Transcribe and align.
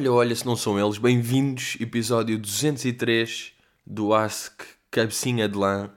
Olha, 0.00 0.12
olha, 0.14 0.34
se 0.34 0.46
não 0.46 0.56
são 0.56 0.80
eles, 0.80 0.96
bem-vindos, 0.96 1.76
episódio 1.78 2.38
203 2.38 3.52
do 3.86 4.14
Ask 4.14 4.62
Cabecinha 4.90 5.46
de 5.46 5.58
Lã. 5.58 5.90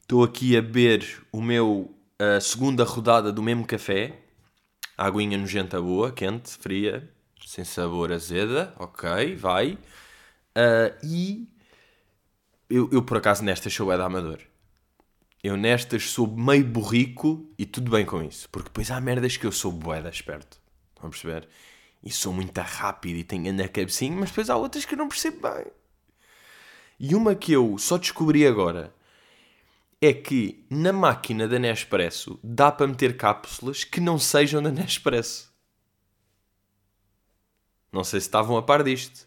Estou 0.00 0.24
aqui 0.24 0.56
a 0.56 0.62
beber 0.62 1.22
o 1.30 1.42
meu 1.42 1.94
a 2.18 2.40
segunda 2.40 2.84
rodada 2.84 3.30
do 3.30 3.42
mesmo 3.42 3.66
café. 3.66 4.18
Aguinha 4.96 5.36
nojenta 5.36 5.78
boa, 5.78 6.10
quente, 6.10 6.52
fria, 6.52 7.06
sem 7.46 7.66
sabor 7.66 8.10
azeda, 8.12 8.72
ok, 8.78 9.36
vai. 9.36 9.74
Uh, 10.56 10.96
e 11.06 11.46
eu, 12.70 12.88
eu, 12.90 13.02
por 13.02 13.18
acaso 13.18 13.44
nestas 13.44 13.74
sou 13.74 13.92
é 13.92 13.98
da 13.98 14.06
amador. 14.06 14.38
Eu 15.42 15.58
nestas 15.58 16.08
sou 16.08 16.26
meio 16.26 16.64
burrico 16.64 17.52
e 17.58 17.66
tudo 17.66 17.90
bem 17.90 18.06
com 18.06 18.22
isso. 18.22 18.48
Porque 18.48 18.70
depois 18.70 18.90
há 18.90 18.98
merdas 19.02 19.36
que 19.36 19.44
eu 19.44 19.52
sou 19.52 19.70
boeda 19.70 20.08
esperto. 20.08 20.58
Estão 20.94 21.08
a 21.08 21.10
perceber? 21.10 21.46
E 22.04 22.12
sou 22.12 22.34
muito 22.34 22.58
rápido 22.60 23.16
e 23.16 23.24
tenho 23.24 23.52
na 23.54 23.66
cabecinha, 23.66 24.14
mas 24.14 24.28
depois 24.28 24.50
há 24.50 24.56
outras 24.56 24.84
que 24.84 24.94
eu 24.94 24.98
não 24.98 25.08
percebo 25.08 25.48
bem. 25.48 25.64
E 27.00 27.14
uma 27.14 27.34
que 27.34 27.52
eu 27.52 27.78
só 27.78 27.96
descobri 27.96 28.46
agora 28.46 28.94
é 30.00 30.12
que 30.12 30.66
na 30.68 30.92
máquina 30.92 31.48
da 31.48 31.58
Nespresso 31.58 32.38
dá 32.44 32.70
para 32.70 32.86
meter 32.86 33.16
cápsulas 33.16 33.84
que 33.84 34.00
não 34.00 34.18
sejam 34.18 34.62
da 34.62 34.70
Nespresso. 34.70 35.50
Não 37.90 38.04
sei 38.04 38.20
se 38.20 38.26
estavam 38.26 38.56
a 38.58 38.62
par 38.62 38.82
disto. 38.82 39.26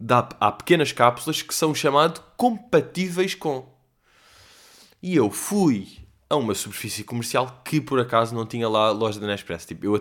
Dá, 0.00 0.26
há 0.40 0.52
pequenas 0.52 0.92
cápsulas 0.92 1.42
que 1.42 1.54
são 1.54 1.74
chamadas 1.74 2.22
compatíveis 2.36 3.34
com. 3.34 3.68
E 5.02 5.14
eu 5.14 5.30
fui 5.30 5.98
a 6.30 6.36
uma 6.36 6.54
superfície 6.54 7.04
comercial 7.04 7.62
que 7.64 7.80
por 7.80 8.00
acaso 8.00 8.34
não 8.34 8.46
tinha 8.46 8.68
lá 8.68 8.90
loja 8.90 9.20
da 9.20 9.26
Nespresso. 9.26 9.66
Tipo, 9.66 9.84
eu 9.84 9.94
a 9.94 10.00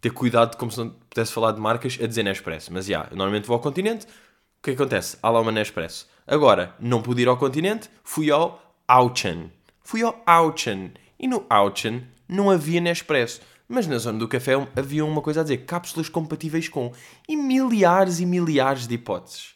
ter, 0.00 0.10
cuidado, 0.10 0.56
como 0.56 0.70
se 0.70 0.78
não 0.78 0.90
pudesse 0.90 1.32
falar 1.32 1.52
de 1.52 1.60
marcas, 1.60 1.98
a 2.02 2.06
dizer 2.06 2.22
Nespresso. 2.22 2.72
Mas 2.72 2.86
já, 2.86 2.98
yeah, 2.98 3.16
normalmente 3.16 3.46
vou 3.46 3.54
ao 3.54 3.60
continente. 3.60 4.06
O 4.06 4.08
é 4.08 4.62
que 4.62 4.70
acontece? 4.70 5.16
Há 5.22 5.30
lá 5.30 5.40
uma 5.40 5.52
Nespresso. 5.52 6.08
Agora, 6.26 6.74
não 6.80 7.00
pude 7.00 7.22
ir 7.22 7.28
ao 7.28 7.36
continente, 7.36 7.88
fui 8.02 8.30
ao 8.30 8.60
Auchan. 8.88 9.50
Fui 9.82 10.02
ao 10.02 10.20
Auchan. 10.26 10.90
E 11.18 11.28
no 11.28 11.46
Auchan 11.48 12.02
não 12.28 12.50
havia 12.50 12.80
Nespresso. 12.80 13.40
Mas 13.68 13.86
na 13.86 13.98
zona 13.98 14.18
do 14.18 14.28
café 14.28 14.52
havia 14.76 15.04
uma 15.04 15.22
coisa 15.22 15.40
a 15.40 15.42
dizer: 15.42 15.58
cápsulas 15.58 16.08
compatíveis 16.08 16.68
com. 16.68 16.92
E 17.28 17.36
milhares 17.36 18.20
e 18.20 18.26
milhares 18.26 18.86
de 18.86 18.94
hipóteses. 18.94 19.54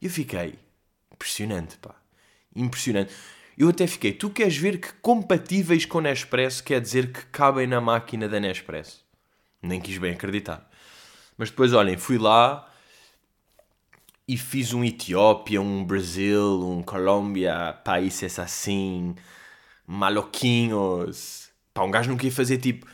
E 0.00 0.06
eu 0.06 0.10
fiquei. 0.10 0.58
Impressionante, 1.12 1.76
pá. 1.78 1.94
Impressionante. 2.54 3.12
Eu 3.56 3.68
até 3.68 3.86
fiquei. 3.86 4.12
Tu 4.12 4.30
queres 4.30 4.56
ver 4.56 4.80
que 4.80 4.92
compatíveis 5.02 5.84
com 5.84 6.00
Nespresso 6.00 6.64
quer 6.64 6.80
dizer 6.80 7.12
que 7.12 7.26
cabem 7.26 7.66
na 7.66 7.80
máquina 7.80 8.28
da 8.28 8.40
Nespresso? 8.40 9.04
Nem 9.62 9.80
quis 9.80 9.98
bem 9.98 10.12
acreditar. 10.12 10.68
Mas 11.36 11.50
depois, 11.50 11.72
olhem, 11.72 11.96
fui 11.96 12.18
lá 12.18 12.70
e 14.26 14.36
fiz 14.36 14.72
um 14.72 14.84
Etiópia, 14.84 15.60
um 15.60 15.84
Brasil, 15.84 16.60
um 16.62 16.82
Colômbia, 16.82 17.72
países 17.84 18.38
assim, 18.38 19.14
maloquinhos. 19.86 21.50
Pá, 21.74 21.82
um 21.82 21.90
gajo 21.90 22.10
não 22.10 22.16
queria 22.16 22.30
fazer 22.30 22.58
tipo. 22.58 22.86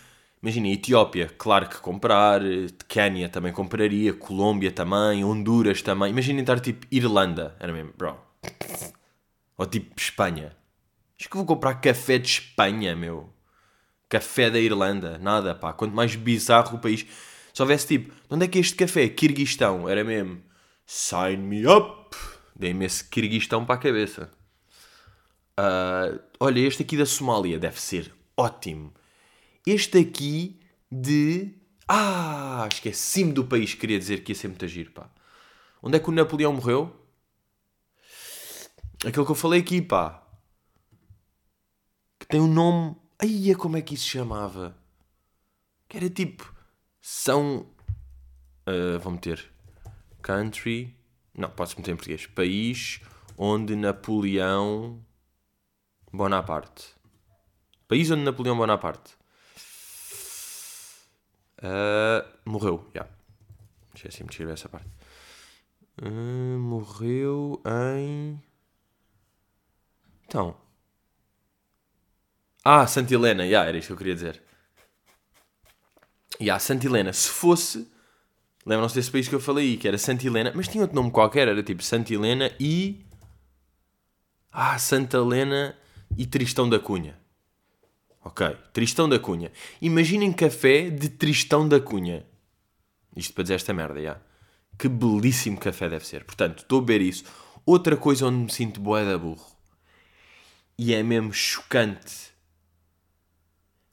Imagina, 0.43 0.69
Etiópia, 0.69 1.29
claro 1.37 1.69
que 1.69 1.77
comprar, 1.79 2.41
Quénia 2.89 3.29
também 3.29 3.53
compraria, 3.53 4.15
Colômbia 4.15 4.73
também, 4.73 5.25
Honduras 5.25 5.83
também. 5.83 6.11
Imagina 6.11 6.41
estar 6.41 6.61
tipo 6.61 6.87
Irlanda, 6.91 7.57
era 7.61 7.73
mesmo, 7.73 7.93
bro. 7.97 8.17
Ou 9.59 9.67
tipo 9.67 9.93
Espanha. 10.01 10.57
Acho 11.19 11.29
que 11.29 11.37
vou 11.37 11.47
comprar 11.47 11.75
café 11.77 12.19
de 12.19 12.29
Espanha, 12.29 12.95
meu. 12.95 13.36
Café 14.09 14.51
da 14.51 14.59
Irlanda, 14.61 15.19
nada, 15.19 15.55
pá. 15.55 15.73
Quanto 15.73 15.95
mais 15.95 16.15
bizarro 16.15 16.77
o 16.77 16.81
país. 16.81 17.07
Se 17.53 17.63
houvesse 17.63 17.87
tipo, 17.87 18.15
onde 18.31 18.45
é 18.45 18.49
que 18.49 18.59
é 18.59 18.61
este 18.61 18.77
café? 18.77 19.09
Kirguistão, 19.09 19.89
era 19.89 20.05
mesmo. 20.05 20.43
Sign 20.87 21.39
me 21.39 21.67
up! 21.67 22.17
Dei-me 22.55 22.85
esse 22.87 23.05
Kirguistão 23.05 23.65
para 23.65 23.75
a 23.75 23.79
cabeça. 23.79 24.31
Uh, 25.59 26.21
olha, 26.39 26.61
este 26.61 26.83
aqui 26.83 26.97
da 26.97 27.07
Somália 27.07 27.59
deve 27.59 27.81
ser 27.81 28.15
ótimo. 28.37 28.93
Este 29.67 29.99
aqui 29.99 30.61
de. 30.91 31.55
Ah, 31.89 32.69
esqueci-me 32.71 33.33
do 33.33 33.45
país 33.45 33.75
que 33.75 33.81
queria 33.81 33.99
dizer 33.99 34.23
que 34.23 34.33
ia 34.33 34.37
ser 34.37 34.49
muito 34.49 34.65
agir, 34.65 34.91
pá. 34.91 35.11
Onde 35.83 35.97
é 35.97 36.01
que 36.01 36.09
o 36.09 36.13
Napoleão 36.13 36.53
morreu? 36.53 36.95
Aquele 39.05 39.25
que 39.25 39.31
eu 39.31 39.35
falei 39.35 39.61
aqui, 39.61 39.83
pá. 39.83 40.23
Que 42.19 42.27
tem 42.27 42.41
um 42.41 42.47
nome. 42.47 42.97
Ai, 43.19 43.55
como 43.55 43.77
é 43.77 43.83
que 43.83 43.95
isso 43.95 44.09
chamava? 44.09 44.77
Que 45.89 45.97
era 45.97 46.11
tipo. 46.11 46.55
São. 47.01 47.67
Uh, 48.67 48.99
vou 49.01 49.13
meter 49.13 49.51
country. 50.23 50.95
Não, 51.35 51.51
pode-se 51.51 51.79
meter 51.79 51.93
em 51.93 51.97
português. 51.97 52.27
País 52.27 53.01
onde 53.39 53.77
Napoleão 53.77 55.05
Bonaparte. 56.13 56.95
País 57.89 58.11
onde 58.11 58.23
Napoleão 58.23 58.57
Bonaparte 58.57 59.17
uh, 61.63 62.27
morreu. 62.45 62.85
Já. 62.95 63.03
Yeah. 63.03 63.17
Esqueci-me 63.95 64.29
de 64.29 64.35
escrever 64.35 64.53
essa 64.53 64.69
parte. 64.69 64.89
Uh, 66.03 66.59
morreu 66.59 67.63
em. 67.67 68.43
Então. 70.25 70.66
Ah, 72.69 72.87
Santa 72.87 73.15
Helena. 73.15 73.45
Já, 73.45 73.49
yeah, 73.49 73.69
era 73.69 73.79
isto 73.79 73.89
que 73.89 73.93
eu 73.93 73.97
queria 73.97 74.15
dizer. 74.15 74.43
Já, 76.33 76.45
yeah, 76.45 76.59
Santa 76.59 76.87
Helena. 76.87 77.13
Se 77.13 77.29
fosse 77.29 77.87
Lembram-se 78.67 78.97
desse 78.97 79.13
país 79.13 79.29
que 79.29 79.35
eu 79.35 79.41
falei, 79.41 79.77
que 79.77 79.87
era 79.87 79.97
Santa 79.97 80.27
Helena, 80.27 80.51
mas 80.53 80.67
tinha 80.67 80.83
outro 80.83 80.97
nome 80.97 81.13
qualquer, 81.13 81.47
era 81.47 81.63
tipo 81.63 81.85
Santa 81.85 82.13
Helena 82.13 82.51
e. 82.59 83.07
Ah, 84.51 84.77
Santa 84.77 85.19
Helena 85.19 85.79
e 86.19 86.27
Tristão 86.27 86.69
da 86.69 86.81
Cunha. 86.81 87.17
Ok, 88.25 88.45
Tristão 88.73 89.09
da 89.09 89.21
Cunha. 89.21 89.53
Imaginem 89.81 90.33
café 90.33 90.91
de 90.91 91.09
Tristão 91.09 91.69
da 91.69 91.79
Cunha. 91.79 92.27
Isto 93.15 93.35
para 93.35 93.43
dizer 93.45 93.55
esta 93.55 93.73
merda, 93.73 94.03
já. 94.03 94.21
Que 94.77 94.89
belíssimo 94.89 95.61
café 95.61 95.89
deve 95.89 96.05
ser. 96.05 96.25
Portanto, 96.25 96.63
estou 96.63 96.81
a 96.81 96.83
beber 96.83 97.03
isso. 97.03 97.25
Outra 97.65 97.97
coisa 97.97 98.27
onde 98.27 98.37
me 98.37 98.51
sinto 98.51 98.81
boé 98.81 99.05
da 99.05 99.17
burro. 99.17 99.47
E 100.77 100.93
é 100.93 101.05
mesmo 101.05 101.33
chocante. 101.33 102.36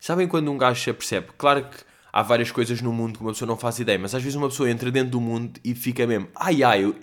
Sabem 0.03 0.28
quando 0.28 0.52
um 0.52 0.58
gajo 0.58 0.84
se 0.84 0.90
apercebe? 0.90 1.28
Claro 1.38 1.64
que 1.64 1.78
há 2.12 2.22
várias 2.22 2.52
coisas 2.52 2.81
no 2.81 2.91
mundo 2.91 3.18
que 3.18 3.24
uma 3.24 3.31
pessoa 3.31 3.47
não 3.47 3.56
faz 3.56 3.80
ideia, 3.80 3.97
mas 3.97 4.14
às 4.14 4.22
vezes 4.22 4.36
uma 4.36 4.50
pessoa 4.50 4.69
entra 4.69 4.91
dentro 4.91 5.12
do 5.12 5.22
mundo 5.22 5.58
e 5.64 5.74
fica 5.74 6.06
mesmo, 6.06 6.28
ai 6.36 6.62
ai, 6.62 6.84
eu, 6.84 6.94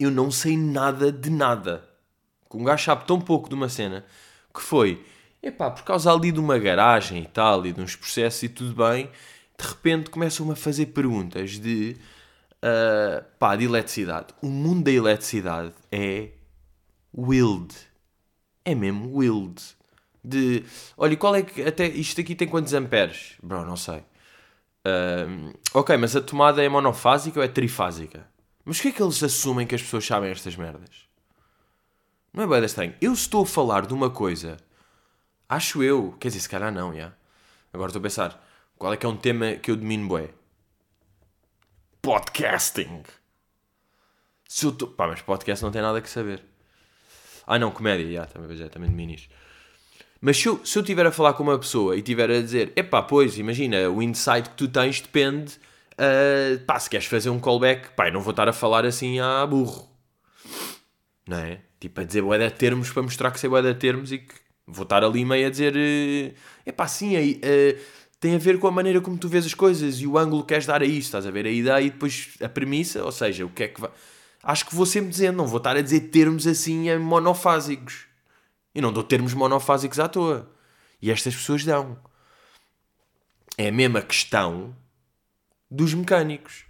eu 0.00 0.10
não 0.10 0.30
sei 0.30 0.56
nada 0.56 1.12
de 1.12 1.28
nada. 1.28 1.86
Um 2.50 2.64
gajo 2.64 2.82
sabe 2.82 3.04
tão 3.04 3.20
pouco 3.20 3.46
de 3.46 3.54
uma 3.54 3.68
cena 3.68 4.06
que 4.54 4.62
foi, 4.62 5.04
epá, 5.42 5.70
por 5.70 5.84
causa 5.84 6.10
ali 6.10 6.32
de 6.32 6.40
uma 6.40 6.58
garagem 6.58 7.24
e 7.24 7.26
tal, 7.26 7.66
e 7.66 7.74
de 7.74 7.82
uns 7.82 7.94
processos 7.94 8.42
e 8.42 8.48
tudo 8.48 8.74
bem, 8.74 9.10
de 9.60 9.68
repente 9.68 10.08
começam-me 10.08 10.52
a 10.52 10.56
fazer 10.56 10.86
perguntas 10.86 11.58
de, 11.60 11.98
uh, 12.64 13.22
pá, 13.38 13.54
de 13.54 13.66
eletricidade. 13.66 14.28
O 14.40 14.48
mundo 14.48 14.84
da 14.84 14.90
eletricidade 14.90 15.74
é 15.90 16.30
wild. 17.14 17.74
É 18.64 18.74
mesmo 18.74 19.14
wild 19.14 19.62
de 20.24 20.64
olha, 20.96 21.16
qual 21.16 21.34
é 21.34 21.42
que 21.42 21.62
até 21.62 21.86
isto 21.86 22.20
aqui 22.20 22.34
tem 22.34 22.48
quantos 22.48 22.72
amperes? 22.72 23.34
Bro, 23.42 23.64
não 23.64 23.76
sei. 23.76 24.04
Ok, 25.74 25.96
mas 25.96 26.16
a 26.16 26.20
tomada 26.20 26.62
é 26.62 26.68
monofásica 26.68 27.38
ou 27.38 27.44
é 27.44 27.48
trifásica? 27.48 28.26
Mas 28.64 28.78
o 28.78 28.82
que 28.82 28.88
é 28.88 28.92
que 28.92 29.02
eles 29.02 29.22
assumem 29.22 29.66
que 29.66 29.74
as 29.74 29.82
pessoas 29.82 30.06
sabem 30.06 30.30
estas 30.30 30.56
merdas? 30.56 31.08
Não 32.32 32.44
é 32.44 32.46
bem 32.46 32.64
estranho. 32.64 32.94
Eu 33.00 33.12
estou 33.12 33.42
a 33.42 33.46
falar 33.46 33.86
de 33.86 33.92
uma 33.92 34.10
coisa, 34.10 34.56
acho 35.48 35.82
eu, 35.82 36.16
quer 36.18 36.28
dizer, 36.28 36.40
se 36.40 36.48
calhar 36.48 36.72
não, 36.72 36.94
já. 36.94 37.12
Agora 37.72 37.90
estou 37.90 38.00
a 38.00 38.02
pensar, 38.02 38.48
qual 38.76 38.92
é 38.92 38.96
que 38.96 39.04
é 39.04 39.08
um 39.08 39.16
tema 39.16 39.54
que 39.54 39.70
eu 39.70 39.76
domino 39.76 40.08
bué? 40.08 40.30
Podcasting. 42.00 43.02
Se 44.48 44.66
eu 44.66 44.72
tô... 44.72 44.86
Pá, 44.86 45.06
mas 45.06 45.22
podcast 45.22 45.64
não 45.64 45.70
tem 45.70 45.82
nada 45.82 46.00
que 46.00 46.08
saber. 46.08 46.42
Ah 47.46 47.58
não, 47.58 47.70
comédia, 47.70 48.10
já, 48.12 48.26
também, 48.26 48.60
é, 48.60 48.68
também 48.68 48.90
domino 48.90 49.12
isto. 49.12 49.32
Mas 50.24 50.36
se 50.38 50.46
eu, 50.46 50.64
se 50.64 50.78
eu 50.78 50.84
tiver 50.84 51.04
a 51.04 51.10
falar 51.10 51.32
com 51.32 51.42
uma 51.42 51.58
pessoa 51.58 51.96
e 51.96 52.00
tiver 52.00 52.30
a 52.30 52.40
dizer, 52.40 52.72
epá, 52.76 53.02
pois, 53.02 53.36
imagina, 53.38 53.90
o 53.90 54.00
insight 54.00 54.50
que 54.50 54.54
tu 54.54 54.68
tens 54.68 55.00
depende, 55.00 55.54
uh, 55.94 56.64
pá, 56.64 56.78
se 56.78 56.88
queres 56.88 57.06
fazer 57.06 57.28
um 57.28 57.40
callback, 57.40 57.88
pá, 57.96 58.08
não 58.08 58.20
vou 58.20 58.30
estar 58.30 58.48
a 58.48 58.52
falar 58.52 58.86
assim 58.86 59.18
a 59.18 59.44
burro. 59.44 59.90
Não 61.26 61.38
é? 61.38 61.58
Tipo, 61.80 62.02
a 62.02 62.04
dizer 62.04 62.22
de 62.22 62.50
termos 62.50 62.88
para 62.88 63.02
mostrar 63.02 63.32
que 63.32 63.40
sei 63.40 63.50
de 63.50 63.74
termos 63.74 64.12
e 64.12 64.18
que 64.18 64.34
vou 64.64 64.84
estar 64.84 65.02
ali 65.02 65.24
meio 65.24 65.48
a 65.48 65.50
dizer, 65.50 65.74
uh, 65.74 66.34
epá, 66.64 66.86
sim, 66.86 67.16
aí, 67.16 67.40
uh, 67.42 67.80
tem 68.20 68.36
a 68.36 68.38
ver 68.38 68.60
com 68.60 68.68
a 68.68 68.70
maneira 68.70 69.00
como 69.00 69.18
tu 69.18 69.28
vês 69.28 69.44
as 69.44 69.54
coisas 69.54 70.00
e 70.00 70.06
o 70.06 70.16
ângulo 70.16 70.42
que 70.42 70.50
queres 70.50 70.66
dar 70.66 70.82
a 70.82 70.86
isso, 70.86 71.08
estás 71.08 71.26
a 71.26 71.32
ver? 71.32 71.46
A 71.46 71.50
ideia 71.50 71.80
e 71.80 71.90
depois 71.90 72.36
a 72.40 72.48
premissa, 72.48 73.04
ou 73.04 73.10
seja, 73.10 73.44
o 73.44 73.48
que 73.48 73.64
é 73.64 73.68
que 73.68 73.80
vai... 73.80 73.90
Acho 74.40 74.66
que 74.66 74.74
vou 74.76 74.86
sempre 74.86 75.10
dizendo, 75.10 75.36
não 75.38 75.48
vou 75.48 75.58
estar 75.58 75.76
a 75.76 75.80
dizer 75.80 75.98
termos 76.10 76.46
assim 76.46 76.96
monofásicos. 76.98 78.11
Eu 78.74 78.82
não 78.82 78.92
dou 78.92 79.02
termos 79.02 79.34
monofásicos 79.34 80.00
à 80.00 80.08
toa. 80.08 80.50
E 81.00 81.10
estas 81.10 81.34
pessoas 81.34 81.64
dão. 81.64 81.98
É 83.56 83.68
a 83.68 83.72
mesma 83.72 84.00
questão 84.00 84.74
dos 85.70 85.92
mecânicos. 85.94 86.64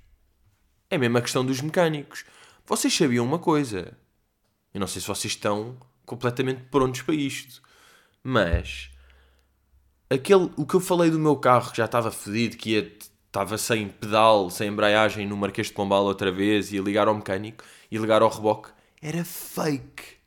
É 0.90 0.96
a 0.96 1.20
questão 1.20 1.44
dos 1.44 1.60
mecânicos. 1.60 2.24
Vocês 2.66 2.94
sabiam 2.94 3.24
uma 3.24 3.38
coisa. 3.38 3.96
Eu 4.74 4.80
não 4.80 4.86
sei 4.86 5.00
se 5.00 5.08
vocês 5.08 5.32
estão 5.32 5.76
completamente 6.04 6.62
prontos 6.70 7.02
para 7.02 7.14
isto. 7.14 7.62
Mas 8.22 8.90
aquele, 10.08 10.50
o 10.56 10.66
que 10.66 10.74
eu 10.74 10.80
falei 10.80 11.10
do 11.10 11.18
meu 11.18 11.36
carro 11.36 11.70
que 11.70 11.78
já 11.78 11.84
estava 11.84 12.10
fedido, 12.10 12.56
que 12.56 12.70
ia, 12.70 12.92
estava 13.26 13.56
sem 13.56 13.88
pedal, 13.88 14.50
sem 14.50 14.68
embreagem 14.68 15.26
no 15.26 15.36
Marquês 15.36 15.68
de 15.68 15.72
Pombal 15.72 16.04
outra 16.04 16.30
vez, 16.30 16.72
ia 16.72 16.80
ligar 16.80 17.08
ao 17.08 17.14
mecânico 17.14 17.64
e 17.90 17.98
ligar 17.98 18.22
ao 18.22 18.28
reboque, 18.28 18.70
era 19.00 19.24
fake. 19.24 20.21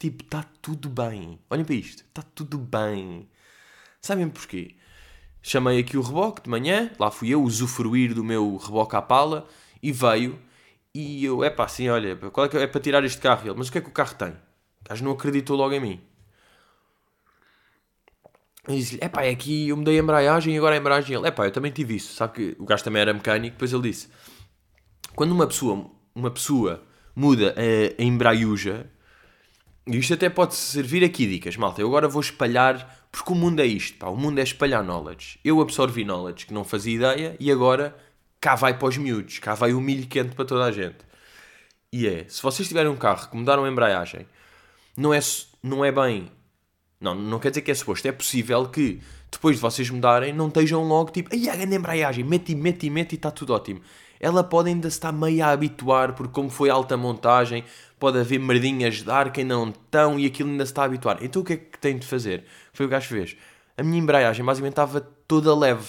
Tipo, 0.00 0.24
está 0.24 0.42
tudo 0.62 0.88
bem. 0.88 1.38
Olhem 1.50 1.64
para 1.64 1.74
isto, 1.74 2.02
está 2.08 2.22
tudo 2.22 2.56
bem. 2.56 3.28
Sabem 4.00 4.30
porquê? 4.30 4.74
Chamei 5.42 5.78
aqui 5.78 5.98
o 5.98 6.00
reboque 6.00 6.42
de 6.42 6.48
manhã, 6.48 6.90
lá 6.98 7.10
fui 7.10 7.28
eu 7.28 7.42
usufruir 7.42 8.14
do 8.14 8.24
meu 8.24 8.56
reboque 8.56 8.96
à 8.96 9.02
pala 9.02 9.46
e 9.82 9.92
veio. 9.92 10.38
E 10.94 11.22
eu, 11.22 11.44
é 11.44 11.50
pá, 11.50 11.66
assim, 11.66 11.90
olha, 11.90 12.16
qual 12.16 12.46
é, 12.46 12.48
que 12.48 12.56
é 12.56 12.66
para 12.66 12.80
tirar 12.80 13.04
este 13.04 13.20
carro? 13.20 13.46
Ele, 13.46 13.58
mas 13.58 13.68
o 13.68 13.72
que 13.72 13.76
é 13.76 13.80
que 13.82 13.90
o 13.90 13.92
carro 13.92 14.14
tem? 14.14 14.30
O 14.30 14.88
gajo 14.88 15.04
não 15.04 15.12
acreditou 15.12 15.54
logo 15.54 15.74
em 15.74 15.80
mim. 15.80 16.00
E 18.68 18.76
disse-lhe, 18.76 19.04
epá, 19.04 19.22
é 19.22 19.30
aqui 19.30 19.68
eu 19.68 19.76
mudei 19.76 19.98
a 19.98 20.02
embreagem 20.02 20.54
e 20.54 20.56
agora 20.56 20.76
a 20.76 20.78
embreagem. 20.78 21.14
Ele, 21.14 21.28
epá, 21.28 21.44
eu 21.44 21.52
também 21.52 21.72
tive 21.72 21.96
isso. 21.96 22.14
Sabe 22.14 22.32
que 22.32 22.56
o 22.58 22.64
gajo 22.64 22.82
também 22.82 23.02
era 23.02 23.12
mecânico. 23.12 23.52
Depois 23.52 23.70
ele 23.70 23.82
disse, 23.82 24.08
quando 25.14 25.32
uma 25.32 25.46
pessoa, 25.46 25.90
uma 26.14 26.30
pessoa 26.30 26.82
muda 27.14 27.54
a, 27.54 28.02
a 28.02 28.04
embreiuja, 28.04 28.90
e 29.86 29.96
isto 29.96 30.14
até 30.14 30.28
pode 30.28 30.54
servir 30.54 31.04
aqui 31.04 31.26
dicas, 31.26 31.56
malta. 31.56 31.80
Eu 31.80 31.88
agora 31.88 32.08
vou 32.08 32.20
espalhar, 32.20 33.08
porque 33.10 33.32
o 33.32 33.34
mundo 33.34 33.60
é 33.60 33.66
isto, 33.66 33.98
pá. 33.98 34.08
O 34.08 34.16
mundo 34.16 34.38
é 34.38 34.42
espalhar 34.42 34.84
knowledge. 34.84 35.38
Eu 35.44 35.60
absorvi 35.60 36.04
knowledge 36.04 36.46
que 36.46 36.54
não 36.54 36.64
fazia 36.64 36.94
ideia 36.94 37.36
e 37.40 37.50
agora 37.50 37.96
cá 38.40 38.54
vai 38.54 38.76
para 38.78 38.88
os 38.88 38.96
miúdos, 38.96 39.38
cá 39.38 39.54
vai 39.54 39.72
o 39.72 39.80
milho 39.80 40.06
quente 40.06 40.34
para 40.34 40.44
toda 40.44 40.64
a 40.64 40.72
gente. 40.72 40.98
E 41.92 42.06
é, 42.06 42.24
se 42.28 42.42
vocês 42.42 42.68
tiverem 42.68 42.90
um 42.90 42.96
carro 42.96 43.28
que 43.28 43.36
mudaram 43.36 43.64
a 43.64 43.68
embreagem, 43.68 44.26
não 44.96 45.12
é, 45.12 45.20
não 45.62 45.84
é 45.84 45.90
bem 45.90 46.30
não, 47.00 47.14
não 47.14 47.38
quer 47.38 47.50
dizer 47.50 47.62
que 47.62 47.70
é 47.70 47.74
suposto. 47.74 48.06
É 48.06 48.12
possível 48.12 48.68
que 48.68 49.00
depois 49.30 49.56
de 49.56 49.62
vocês 49.62 49.88
mudarem 49.88 50.32
não 50.32 50.48
estejam 50.48 50.84
logo 50.84 51.10
tipo, 51.10 51.30
ai, 51.32 51.48
a 51.48 51.56
grande 51.56 51.76
embreagem, 51.76 52.22
mete, 52.24 52.54
mete, 52.54 52.90
mete 52.90 53.12
e 53.12 53.14
está 53.16 53.30
tudo 53.30 53.54
ótimo. 53.54 53.80
Ela 54.20 54.44
pode 54.44 54.68
ainda 54.68 54.86
estar 54.86 55.10
meio 55.10 55.42
a 55.44 55.48
habituar, 55.48 56.12
porque 56.12 56.32
como 56.32 56.50
foi 56.50 56.68
alta 56.68 56.96
montagem, 56.96 57.64
pode 57.98 58.18
haver 58.18 58.38
merdinhas 58.38 59.02
de 59.02 59.10
ar 59.10 59.32
que 59.32 59.42
não 59.42 59.70
estão 59.70 60.18
e 60.18 60.26
aquilo 60.26 60.50
ainda 60.50 60.64
se 60.66 60.72
está 60.72 60.82
a 60.82 60.84
habituar. 60.84 61.18
Então 61.22 61.42
o 61.42 61.44
que 61.44 61.54
é 61.54 61.56
que 61.56 61.78
tem 61.78 61.98
de 61.98 62.06
fazer? 62.06 62.44
Foi 62.72 62.86
o 62.86 62.88
que 62.88 62.92
gajo 62.92 63.08
fez. 63.08 63.36
A 63.76 63.82
minha 63.82 63.98
embreagem 63.98 64.44
basicamente 64.44 64.72
estava 64.72 65.00
toda 65.00 65.56
leve. 65.56 65.88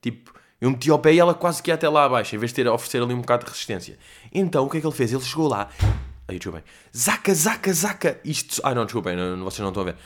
Tipo, 0.00 0.32
eu 0.60 0.70
meti 0.70 0.90
ao 0.90 0.98
pé 0.98 1.12
e 1.12 1.18
ela 1.18 1.34
quase 1.34 1.62
que 1.62 1.70
ia 1.70 1.74
até 1.74 1.88
lá 1.88 2.04
abaixo, 2.04 2.36
em 2.36 2.38
vez 2.38 2.52
de 2.52 2.56
ter 2.56 2.68
a 2.68 2.72
oferecer 2.72 3.02
ali 3.02 3.12
um 3.12 3.20
bocado 3.20 3.44
de 3.44 3.50
resistência. 3.50 3.98
Então 4.32 4.64
o 4.64 4.70
que 4.70 4.78
é 4.78 4.80
que 4.80 4.86
ele 4.86 4.94
fez? 4.94 5.12
Ele 5.12 5.22
chegou 5.22 5.48
lá 5.48 5.68
Aí, 6.26 6.38
desculpem. 6.38 6.62
Zaca, 6.96 7.34
zaca, 7.34 7.72
zaca. 7.72 8.20
Isto. 8.24 8.60
Ah, 8.64 8.74
não, 8.74 8.84
desculpem, 8.84 9.14
não, 9.14 9.44
vocês 9.44 9.60
não 9.60 9.68
estão 9.68 9.82
a 9.82 9.86
ver. 9.86 9.96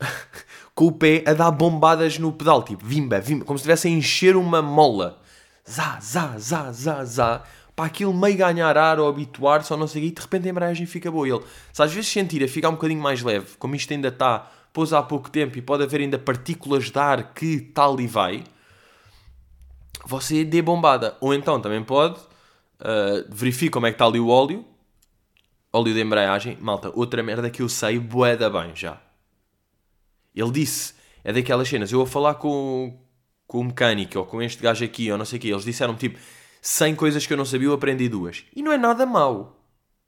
Com 0.74 0.86
o 0.86 0.92
pé 0.92 1.24
a 1.26 1.34
dar 1.34 1.50
bombadas 1.50 2.18
no 2.18 2.32
pedal, 2.32 2.62
tipo, 2.62 2.84
vimba, 2.84 3.20
vimba, 3.20 3.44
como 3.44 3.58
se 3.58 3.62
estivesse 3.62 3.88
a 3.88 3.90
encher 3.90 4.36
uma 4.36 4.60
mola. 4.62 5.20
Zá, 5.68 5.98
zá, 6.00 6.38
zá, 6.38 6.72
zá, 6.72 7.04
zá. 7.04 7.42
Para 7.74 7.86
aquilo 7.86 8.14
meio 8.14 8.36
ganhar 8.36 8.76
ar 8.76 9.00
ou 9.00 9.08
habituar, 9.08 9.64
só 9.64 9.76
não 9.76 9.86
sei 9.86 10.02
o 10.02 10.04
quê, 10.04 10.08
e 10.10 10.14
de 10.14 10.20
repente 10.22 10.46
a 10.46 10.50
embreagem 10.50 10.86
fica 10.86 11.10
boa. 11.10 11.26
Ele, 11.26 11.42
se 11.72 11.82
às 11.82 11.92
vezes 11.92 12.10
sentir 12.10 12.42
a 12.44 12.48
ficar 12.48 12.68
um 12.68 12.74
bocadinho 12.74 13.02
mais 13.02 13.22
leve, 13.22 13.56
como 13.58 13.74
isto 13.74 13.92
ainda 13.92 14.08
está, 14.08 14.50
pôs 14.72 14.92
há 14.92 15.02
pouco 15.02 15.30
tempo 15.30 15.58
e 15.58 15.62
pode 15.62 15.82
haver 15.82 16.00
ainda 16.00 16.18
partículas 16.18 16.90
de 16.90 16.98
ar 16.98 17.34
que 17.34 17.60
tal 17.60 18.00
e 18.00 18.06
vai, 18.06 18.44
você 20.04 20.44
dê 20.44 20.62
bombada. 20.62 21.16
Ou 21.20 21.34
então 21.34 21.60
também 21.60 21.82
pode, 21.82 22.18
uh, 22.18 23.24
verifique 23.28 23.70
como 23.70 23.86
é 23.86 23.90
que 23.90 23.94
está 23.94 24.06
ali 24.06 24.20
o 24.20 24.28
óleo, 24.28 24.64
óleo 25.72 25.92
de 25.92 26.00
embreagem, 26.00 26.56
malta, 26.60 26.92
outra 26.94 27.22
merda 27.22 27.50
que 27.50 27.62
eu 27.62 27.68
sei, 27.68 27.98
boeda 27.98 28.48
bem 28.48 28.70
já. 28.74 29.00
Ele 30.34 30.50
disse, 30.50 30.94
é 31.24 31.32
daquelas 31.32 31.68
cenas, 31.68 31.90
eu 31.90 31.98
vou 31.98 32.06
falar 32.06 32.34
com, 32.34 32.96
com 33.46 33.60
o 33.60 33.64
mecânico 33.64 34.18
ou 34.18 34.26
com 34.26 34.42
este 34.42 34.62
gajo 34.62 34.84
aqui 34.84 35.10
ou 35.10 35.18
não 35.18 35.24
sei 35.24 35.38
o 35.38 35.42
quê, 35.42 35.48
eles 35.48 35.64
disseram 35.64 35.94
tipo 35.94 36.18
100 36.60 36.94
coisas 36.94 37.26
que 37.26 37.32
eu 37.32 37.36
não 37.36 37.44
sabia, 37.44 37.68
eu 37.68 37.74
aprendi 37.74 38.08
duas. 38.08 38.44
E 38.54 38.62
não 38.62 38.72
é 38.72 38.78
nada 38.78 39.04
mau. 39.04 39.60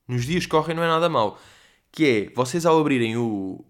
Nos 0.09 0.25
dias 0.25 0.44
que 0.44 0.50
correm 0.50 0.77
não 0.77 0.83
é 0.83 0.88
nada 0.88 1.09
mau. 1.09 1.38
Que 1.93 2.06
é, 2.06 2.35
vocês 2.35 2.65
ao 2.65 2.79
abrirem 2.81 3.17
o, 3.17 3.65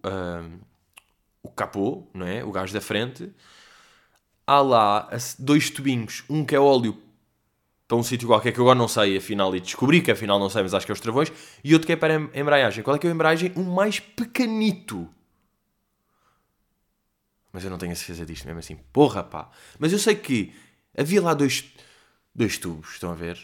o 1.42 1.48
capô, 1.50 2.06
não 2.14 2.26
é? 2.26 2.44
O 2.44 2.52
gajo 2.52 2.72
da 2.72 2.80
frente, 2.80 3.30
há 4.46 4.60
lá 4.60 5.08
dois 5.38 5.70
tubinhos, 5.70 6.24
um 6.28 6.44
que 6.44 6.54
é 6.54 6.60
óleo 6.60 6.96
para 7.88 7.96
um 7.96 8.02
sítio 8.02 8.26
qualquer 8.26 8.52
que 8.52 8.58
eu 8.58 8.64
agora 8.64 8.78
não 8.78 8.88
sei, 8.88 9.16
afinal, 9.16 9.54
e 9.54 9.60
descobri 9.60 10.00
que 10.00 10.10
afinal 10.10 10.38
não 10.38 10.50
sei, 10.50 10.62
mas 10.62 10.74
acho 10.74 10.84
que 10.84 10.90
é 10.90 10.94
os 10.94 11.00
travões, 11.00 11.32
e 11.62 11.72
outro 11.72 11.86
que 11.86 11.92
é 11.92 11.96
para 11.96 12.16
a 12.16 12.38
embreagem. 12.38 12.82
Qual 12.82 12.96
é 12.96 12.98
que 12.98 13.06
é 13.06 13.10
a 13.10 13.14
embreagem? 13.14 13.52
Um 13.56 13.62
mais 13.62 14.00
pequenito. 14.00 15.08
Mas 17.56 17.64
eu 17.64 17.70
não 17.70 17.78
tenho 17.78 17.92
a 17.92 17.94
certeza 17.94 18.26
disto 18.26 18.44
mesmo 18.44 18.58
assim. 18.58 18.76
Porra, 18.92 19.24
pá. 19.24 19.48
Mas 19.78 19.90
eu 19.90 19.98
sei 19.98 20.14
que 20.14 20.52
havia 20.94 21.22
lá 21.22 21.32
dois, 21.32 21.64
dois 22.34 22.58
tubos, 22.58 22.90
estão 22.90 23.10
a 23.10 23.14
ver? 23.14 23.38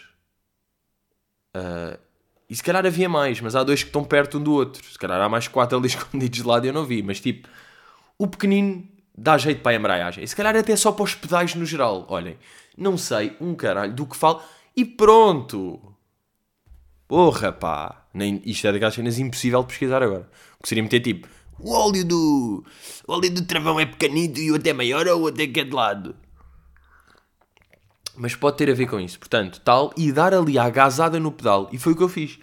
Uh, 1.56 1.99
e 2.47 2.55
se 2.55 2.62
calhar 2.62 2.85
havia 2.85 3.09
mais, 3.09 3.41
mas 3.41 3.56
há 3.56 3.64
dois 3.64 3.82
que 3.82 3.88
estão 3.88 4.05
perto 4.05 4.37
um 4.37 4.43
do 4.43 4.53
outro. 4.53 4.85
Se 4.85 4.99
calhar 4.99 5.19
há 5.19 5.31
mais 5.31 5.49
quatro 5.49 5.79
ali 5.79 5.87
escondidos 5.97 6.43
de 6.43 6.47
lado 6.47 6.67
e 6.67 6.69
eu 6.69 6.75
não 6.75 6.85
vi. 6.85 7.03
Mas 7.03 7.20
tipo, 7.20 7.49
o 8.19 8.26
pequenino 8.26 8.87
dá 9.17 9.38
jeito 9.38 9.62
para 9.62 9.73
a 9.73 9.76
embreagem. 9.76 10.23
E 10.23 10.29
se 10.29 10.37
calhar 10.37 10.55
até 10.55 10.76
só 10.76 10.93
para 10.93 11.05
os 11.05 11.14
pedais 11.14 11.55
no 11.55 11.64
geral. 11.64 12.05
Olhem, 12.11 12.37
não 12.76 12.99
sei 12.99 13.35
um 13.41 13.55
caralho 13.55 13.94
do 13.94 14.05
que 14.05 14.14
falo 14.14 14.43
e 14.76 14.85
pronto. 14.85 15.81
Porra, 17.09 17.50
pá. 17.50 18.05
Nem, 18.12 18.43
isto 18.44 18.67
é 18.67 18.73
daquelas 18.73 18.93
cenas 18.93 19.19
impossível 19.19 19.62
de 19.62 19.69
pesquisar 19.69 20.03
agora. 20.03 20.29
O 20.61 20.62
que 20.62 20.69
seria 20.69 20.82
meter 20.82 21.00
tipo: 21.00 21.26
o 21.62 21.73
óleo 21.73 22.05
do. 22.05 22.64
O 23.06 23.12
óleo 23.12 23.31
do 23.32 23.44
travão 23.44 23.79
é 23.79 23.87
pequenito 23.87 24.41
e 24.41 24.50
o 24.50 24.55
outro 24.55 24.69
é 24.69 24.73
maior 24.73 25.06
ou 25.06 25.20
o 25.20 25.23
outro 25.23 25.43
é 25.43 25.47
que 25.47 25.61
é 25.61 25.64
de 25.64 25.73
lado. 25.73 26.14
Mas 28.17 28.35
pode 28.35 28.59
ter 28.59 28.70
a 28.70 28.75
ver 28.75 28.87
com 28.87 29.00
isso. 29.00 29.19
Portanto, 29.19 29.61
tal, 29.64 29.93
e 29.97 30.12
dar 30.12 30.35
ali 30.35 30.59
a 30.59 30.64
agazada 30.64 31.19
no 31.19 31.33
pedal. 31.33 31.69
E 31.73 31.78
foi 31.78 31.92
o 31.92 31.97
que 31.97 32.02
eu 32.02 32.09
fiz. 32.09 32.38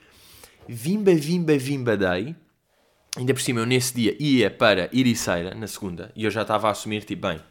Vimba, 0.68 1.14
vimba, 1.14 1.58
vimba, 1.58 1.96
dei. 1.96 2.36
Ainda 3.18 3.34
por 3.34 3.42
cima, 3.42 3.60
eu 3.60 3.66
nesse 3.66 3.94
dia 3.94 4.16
ia 4.20 4.50
para 4.50 4.90
Iriceira, 4.94 5.56
na 5.56 5.68
segunda, 5.68 6.12
e 6.16 6.26
eu 6.26 6.32
já 6.32 6.44
estava 6.44 6.68
a 6.68 6.72
assumir, 6.72 7.04
tipo, 7.04 7.28
bem, 7.28 7.42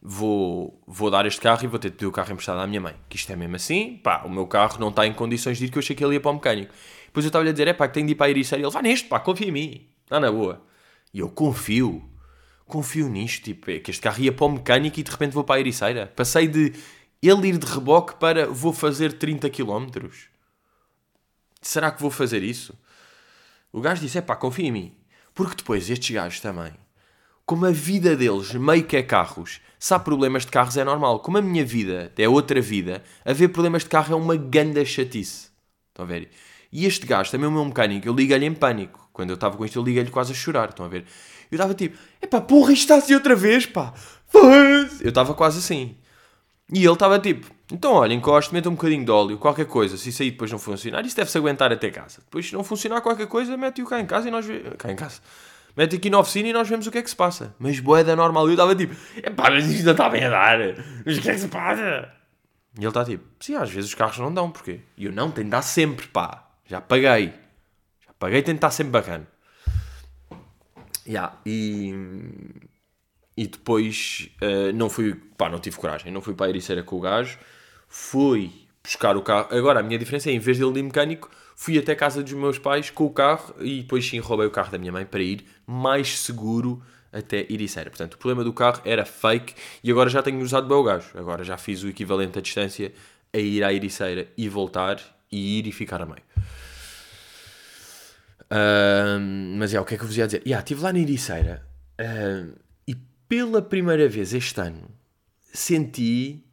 vou, 0.00 0.80
vou 0.86 1.10
dar 1.10 1.26
este 1.26 1.40
carro 1.40 1.64
e 1.64 1.66
vou 1.66 1.80
ter 1.80 1.90
de 1.90 1.96
pedir 1.96 2.06
o 2.06 2.12
carro 2.12 2.32
emprestado 2.32 2.60
à 2.60 2.66
minha 2.66 2.80
mãe. 2.80 2.94
Que 3.08 3.16
isto 3.16 3.30
é 3.32 3.36
mesmo 3.36 3.56
assim, 3.56 4.00
pá, 4.02 4.22
o 4.24 4.30
meu 4.30 4.46
carro 4.46 4.78
não 4.78 4.88
está 4.88 5.06
em 5.06 5.12
condições 5.12 5.58
de 5.58 5.66
ir, 5.66 5.68
que 5.70 5.78
eu 5.78 5.80
achei 5.80 5.96
que 5.96 6.04
ele 6.04 6.14
ia 6.14 6.20
para 6.20 6.30
o 6.30 6.34
mecânico. 6.34 6.72
Depois 7.06 7.24
eu 7.24 7.28
estava-lhe 7.28 7.50
a 7.50 7.52
dizer, 7.52 7.68
é 7.68 7.72
pá, 7.72 7.88
que 7.88 7.94
tenho 7.94 8.06
de 8.06 8.12
ir 8.12 8.14
para 8.14 8.26
a 8.26 8.30
Ericeira. 8.30 8.62
E 8.62 8.64
ele, 8.64 8.72
vai 8.72 8.82
neste, 8.82 9.08
pá, 9.08 9.20
confia 9.20 9.48
em 9.48 9.52
mim. 9.52 9.91
Está 10.12 10.20
na 10.20 10.30
boa. 10.30 10.62
E 11.14 11.20
eu 11.20 11.30
confio. 11.30 12.06
Confio 12.66 13.08
nisto, 13.08 13.44
tipo, 13.44 13.70
é 13.70 13.78
que 13.78 13.90
este 13.90 14.02
carro 14.02 14.22
ia 14.22 14.30
para 14.30 14.44
o 14.44 14.50
mecânico 14.50 15.00
e 15.00 15.02
de 15.02 15.10
repente 15.10 15.32
vou 15.32 15.42
para 15.42 15.54
a 15.56 15.60
Ericeira. 15.60 16.06
Passei 16.14 16.46
de 16.46 16.74
ele 17.22 17.48
ir 17.48 17.56
de 17.56 17.64
reboque 17.64 18.16
para 18.16 18.46
vou 18.46 18.74
fazer 18.74 19.14
30 19.14 19.48
km. 19.48 19.86
Será 21.62 21.90
que 21.90 22.02
vou 22.02 22.10
fazer 22.10 22.42
isso? 22.42 22.78
O 23.72 23.80
gajo 23.80 24.02
disse, 24.02 24.18
é 24.18 24.20
pá, 24.20 24.36
confia 24.36 24.66
em 24.66 24.72
mim. 24.72 24.94
Porque 25.32 25.56
depois 25.56 25.88
estes 25.88 26.14
gajos 26.14 26.40
também 26.40 26.74
como 27.44 27.66
a 27.66 27.70
vida 27.70 28.16
deles 28.16 28.54
meio 28.54 28.84
que 28.84 28.96
é 28.96 29.02
carros, 29.02 29.60
se 29.78 29.92
há 29.92 29.98
problemas 29.98 30.46
de 30.46 30.50
carros 30.52 30.76
é 30.76 30.84
normal. 30.84 31.20
Como 31.20 31.38
a 31.38 31.42
minha 31.42 31.64
vida 31.64 32.12
é 32.16 32.28
outra 32.28 32.60
vida, 32.60 33.02
haver 33.24 33.48
problemas 33.48 33.82
de 33.82 33.88
carro 33.88 34.12
é 34.12 34.16
uma 34.16 34.36
ganda 34.36 34.84
chatice. 34.84 35.48
Estão 35.88 36.04
a 36.04 36.08
ver? 36.08 36.30
E 36.70 36.86
este 36.86 37.04
gajo, 37.04 37.30
também 37.30 37.48
o 37.48 37.52
meu 37.52 37.64
mecânico, 37.64 38.06
eu 38.06 38.14
liguei-lhe 38.14 38.46
em 38.46 38.54
pânico. 38.54 39.01
Quando 39.12 39.30
eu 39.30 39.34
estava 39.34 39.56
com 39.56 39.64
isto, 39.64 39.78
eu 39.78 39.82
liguei-lhe 39.82 40.10
quase 40.10 40.32
a 40.32 40.34
chorar. 40.34 40.70
Estão 40.70 40.86
a 40.86 40.88
ver? 40.88 41.04
Eu 41.50 41.56
estava 41.56 41.74
tipo, 41.74 41.98
epá, 42.20 42.40
porra, 42.40 42.72
isto 42.72 42.82
está 42.82 42.96
assim 42.96 43.14
outra 43.14 43.36
vez, 43.36 43.66
pá. 43.66 43.92
Eu 45.00 45.08
estava 45.10 45.34
quase 45.34 45.58
assim. 45.58 45.96
E 46.72 46.78
ele 46.78 46.92
estava 46.92 47.18
tipo, 47.18 47.46
então 47.70 47.92
olha, 47.92 48.14
encosto, 48.14 48.54
mete 48.54 48.66
um 48.68 48.74
bocadinho 48.74 49.04
de 49.04 49.10
óleo, 49.10 49.38
qualquer 49.38 49.66
coisa. 49.66 49.96
Se 49.96 50.08
isso 50.08 50.22
aí 50.22 50.30
depois 50.30 50.50
não 50.50 50.58
funcionar, 50.58 51.04
isso 51.04 51.16
deve-se 51.16 51.36
aguentar 51.36 51.70
até 51.70 51.90
casa. 51.90 52.20
Depois, 52.24 52.46
se 52.46 52.54
não 52.54 52.64
funcionar 52.64 53.00
qualquer 53.02 53.26
coisa, 53.26 53.56
mete-o 53.56 53.86
cá 53.86 54.00
em 54.00 54.06
casa 54.06 54.28
e 54.28 54.30
nós. 54.30 54.46
Cá 54.78 54.90
em 54.90 54.96
casa 54.96 55.20
mete 55.76 55.96
aqui 55.96 56.10
na 56.10 56.18
oficina 56.18 56.48
e 56.48 56.52
nós 56.52 56.68
vemos 56.68 56.86
o 56.86 56.90
que 56.90 56.98
é 56.98 57.02
que 57.02 57.10
se 57.10 57.16
passa. 57.16 57.54
Mas 57.58 57.80
boeda 57.80 58.14
normal. 58.14 58.46
E 58.46 58.50
eu 58.50 58.54
estava 58.54 58.74
tipo, 58.74 58.94
epá, 59.16 59.50
mas 59.50 59.66
isto 59.66 59.84
não 59.84 59.92
está 59.92 60.08
bem 60.08 60.24
a 60.24 60.30
dar. 60.30 60.58
Mas 61.04 61.18
o 61.18 61.22
que 61.22 61.30
é 61.30 61.34
que 61.34 61.40
se 61.40 61.48
passa? 61.48 62.12
E 62.78 62.80
ele 62.80 62.88
está 62.88 63.04
tipo, 63.04 63.24
sim, 63.38 63.54
às 63.54 63.70
vezes 63.70 63.90
os 63.90 63.94
carros 63.94 64.18
não 64.18 64.32
dão, 64.32 64.50
porquê? 64.50 64.80
E 64.96 65.04
eu 65.04 65.12
não, 65.12 65.30
tem 65.30 65.44
de 65.44 65.50
dar 65.50 65.62
sempre, 65.62 66.06
pá. 66.08 66.48
Já 66.66 66.80
paguei. 66.80 67.34
Paguei, 68.22 68.40
tem 68.40 68.54
de 68.54 68.58
estar 68.58 68.70
sempre 68.70 68.92
bacana. 68.92 69.26
Yeah, 71.04 71.40
e, 71.44 71.92
e 73.36 73.48
depois 73.48 74.28
uh, 74.40 74.72
não 74.72 74.88
fui, 74.88 75.16
pá, 75.36 75.48
não 75.48 75.58
tive 75.58 75.76
coragem. 75.76 76.12
Não 76.12 76.20
fui 76.20 76.32
para 76.32 76.46
a 76.46 76.48
Ericeira 76.50 76.84
com 76.84 76.94
o 76.94 77.00
gajo. 77.00 77.36
Fui 77.88 78.52
buscar 78.80 79.16
o 79.16 79.22
carro. 79.22 79.48
Agora, 79.50 79.80
a 79.80 79.82
minha 79.82 79.98
diferença 79.98 80.30
é, 80.30 80.34
em 80.34 80.38
vez 80.38 80.56
de 80.56 80.62
ir 80.62 80.82
mecânico, 80.84 81.28
fui 81.56 81.76
até 81.76 81.96
casa 81.96 82.22
dos 82.22 82.32
meus 82.34 82.60
pais 82.60 82.90
com 82.90 83.06
o 83.06 83.10
carro 83.10 83.56
e 83.58 83.82
depois 83.82 84.08
sim 84.08 84.20
roubei 84.20 84.46
o 84.46 84.52
carro 84.52 84.70
da 84.70 84.78
minha 84.78 84.92
mãe 84.92 85.04
para 85.04 85.20
ir 85.20 85.44
mais 85.66 86.20
seguro 86.20 86.80
até 87.12 87.44
Iriceira. 87.48 87.90
Portanto, 87.90 88.14
o 88.14 88.18
problema 88.18 88.44
do 88.44 88.52
carro 88.52 88.82
era 88.84 89.04
fake 89.04 89.52
e 89.82 89.90
agora 89.90 90.08
já 90.08 90.22
tenho 90.22 90.38
usado 90.38 90.68
bem 90.68 90.76
o 90.76 90.84
gajo. 90.84 91.08
Agora 91.16 91.42
já 91.42 91.58
fiz 91.58 91.82
o 91.82 91.88
equivalente 91.88 92.38
à 92.38 92.40
distância 92.40 92.92
a 93.34 93.38
ir 93.38 93.64
à 93.64 93.72
Ericeira 93.72 94.28
e 94.36 94.48
voltar, 94.48 95.00
e 95.28 95.58
ir 95.58 95.66
e 95.66 95.72
ficar 95.72 96.00
a 96.00 96.06
meio. 96.06 96.22
Mas 99.56 99.72
é, 99.72 99.80
o 99.80 99.84
que 99.84 99.94
é 99.94 99.96
que 99.96 100.02
eu 100.04 100.06
vos 100.08 100.16
ia 100.16 100.26
dizer? 100.26 100.42
Yeah, 100.44 100.62
estive 100.62 100.82
lá 100.82 100.92
na 100.92 100.98
Ericeira 100.98 101.66
ahm, 101.98 102.52
e 102.86 102.94
pela 103.28 103.62
primeira 103.62 104.08
vez 104.08 104.34
este 104.34 104.60
ano 104.60 104.90
senti 105.52 106.44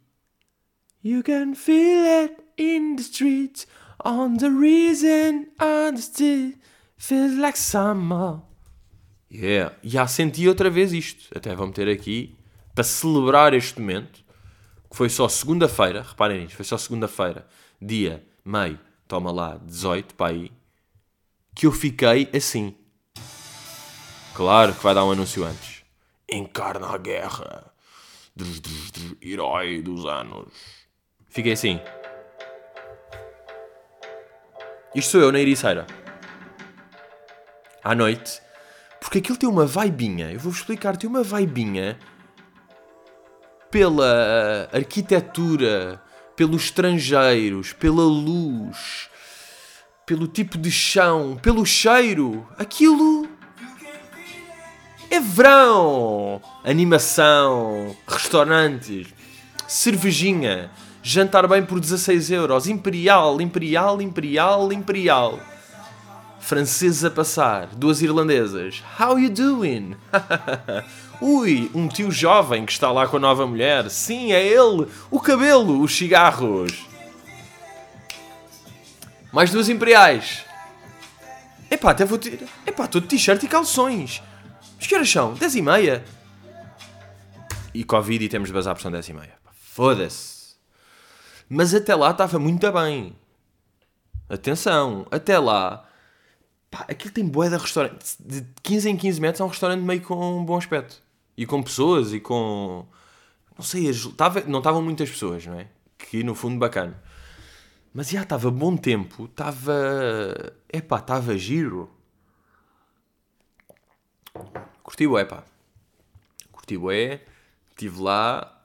You 1.04 1.22
can 1.22 1.54
feel 1.54 2.04
it 2.24 2.36
in 2.58 2.96
the 2.96 3.02
streets 3.02 3.66
On 4.02 4.36
the 4.36 4.48
reason, 4.48 5.46
street 5.98 6.56
Feels 6.96 7.36
like 7.38 7.58
summer. 7.58 8.40
Yeah, 9.32 9.74
já 9.82 10.06
senti 10.06 10.46
outra 10.48 10.68
vez 10.68 10.92
isto. 10.92 11.36
Até 11.36 11.54
vou 11.54 11.66
meter 11.66 11.88
aqui 11.88 12.36
Para 12.74 12.84
celebrar 12.84 13.52
este 13.54 13.78
momento 13.78 14.24
Que 14.90 14.96
foi 14.96 15.08
só 15.10 15.28
segunda-feira 15.28 16.02
Reparem 16.02 16.42
nisto, 16.42 16.56
foi 16.56 16.64
só 16.64 16.78
segunda-feira 16.78 17.46
Dia, 17.80 18.24
meio, 18.44 18.78
toma 19.06 19.30
lá 19.30 19.58
18 19.64 20.14
para 20.14 20.32
aí 20.32 20.50
Que 21.60 21.66
eu 21.66 21.72
fiquei 21.72 22.26
assim 22.34 22.74
Claro 24.34 24.74
que 24.74 24.82
vai 24.82 24.94
dar 24.94 25.04
um 25.04 25.10
anúncio 25.10 25.44
antes 25.44 25.84
Encarna 26.32 26.86
a 26.86 26.96
guerra 26.96 27.70
Drus, 28.34 28.60
drus, 28.60 28.90
drus, 28.90 29.16
Herói 29.20 29.82
dos 29.82 30.06
anos 30.06 30.48
Fiquei 31.28 31.52
assim 31.52 31.78
isto 34.92 35.12
sou 35.12 35.20
eu 35.20 35.30
na 35.30 35.38
Ericeira. 35.38 35.86
À 37.84 37.94
noite. 37.94 38.42
Porque 39.00 39.18
aquilo 39.18 39.38
tem 39.38 39.48
uma 39.48 39.64
vaibinha. 39.64 40.32
Eu 40.32 40.40
vou-vos 40.40 40.58
explicar. 40.58 40.96
Tem 40.96 41.08
uma 41.08 41.22
vaibinha 41.22 41.96
pela 43.70 44.68
arquitetura, 44.72 46.02
pelos 46.34 46.64
estrangeiros, 46.64 47.72
pela 47.72 48.02
luz, 48.02 49.09
pelo 50.10 50.26
tipo 50.26 50.58
de 50.58 50.72
chão, 50.72 51.38
pelo 51.40 51.64
cheiro. 51.64 52.44
Aquilo 52.58 53.28
é 55.08 55.20
verão. 55.20 56.42
Animação, 56.64 57.94
restaurantes, 58.08 59.06
cervejinha 59.68 60.68
Jantar 61.00 61.46
bem 61.46 61.64
por 61.64 61.78
16 61.78 62.28
euros. 62.32 62.66
Imperial, 62.66 63.40
Imperial, 63.40 64.02
Imperial, 64.02 64.72
Imperial. 64.72 65.38
Franceses 66.40 67.04
a 67.04 67.10
passar. 67.10 67.68
Duas 67.76 68.02
irlandesas. 68.02 68.82
How 68.98 69.16
you 69.16 69.30
doing? 69.30 69.94
Ui, 71.22 71.70
um 71.72 71.86
tio 71.86 72.10
jovem 72.10 72.66
que 72.66 72.72
está 72.72 72.90
lá 72.90 73.06
com 73.06 73.16
a 73.16 73.20
nova 73.20 73.46
mulher. 73.46 73.88
Sim, 73.88 74.32
é 74.32 74.44
ele. 74.44 74.88
O 75.08 75.20
cabelo, 75.20 75.80
os 75.80 75.94
cigarros. 75.96 76.89
Mais 79.32 79.50
duas 79.50 79.68
imperiais. 79.68 80.44
Epá, 81.70 81.92
até 81.92 82.04
vou 82.04 82.18
ter... 82.18 82.42
Epá, 82.66 82.84
estou 82.84 83.00
de 83.00 83.06
t-shirt 83.06 83.42
e 83.42 83.48
calções. 83.48 84.22
Mas 84.76 84.86
que 84.86 84.94
horas 84.94 85.10
são? 85.10 85.34
10 85.34 85.54
e 85.56 85.62
meia. 85.62 86.04
E 87.72 87.84
Covid 87.84 88.24
e 88.24 88.28
temos 88.28 88.48
de 88.48 88.54
bazar 88.54 88.74
por 88.74 88.80
são 88.80 88.90
10 88.90 89.08
e 89.08 89.12
meia. 89.12 89.34
Foda-se. 89.52 90.56
Mas 91.48 91.74
até 91.74 91.94
lá 91.94 92.10
estava 92.10 92.38
muito 92.38 92.70
bem. 92.72 93.16
Atenção, 94.28 95.06
até 95.10 95.38
lá. 95.38 95.86
Pá, 96.70 96.86
aquilo 96.88 97.12
tem 97.12 97.26
boé 97.26 97.48
de 97.48 97.56
restaurante. 97.56 98.16
De 98.18 98.44
15 98.62 98.90
em 98.90 98.96
15 98.96 99.20
metros 99.20 99.40
é 99.40 99.44
um 99.44 99.48
restaurante 99.48 99.80
meio 99.80 100.00
com 100.00 100.38
um 100.38 100.44
bom 100.44 100.56
aspecto. 100.56 101.02
E 101.36 101.46
com 101.46 101.62
pessoas 101.62 102.12
e 102.12 102.20
com. 102.20 102.86
Não 103.56 103.64
sei, 103.64 103.90
tava, 104.16 104.42
não 104.46 104.58
estavam 104.58 104.80
muitas 104.80 105.10
pessoas, 105.10 105.46
não 105.46 105.58
é? 105.58 105.66
Que 105.98 106.22
no 106.22 106.34
fundo 106.34 106.58
bacana. 106.58 107.00
Mas 107.92 108.08
já 108.08 108.22
estava 108.22 108.50
bom 108.50 108.76
tempo, 108.76 109.24
estava. 109.24 109.72
Epá, 110.72 110.98
estava 110.98 111.36
giro. 111.36 111.90
Curti 114.82 115.06
bué, 115.06 115.24
pá. 115.24 115.44
Curti 116.52 116.78
bué. 116.78 117.24
Estive 117.70 118.00
lá 118.00 118.64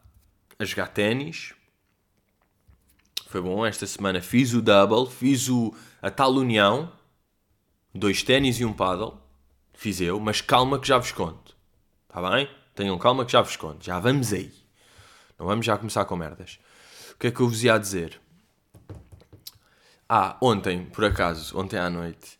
a 0.60 0.65
jogar 0.65 0.88
ténis 0.89 1.55
foi 3.36 3.41
bom. 3.41 3.65
Esta 3.65 3.86
semana 3.86 4.22
fiz 4.22 4.53
o 4.53 4.62
double, 4.62 5.12
fiz 5.12 5.50
o, 5.50 5.75
a 6.01 6.10
tal 6.10 6.32
união, 6.36 6.89
dois 7.94 8.24
ténis 8.24 8.62
e 8.62 8.65
um 8.65 8.72
paddle. 8.72 9.17
Fiz 9.74 10.00
eu, 10.00 10.17
mas 10.22 10.39
calma 10.39 10.79
que 10.79 10.88
já 10.88 10.98
vos 10.98 11.12
conto. 11.12 11.53
Está 12.08 12.29
bem? 12.29 12.50
Tenham 12.74 12.98
calma 12.98 13.25
que 13.25 13.34
já 13.34 13.41
vos 13.41 13.58
conto. 13.58 13.84
Já 13.84 14.00
vamos 14.00 14.32
aí. 14.32 14.53
Não 15.38 15.46
vamos 15.46 15.65
já 15.65 15.77
começar 15.77 16.05
com 16.05 16.15
merdas. 16.15 16.60
O 17.13 17.17
que 17.17 17.27
é 17.27 17.32
que 17.32 17.41
eu 17.41 17.50
vos 17.50 17.62
ia 17.62 17.77
dizer? 17.77 18.22
Ah, 20.07 20.38
ontem, 20.41 20.85
por 20.85 21.05
acaso, 21.05 21.57
ontem 21.57 21.77
à 21.77 21.89
noite, 21.89 22.39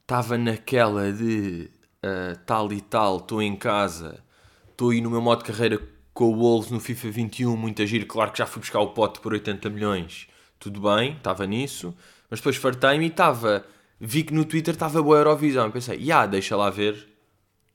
estava 0.00 0.38
naquela 0.38 1.12
de 1.12 1.70
uh, 2.04 2.38
tal 2.46 2.72
e 2.72 2.80
tal, 2.80 3.18
estou 3.18 3.42
em 3.42 3.54
casa, 3.56 4.22
estou 4.70 4.90
aí 4.90 5.00
no 5.00 5.10
meu 5.10 5.20
modo 5.20 5.40
de 5.40 5.52
carreira 5.52 5.80
com 6.14 6.24
o 6.32 6.36
Wolves 6.36 6.70
no 6.70 6.80
FIFA 6.80 7.10
21, 7.10 7.56
muito 7.56 7.82
agir. 7.82 8.06
Claro 8.06 8.32
que 8.32 8.38
já 8.38 8.46
fui 8.46 8.60
buscar 8.60 8.80
o 8.80 8.88
pote 8.88 9.20
por 9.20 9.32
80 9.32 9.68
milhões 9.70 10.28
tudo 10.62 10.80
bem, 10.80 11.14
estava 11.16 11.44
nisso, 11.44 11.92
mas 12.30 12.38
depois 12.38 12.54
fartei-me 12.54 13.06
e 13.06 13.08
estava, 13.08 13.66
vi 13.98 14.22
que 14.22 14.32
no 14.32 14.44
Twitter 14.44 14.74
estava 14.74 15.02
boa 15.02 15.18
Eurovisão, 15.18 15.66
e 15.66 15.72
pensei, 15.72 15.98
yeah, 15.98 16.24
deixa 16.24 16.56
lá 16.56 16.70
ver 16.70 17.08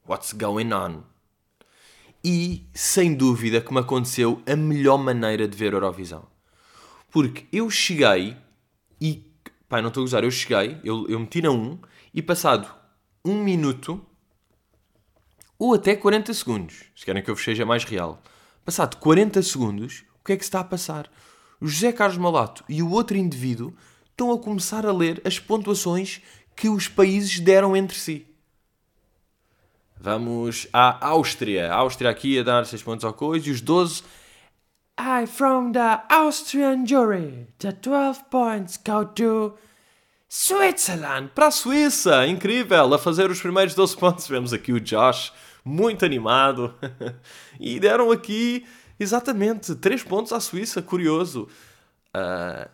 what's 0.08 0.32
going 0.32 0.72
on. 0.72 1.04
E, 2.24 2.66
sem 2.74 3.14
dúvida, 3.14 3.60
que 3.60 3.74
me 3.74 3.82
aconteceu 3.82 4.42
a 4.48 4.56
melhor 4.56 4.98
maneira 4.98 5.48
de 5.48 5.58
ver 5.58 5.74
Eurovisão. 5.74 6.26
Porque 7.12 7.46
eu 7.52 7.70
cheguei 7.70 8.38
e, 9.02 9.27
pai, 9.68 9.82
não 9.82 9.90
estou 9.90 10.02
a 10.02 10.06
usar, 10.06 10.24
eu 10.24 10.32
cheguei, 10.32 10.80
eu, 10.84 11.08
eu 11.08 11.20
meti 11.20 11.42
na 11.42 11.52
1 11.52 11.80
e 12.14 12.22
passado 12.22 12.74
um 13.24 13.44
minuto 13.44 14.04
ou 15.60 15.74
até 15.74 15.96
40 15.96 16.34
segundos, 16.34 16.86
se 16.96 17.06
querem 17.06 17.24
que 17.24 17.30
eu 17.30 17.36
vos 17.36 17.44
seja 17.44 17.66
mais 17.66 17.84
real, 17.84 18.22
passado 18.64 18.98
40 18.98 19.42
segundos, 19.42 20.04
o 20.22 20.24
que 20.24 20.34
é 20.34 20.38
que 20.38 20.44
se 20.44 20.50
está 20.50 20.60
a 20.60 20.64
passar? 20.64 21.10
o 21.60 21.68
José 21.68 21.92
Carlos 21.92 22.18
Malato 22.18 22.64
e 22.70 22.82
o 22.82 22.92
outro 22.92 23.18
indivíduo 23.18 23.74
estão 24.10 24.32
a 24.32 24.38
começar 24.38 24.86
a 24.86 24.92
ler 24.92 25.22
as 25.26 25.40
pontuações 25.40 26.22
que 26.56 26.70
os 26.70 26.88
países 26.88 27.40
deram 27.40 27.76
entre 27.76 27.98
si. 27.98 28.26
Vamos 30.00 30.68
à 30.72 31.08
Áustria. 31.08 31.72
A 31.72 31.78
Áustria 31.78 32.10
aqui 32.10 32.40
a 32.40 32.44
dar 32.44 32.66
6 32.66 32.84
pontos 32.84 33.06
ao 33.06 33.14
coisa 33.14 33.48
e 33.48 33.52
os 33.52 33.62
12. 33.62 34.04
I 34.98 35.26
from 35.26 35.74
the 35.74 36.02
Austrian 36.10 36.86
jury. 36.86 37.48
The 37.60 37.72
12 37.72 38.30
points 38.30 38.78
go 38.78 39.06
to 39.06 39.58
Switzerland. 40.28 41.30
Para 41.36 41.48
a 41.48 41.52
Suíça. 41.52 42.28
Incrível. 42.28 42.94
A 42.94 42.98
fazer 43.00 43.30
os 43.30 43.42
primeiros 43.42 43.76
12 43.76 43.98
pontos. 43.98 44.28
Vemos 44.28 44.54
aqui 44.54 44.74
o 44.74 44.80
Josh 44.80 45.32
muito 45.64 46.04
animado. 46.06 46.74
e 47.60 47.80
deram 47.80 48.12
aqui 48.12 48.66
Exatamente, 49.00 49.76
3 49.76 50.04
pontos 50.04 50.34
à 50.34 50.40
Suíça, 50.40 50.82
curioso. 50.82 51.48
Uh, 52.16 52.68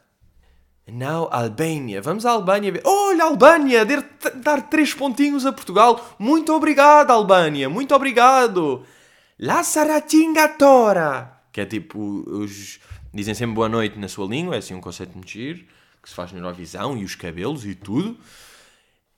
now 0.88 1.28
Albânia. 1.32 2.02
Vamos 2.02 2.26
à 2.26 2.32
Albânia 2.32 2.72
ver. 2.72 2.82
Olha, 2.86 3.26
Albânia, 3.26 3.86
dar 4.36 4.70
3 4.70 4.94
pontinhos 4.94 5.46
a 5.46 5.52
Portugal. 5.52 6.16
Muito 6.18 6.54
obrigado, 6.54 7.12
Albânia, 7.12 7.70
muito 7.70 7.94
obrigado. 7.94 8.86
La 9.38 9.64
Saratinga 9.64 10.48
Tora. 10.48 11.33
Que 11.54 11.62
é 11.62 11.66
tipo, 11.66 12.00
os 12.28 12.80
dizem 13.14 13.34
sempre 13.34 13.56
boa 13.56 13.70
noite 13.70 13.98
na 13.98 14.10
sua 14.10 14.28
língua, 14.28 14.56
é 14.56 14.58
assim 14.58 14.74
um 14.74 14.82
conceito 14.82 15.14
muito 15.14 15.30
giro, 15.30 15.64
que 16.02 16.10
se 16.10 16.16
faz 16.16 16.32
na 16.34 16.40
Eurovisão, 16.40 16.98
e 16.98 17.06
os 17.06 17.16
cabelos 17.16 17.64
e 17.66 17.76
tudo. 17.76 18.18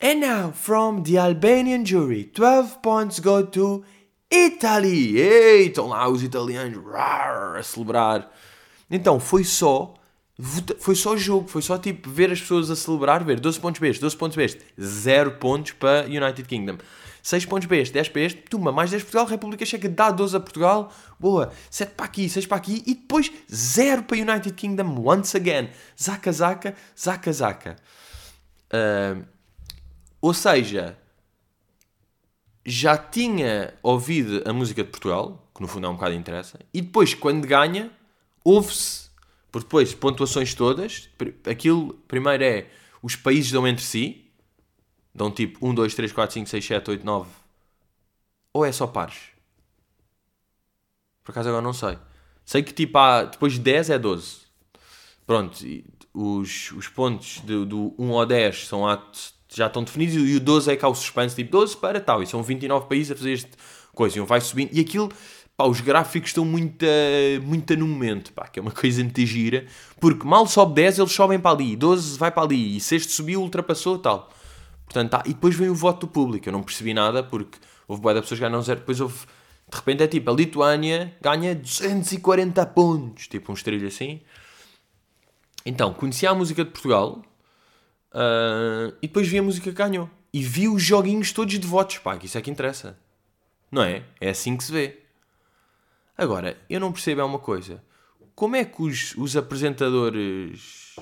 And 0.04 0.16
now, 0.16 0.52
from 0.52 1.02
the 1.02 1.18
Albanian 1.18 1.86
jury, 1.86 2.30
12 2.36 2.80
points 2.84 3.20
go 3.20 3.42
to 3.44 3.84
Italy! 4.30 5.18
Ei, 5.18 5.68
estão 5.68 5.88
lá 5.88 6.08
os 6.10 6.22
italianos 6.22 6.84
rar, 6.86 7.56
a 7.56 7.64
celebrar. 7.64 8.30
Então 8.92 9.20
foi 9.20 9.44
só 9.44 9.96
foi 10.80 10.96
só 10.96 11.16
jogo, 11.16 11.48
foi 11.48 11.62
só 11.62 11.78
tipo 11.78 12.10
ver 12.10 12.30
as 12.30 12.42
pessoas 12.42 12.70
a 12.70 12.76
celebrar, 12.76 13.24
ver 13.24 13.40
12 13.40 13.58
pontos 13.58 13.82
este, 13.82 14.02
12 14.02 14.18
pontos 14.18 14.38
este, 14.38 14.62
0 14.80 15.32
pontos 15.34 15.72
para 15.72 16.06
United 16.06 16.44
Kingdom. 16.44 16.78
6 17.26 17.46
pontos 17.46 17.68
para 17.68 17.78
este, 17.78 17.92
10 17.92 18.10
para 18.10 18.22
este, 18.22 18.42
toma, 18.44 18.72
mais 18.72 18.92
10 18.92 19.02
para 19.02 19.12
Portugal, 19.12 19.26
República 19.32 19.66
Checa 19.66 19.90
dá 19.90 20.12
12 20.12 20.38
a 20.38 20.40
Portugal, 20.40 20.94
boa, 21.20 21.52
7 21.72 21.96
para 21.96 22.06
aqui, 22.06 22.30
6 22.30 22.46
para 22.46 22.58
aqui 22.58 22.84
e 22.86 22.94
depois 22.94 23.32
0 23.52 24.04
para 24.04 24.16
United 24.16 24.54
Kingdom 24.54 25.04
once 25.04 25.36
again. 25.36 25.72
Zaca, 26.00 26.32
zaca, 26.32 26.76
zaca, 26.96 27.34
zaca. 27.34 27.76
Uh, 28.72 29.26
ou 30.22 30.36
seja, 30.36 30.96
já 32.64 32.96
tinha 32.96 33.74
ouvido 33.82 34.44
a 34.48 34.54
música 34.54 34.84
de 34.84 34.92
Portugal, 34.92 35.50
que 35.56 35.64
no 35.64 35.68
fundo 35.68 35.88
é 35.88 35.90
um 35.90 35.96
bocado 35.96 36.14
interessa, 36.14 36.60
e 36.72 36.80
depois, 36.80 37.16
quando 37.16 37.48
ganha, 37.48 37.90
ouve-se, 38.44 39.10
por 39.52 39.64
depois, 39.64 39.96
pontuações 39.96 40.54
todas, 40.54 41.10
aquilo, 41.50 41.96
primeiro 42.08 42.44
é, 42.44 42.68
os 43.02 43.16
países 43.16 43.52
dão 43.52 43.68
entre 43.68 43.84
si, 43.84 44.25
dão 45.16 45.32
tipo 45.32 45.66
1, 45.66 45.74
2, 45.74 45.96
3, 45.96 46.12
4, 46.12 46.34
5, 46.34 46.50
6, 46.50 46.66
7, 46.66 46.92
8, 46.92 47.06
9, 47.06 47.30
ou 48.54 48.66
é 48.66 48.72
só 48.72 48.86
pares? 48.86 49.16
Por 51.24 51.32
acaso 51.32 51.50
agora 51.50 51.64
não 51.64 51.74
sei. 51.74 51.98
Sei 52.44 52.62
que 52.62 52.74
tipo 52.74 52.98
há, 52.98 53.24
depois 53.24 53.54
de 53.54 53.60
10 53.60 53.90
é 53.90 53.98
12. 53.98 54.38
pronto, 55.26 55.58
os, 56.14 56.72
os 56.74 56.88
pontos 56.88 57.40
do, 57.40 57.66
do 57.66 57.96
1 57.98 58.14
ao 58.14 58.26
10 58.26 58.68
são 58.68 58.88
a, 58.88 59.02
já 59.54 59.68
estão 59.68 59.84
definidos 59.84 60.16
e 60.16 60.36
o 60.36 60.40
12 60.40 60.72
é 60.72 60.76
cá 60.76 60.88
o 60.88 60.94
suspense, 60.96 61.36
tipo 61.36 61.52
12 61.52 61.78
para 61.78 62.00
tal, 62.00 62.22
e 62.22 62.28
são 62.28 62.44
29 62.44 62.88
países 62.88 63.12
a 63.12 63.16
fazer 63.16 63.32
este 63.32 63.52
coisa, 63.94 64.18
e 64.18 64.22
um 64.22 64.26
vai 64.26 64.42
subindo, 64.42 64.70
e 64.74 64.82
aquilo, 64.82 65.10
pá, 65.56 65.66
os 65.66 65.80
gráficos 65.80 66.30
estão 66.30 66.44
muito, 66.44 66.86
muito 67.42 67.76
no 67.78 67.88
momento, 67.88 68.34
pá, 68.34 68.48
que 68.48 68.60
é 68.60 68.62
uma 68.62 68.72
coisa 68.72 69.02
muito 69.02 69.26
gira, 69.26 69.66
porque 70.00 70.28
mal 70.28 70.46
sobe 70.46 70.76
10, 70.76 71.00
eles 71.00 71.12
sobem 71.14 71.40
para 71.40 71.52
ali, 71.52 71.76
12 71.76 72.18
vai 72.18 72.30
para 72.30 72.44
ali, 72.44 72.76
e 72.78 72.80
sexto 72.82 73.12
subiu, 73.12 73.42
ultrapassou, 73.42 73.98
tal. 73.98 74.30
Portanto, 74.86 75.10
tá, 75.10 75.24
e 75.26 75.34
depois 75.34 75.56
vem 75.56 75.70
o 75.70 75.76
voto 75.76 76.06
do 76.06 76.12
público, 76.12 76.48
eu 76.48 76.54
não 76.54 76.64
percebi 76.64 76.94
nada, 76.94 77.24
porque 77.24 77.58
houve 77.88 78.02
boa 78.02 78.14
de 78.14 78.22
pessoas 78.22 78.40
que 78.40 78.46
ganham 78.46 78.62
zero, 78.62 78.80
depois 78.80 79.02
houve, 79.02 79.18
de 79.18 79.76
repente 79.76 80.04
é 80.04 80.08
tipo, 80.08 80.30
a 80.30 80.34
Lituânia 80.34 81.16
ganha 81.22 81.56
240 81.56 82.66
pontos, 82.68 83.28
tipo 83.28 83.52
um 83.52 83.56
estrelho 83.56 83.88
assim. 83.88 84.22
Então, 85.66 85.94
conheci 85.94 86.28
a 86.28 86.34
música 86.36 86.64
de 86.64 86.70
Portugal, 86.70 87.24
uh, 88.14 88.96
e 89.02 89.08
depois 89.08 89.28
vi 89.28 89.40
a 89.40 89.44
música 89.44 89.70
que 89.70 89.76
ganhou. 89.76 90.10
E 90.32 90.44
vi 90.44 90.68
os 90.68 90.84
joguinhos 90.84 91.32
todos 91.32 91.58
de 91.58 91.68
votos, 91.68 91.98
pá, 91.98 92.18
que 92.18 92.28
isso 92.28 92.38
é 92.38 92.42
que 92.42 92.52
interessa. 92.52 92.98
Não 93.72 93.82
é? 93.82 94.04
É 94.22 94.30
assim 94.30 94.56
que 94.56 94.64
se 94.64 94.72
vê. 94.72 95.00
Agora, 96.18 96.58
eu 96.70 96.80
não 96.80 96.92
percebo 96.92 97.22
é 97.22 97.24
uma 97.24 97.40
coisa. 97.40 97.84
Como 98.36 98.56
é 98.56 98.64
que 98.64 98.82
os, 98.82 99.16
os 99.18 99.36
apresentadores, 99.36 100.96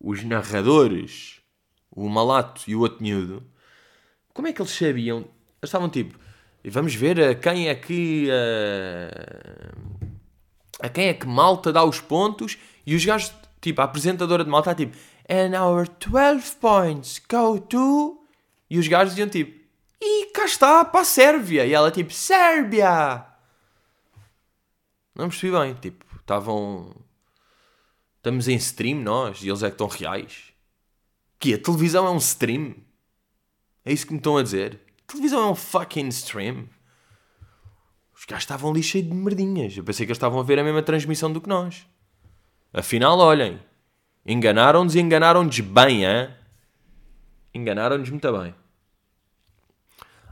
os 0.00 0.22
narradores, 0.24 1.37
o 2.04 2.08
malato 2.08 2.62
e 2.66 2.74
o 2.74 2.80
outro 2.80 3.02
miúdo, 3.02 3.42
como 4.32 4.48
é 4.48 4.52
que 4.52 4.62
eles 4.62 4.72
sabiam? 4.72 5.18
Eles 5.18 5.64
estavam 5.64 5.88
tipo, 5.88 6.18
vamos 6.64 6.94
ver 6.94 7.20
a 7.20 7.34
quem 7.34 7.68
é 7.68 7.74
que. 7.74 8.28
A, 10.80 10.86
a 10.86 10.88
quem 10.88 11.08
é 11.08 11.14
que 11.14 11.26
malta 11.26 11.72
dá 11.72 11.82
os 11.82 12.00
pontos 12.00 12.56
e 12.86 12.94
os 12.94 13.04
gajos, 13.04 13.34
tipo, 13.60 13.80
a 13.80 13.84
apresentadora 13.84 14.44
de 14.44 14.50
malta 14.50 14.74
tipo, 14.74 14.96
and 15.28 15.60
our 15.60 15.88
12 15.88 16.56
points 16.56 17.20
go 17.28 17.58
to. 17.60 18.24
E 18.70 18.78
os 18.78 18.86
gajos 18.86 19.14
diziam 19.14 19.28
tipo, 19.28 19.58
e 20.00 20.26
cá 20.26 20.44
está, 20.44 20.84
para 20.84 21.00
a 21.00 21.04
Sérvia. 21.04 21.66
E 21.66 21.72
ela 21.72 21.90
tipo, 21.90 22.12
Sérvia! 22.12 23.26
Não 25.14 25.28
percebi 25.28 25.56
bem, 25.58 25.74
tipo, 25.74 26.04
estavam. 26.20 26.94
Estamos 28.18 28.46
em 28.46 28.54
stream 28.56 29.00
nós 29.00 29.42
e 29.42 29.48
eles 29.48 29.62
é 29.62 29.66
que 29.66 29.74
estão 29.74 29.88
reais. 29.88 30.47
Que 31.38 31.54
a 31.54 31.58
televisão 31.58 32.06
é 32.06 32.10
um 32.10 32.16
stream? 32.16 32.74
É 33.84 33.92
isso 33.92 34.06
que 34.06 34.12
me 34.12 34.18
estão 34.18 34.36
a 34.36 34.42
dizer? 34.42 34.80
A 35.04 35.12
televisão 35.12 35.40
é 35.40 35.50
um 35.50 35.54
fucking 35.54 36.08
stream? 36.08 36.68
Os 38.14 38.24
gajos 38.24 38.42
estavam 38.42 38.70
ali 38.70 38.82
cheios 38.82 39.08
de 39.08 39.14
merdinhas. 39.14 39.76
Eu 39.76 39.84
pensei 39.84 40.04
que 40.04 40.10
eles 40.10 40.16
estavam 40.16 40.40
a 40.40 40.42
ver 40.42 40.58
a 40.58 40.64
mesma 40.64 40.82
transmissão 40.82 41.32
do 41.32 41.40
que 41.40 41.48
nós. 41.48 41.86
Afinal, 42.72 43.18
olhem. 43.18 43.60
Enganaram-nos 44.26 44.94
e 44.94 45.00
enganaram-nos 45.00 45.60
bem, 45.60 46.04
hein? 46.04 46.34
Enganaram-nos 47.54 48.10
muito 48.10 48.32
bem. 48.38 48.54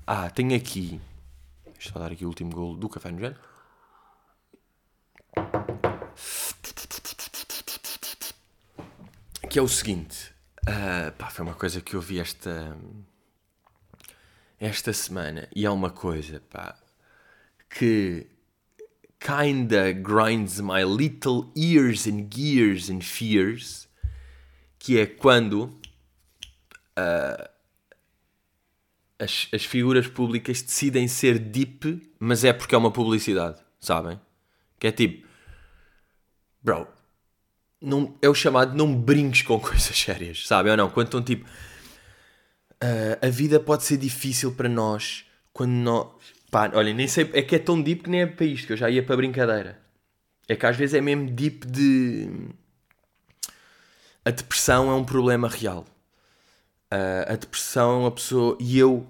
Ah, 0.07 0.29
tenho 0.29 0.55
aqui. 0.55 1.01
Deixa 1.73 1.91
eu 1.95 2.01
dar 2.01 2.13
aqui 2.13 2.25
o 2.25 2.29
último 2.29 2.51
gol 2.51 2.77
do 2.77 2.89
Café 2.89 3.11
no 3.11 3.19
Gelo. 3.19 3.37
Que 9.49 9.59
é 9.59 9.63
o 9.63 9.69
seguinte. 9.69 10.36
Uh, 10.69 11.13
pá, 11.17 11.31
foi 11.31 11.45
uma 11.45 11.55
coisa 11.55 11.81
que 11.81 11.95
eu 11.95 12.01
vi 12.01 12.19
esta. 12.19 12.77
Esta 14.59 14.93
semana. 14.93 15.49
E 15.55 15.65
é 15.65 15.71
uma 15.71 15.91
coisa, 15.91 16.41
pá. 16.51 16.77
Que. 17.71 18.27
Kinda 19.19 19.93
grinds 19.93 20.61
my 20.61 20.85
little 20.85 21.51
ears 21.57 22.07
and 22.07 22.29
gears 22.33 22.91
and 22.91 23.01
fears. 23.01 23.89
Que 24.79 24.99
é 24.99 25.07
quando. 25.07 25.65
Uh, 26.99 27.57
as, 29.19 29.49
as 29.53 29.65
figuras 29.65 30.07
públicas 30.07 30.63
decidem 30.63 31.09
ser 31.09 31.39
deep, 31.39 32.13
mas 32.19 32.45
é 32.45 32.53
porque 32.53 32.75
é 32.75 32.79
uma 32.79 32.91
publicidade, 32.91 33.59
sabem? 33.81 34.21
Que 34.79 34.89
é 34.89 34.93
tipo, 34.93 35.27
bro, 36.63 36.87
não, 37.81 38.15
é 38.23 38.29
o 38.29 38.35
chamado 38.35 38.77
não 38.77 38.95
brinques 38.95 39.43
com 39.43 39.59
coisas 39.61 39.97
sérias, 39.99 40.47
sabem 40.47 40.71
ou 40.71 40.77
não? 40.77 40.91
Quando 40.91 41.07
estão 41.07 41.23
tipo, 41.23 41.45
uh, 41.47 43.27
a 43.27 43.29
vida 43.29 43.61
pode 43.61 43.85
ser 43.85 43.97
difícil 43.97 44.53
para 44.53 44.69
nós 44.69 45.25
quando 45.53 45.73
nós, 45.73 46.09
pá, 46.51 46.71
olha, 46.75 46.93
nem 46.93 47.09
sei, 47.09 47.31
é 47.33 47.41
que 47.41 47.57
é 47.57 47.59
tão 47.59 47.81
deep 47.81 48.03
que 48.03 48.11
nem 48.11 48.23
é 48.23 48.27
para 48.27 48.45
isto, 48.45 48.67
que 48.67 48.75
eu 48.75 48.77
já 48.77 48.91
ia 48.91 49.03
para 49.03 49.17
brincadeira. 49.17 49.81
É 50.49 50.55
que 50.55 50.67
às 50.67 50.77
vezes 50.77 50.95
é 50.95 51.01
mesmo 51.01 51.31
deep 51.31 51.67
de. 51.67 52.31
A 54.25 54.31
depressão 54.31 54.91
é 54.91 54.95
um 54.95 55.05
problema 55.05 55.49
real. 55.49 55.87
Uh, 56.93 57.33
a 57.33 57.37
depressão, 57.37 58.07
a 58.07 58.11
pessoa. 58.11 58.57
E 58.61 58.79
eu 58.79 59.07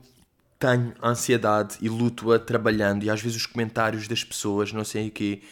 tenho 0.58 0.94
ansiedade 1.02 1.76
e 1.80 1.88
luto-a 1.88 2.38
trabalhando, 2.38 3.04
e 3.04 3.10
às 3.10 3.20
vezes 3.20 3.36
os 3.36 3.46
comentários 3.46 4.08
das 4.08 4.24
pessoas, 4.24 4.72
não 4.72 4.84
sei 4.84 5.08
o 5.08 5.10
quê, 5.10 5.42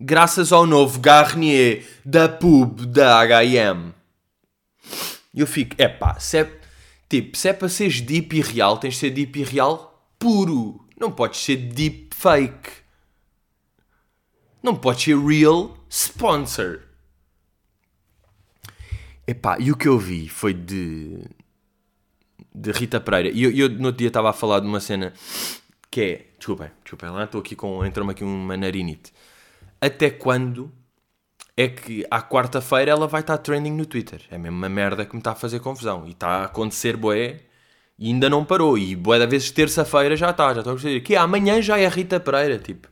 graças 0.00 0.52
ao 0.52 0.66
novo 0.66 1.00
Garnier 1.00 1.86
da 2.04 2.28
pub 2.28 2.86
da 2.86 3.20
HM. 3.24 3.92
Eu 5.34 5.46
fico, 5.46 5.74
é 5.78 5.88
pá, 5.88 6.18
se 6.18 6.38
é, 6.38 6.60
tipo, 7.08 7.36
se 7.36 7.48
é 7.48 7.52
para 7.52 7.68
seres 7.68 8.00
deep 8.00 8.36
e 8.36 8.40
real, 8.40 8.78
tens 8.78 8.94
de 8.94 9.00
ser 9.00 9.10
deep 9.10 9.38
e 9.38 9.44
real 9.44 10.08
puro. 10.18 10.86
Não 10.98 11.10
podes 11.10 11.40
ser 11.40 11.56
deep 11.56 12.14
fake. 12.14 12.70
Não 14.62 14.74
podes 14.74 15.02
ser 15.04 15.18
real 15.18 15.76
sponsor. 15.88 16.80
Epá, 19.26 19.58
e 19.58 19.72
o 19.72 19.76
que 19.76 19.88
eu 19.88 19.98
vi 19.98 20.28
foi 20.28 20.54
de 20.54 21.24
de 22.54 22.70
Rita 22.70 23.00
Pereira. 23.00 23.30
E 23.30 23.42
eu, 23.42 23.50
eu 23.50 23.68
no 23.68 23.86
outro 23.86 23.98
dia 23.98 24.08
estava 24.08 24.30
a 24.30 24.32
falar 24.32 24.60
de 24.60 24.66
uma 24.66 24.80
cena 24.80 25.12
que 25.90 26.00
é. 26.00 26.26
Desculpem, 26.38 26.70
desculpem 26.82 27.10
lá, 27.10 27.24
estou 27.24 27.40
aqui 27.40 27.56
com. 27.56 27.84
Entrou-me 27.84 28.12
aqui 28.12 28.22
uma 28.22 28.56
narinite. 28.56 29.12
Até 29.84 30.08
quando 30.08 30.72
é 31.54 31.68
que 31.68 32.06
à 32.10 32.22
quarta-feira 32.22 32.90
ela 32.90 33.06
vai 33.06 33.20
estar 33.20 33.36
trending 33.36 33.72
no 33.72 33.84
Twitter? 33.84 34.22
É 34.30 34.38
mesmo 34.38 34.56
uma 34.56 34.68
merda 34.70 35.04
que 35.04 35.12
me 35.12 35.20
está 35.20 35.32
a 35.32 35.34
fazer 35.34 35.60
confusão. 35.60 36.06
E 36.06 36.12
está 36.12 36.28
a 36.28 36.44
acontecer 36.44 36.96
boé 36.96 37.40
e 37.98 38.06
ainda 38.06 38.30
não 38.30 38.46
parou. 38.46 38.78
E 38.78 38.96
boé 38.96 39.18
da 39.18 39.26
vez 39.26 39.50
terça-feira 39.50 40.16
já 40.16 40.30
está, 40.30 40.54
já 40.54 40.60
estou 40.60 40.72
a 40.72 40.76
dizer 40.76 41.02
que 41.02 41.14
amanhã 41.14 41.60
já 41.60 41.78
é 41.78 41.86
Rita 41.86 42.18
Pereira, 42.18 42.58
tipo. 42.58 42.88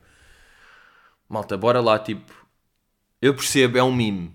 Malta, 1.27 1.57
bora 1.57 1.81
lá, 1.81 1.97
tipo. 1.97 2.31
Eu 3.19 3.33
percebo, 3.33 3.75
é 3.75 3.83
um 3.83 3.91
mime. 3.91 4.31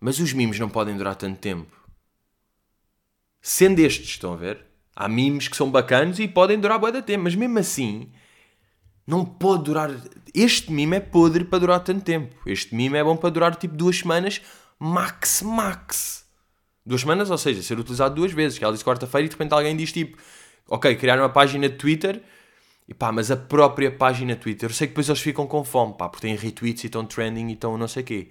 Mas 0.00 0.18
os 0.18 0.32
memes 0.32 0.58
não 0.58 0.70
podem 0.70 0.96
durar 0.96 1.14
tanto 1.14 1.38
tempo. 1.38 1.76
Sendo 3.42 3.80
estes, 3.80 4.08
estão 4.08 4.32
a 4.32 4.36
ver? 4.36 4.64
Há 4.94 5.10
memes 5.10 5.46
que 5.46 5.56
são 5.58 5.70
bacanos 5.70 6.18
e 6.20 6.26
podem 6.26 6.58
durar 6.58 6.78
boa 6.78 6.90
da 6.90 7.02
tempo, 7.02 7.24
mas 7.24 7.34
mesmo 7.34 7.58
assim, 7.58 8.10
não 9.06 9.24
pode 9.24 9.64
durar. 9.64 9.90
Este 10.34 10.72
meme 10.72 10.96
é 10.96 11.00
podre 11.00 11.44
para 11.44 11.58
durar 11.58 11.80
tanto 11.80 12.04
tempo. 12.04 12.34
Este 12.46 12.74
meme 12.74 12.98
é 12.98 13.04
bom 13.04 13.16
para 13.16 13.30
durar 13.30 13.56
tipo 13.56 13.74
duas 13.74 13.98
semanas, 13.98 14.40
max, 14.78 15.42
max. 15.42 16.24
Duas 16.84 17.00
semanas, 17.00 17.30
ou 17.30 17.38
seja, 17.38 17.62
ser 17.62 17.78
utilizado 17.78 18.14
duas 18.14 18.32
vezes. 18.32 18.58
Que 18.58 18.64
ela 18.64 18.72
disse 18.72 18.84
quarta-feira 18.84 19.26
e 19.26 19.28
de 19.28 19.34
repente 19.34 19.52
alguém 19.52 19.76
diz 19.76 19.92
tipo, 19.92 20.18
ok, 20.68 20.94
criar 20.96 21.18
uma 21.18 21.28
página 21.28 21.68
de 21.68 21.76
Twitter 21.76 22.22
e 22.88 22.94
pá, 22.94 23.10
mas 23.10 23.30
a 23.30 23.36
própria 23.36 23.90
página 23.90 24.36
Twitter, 24.36 24.70
eu 24.70 24.74
sei 24.74 24.86
que 24.86 24.92
depois 24.92 25.08
eles 25.08 25.20
ficam 25.20 25.46
com 25.46 25.64
fome, 25.64 25.94
pá, 25.96 26.08
porque 26.08 26.26
têm 26.26 26.36
retweets 26.36 26.84
e 26.84 26.86
estão 26.86 27.04
trending 27.04 27.48
e 27.48 27.52
estão 27.54 27.76
não 27.76 27.88
sei 27.88 28.02
o 28.02 28.06
quê. 28.06 28.30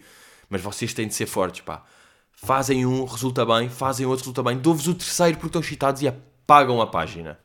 Mas 0.49 0.61
vocês 0.61 0.93
têm 0.93 1.07
de 1.07 1.13
ser 1.13 1.25
fortes, 1.25 1.61
pá 1.61 1.83
fazem 2.35 2.85
um, 2.85 3.05
resulta 3.05 3.45
bem, 3.45 3.69
fazem 3.69 4.05
outro, 4.05 4.23
resulta 4.23 4.43
bem, 4.43 4.57
dou-vos 4.57 4.87
o 4.87 4.93
terceiro 4.93 5.37
porque 5.37 5.47
estão 5.47 5.61
excitados 5.61 6.01
e 6.01 6.07
apagam 6.07 6.81
a 6.81 6.87
página. 6.87 7.39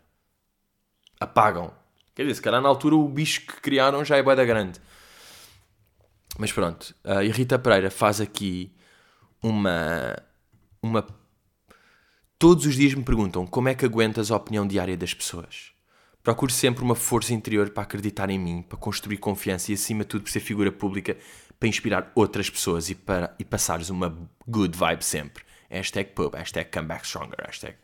Apagam. 1.19 1.80
Quer 2.15 2.23
dizer, 2.23 2.35
se 2.35 2.43
calhar 2.43 2.61
na 2.61 2.69
altura 2.69 2.97
o 2.97 3.09
bicho 3.09 3.43
que 3.43 3.61
criaram 3.61 4.05
já 4.05 4.17
é 4.17 4.23
boeda 4.23 4.45
grande. 4.45 4.81
Mas 6.39 6.53
pronto, 6.53 6.95
a 7.05 7.21
Rita 7.21 7.59
Pereira 7.59 7.91
faz 7.91 8.21
aqui 8.21 8.73
uma. 9.43 10.17
uma. 10.83 11.07
Todos 12.39 12.65
os 12.67 12.75
dias 12.75 12.95
me 12.95 13.03
perguntam 13.03 13.47
como 13.47 13.69
é 13.69 13.75
que 13.75 13.85
aguentas 13.85 14.31
a 14.31 14.37
opinião 14.37 14.67
diária 14.67 14.97
das 14.97 15.13
pessoas. 15.13 15.73
Procuro 16.23 16.53
sempre 16.53 16.83
uma 16.83 16.95
força 16.95 17.33
interior 17.33 17.71
para 17.71 17.83
acreditar 17.83 18.29
em 18.29 18.39
mim, 18.39 18.63
para 18.63 18.79
construir 18.79 19.17
confiança 19.17 19.71
e, 19.71 19.75
acima 19.75 20.05
de 20.05 20.09
tudo, 20.09 20.23
por 20.23 20.31
ser 20.31 20.41
figura 20.41 20.71
pública, 20.71 21.17
para 21.59 21.69
inspirar 21.69 22.13
outras 22.15 22.49
pessoas 22.51 22.91
e, 22.91 22.95
para, 22.95 23.35
e 23.39 23.45
passares 23.45 23.89
uma 23.89 24.15
good 24.47 24.77
vibe 24.77 25.03
sempre. 25.03 25.45
Hashtag 25.71 26.13
pub, 26.13 26.35
hashtag 26.35 26.71
comeback 26.71 27.07
stronger, 27.07 27.37
hashtag. 27.45 27.77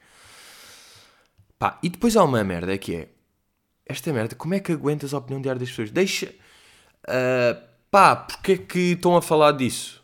Pá, 1.59 1.79
e 1.83 1.89
depois 1.89 2.17
há 2.17 2.25
uma 2.25 2.43
merda 2.45 2.77
que 2.77 2.95
é. 2.95 3.09
Esta 3.87 4.12
merda, 4.12 4.35
como 4.35 4.55
é 4.55 4.61
que 4.61 4.72
aguentas 4.72 5.14
a 5.14 5.18
opinião 5.18 5.40
diária 5.40 5.61
das 5.61 5.70
pessoas? 5.70 5.90
Deixa. 5.92 6.35
Uh, 7.05 7.62
pá, 7.88 8.16
porque 8.16 8.53
é 8.53 8.59
que 8.59 8.79
estão 8.92 9.16
a 9.16 9.22
falar 9.22 9.53
disso? 9.53 10.03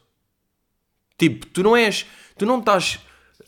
Tipo, 1.19 1.47
tu 1.47 1.63
não 1.65 1.77
és. 1.77 2.07
Tu 2.39 2.47
não 2.47 2.61
estás 2.61 3.01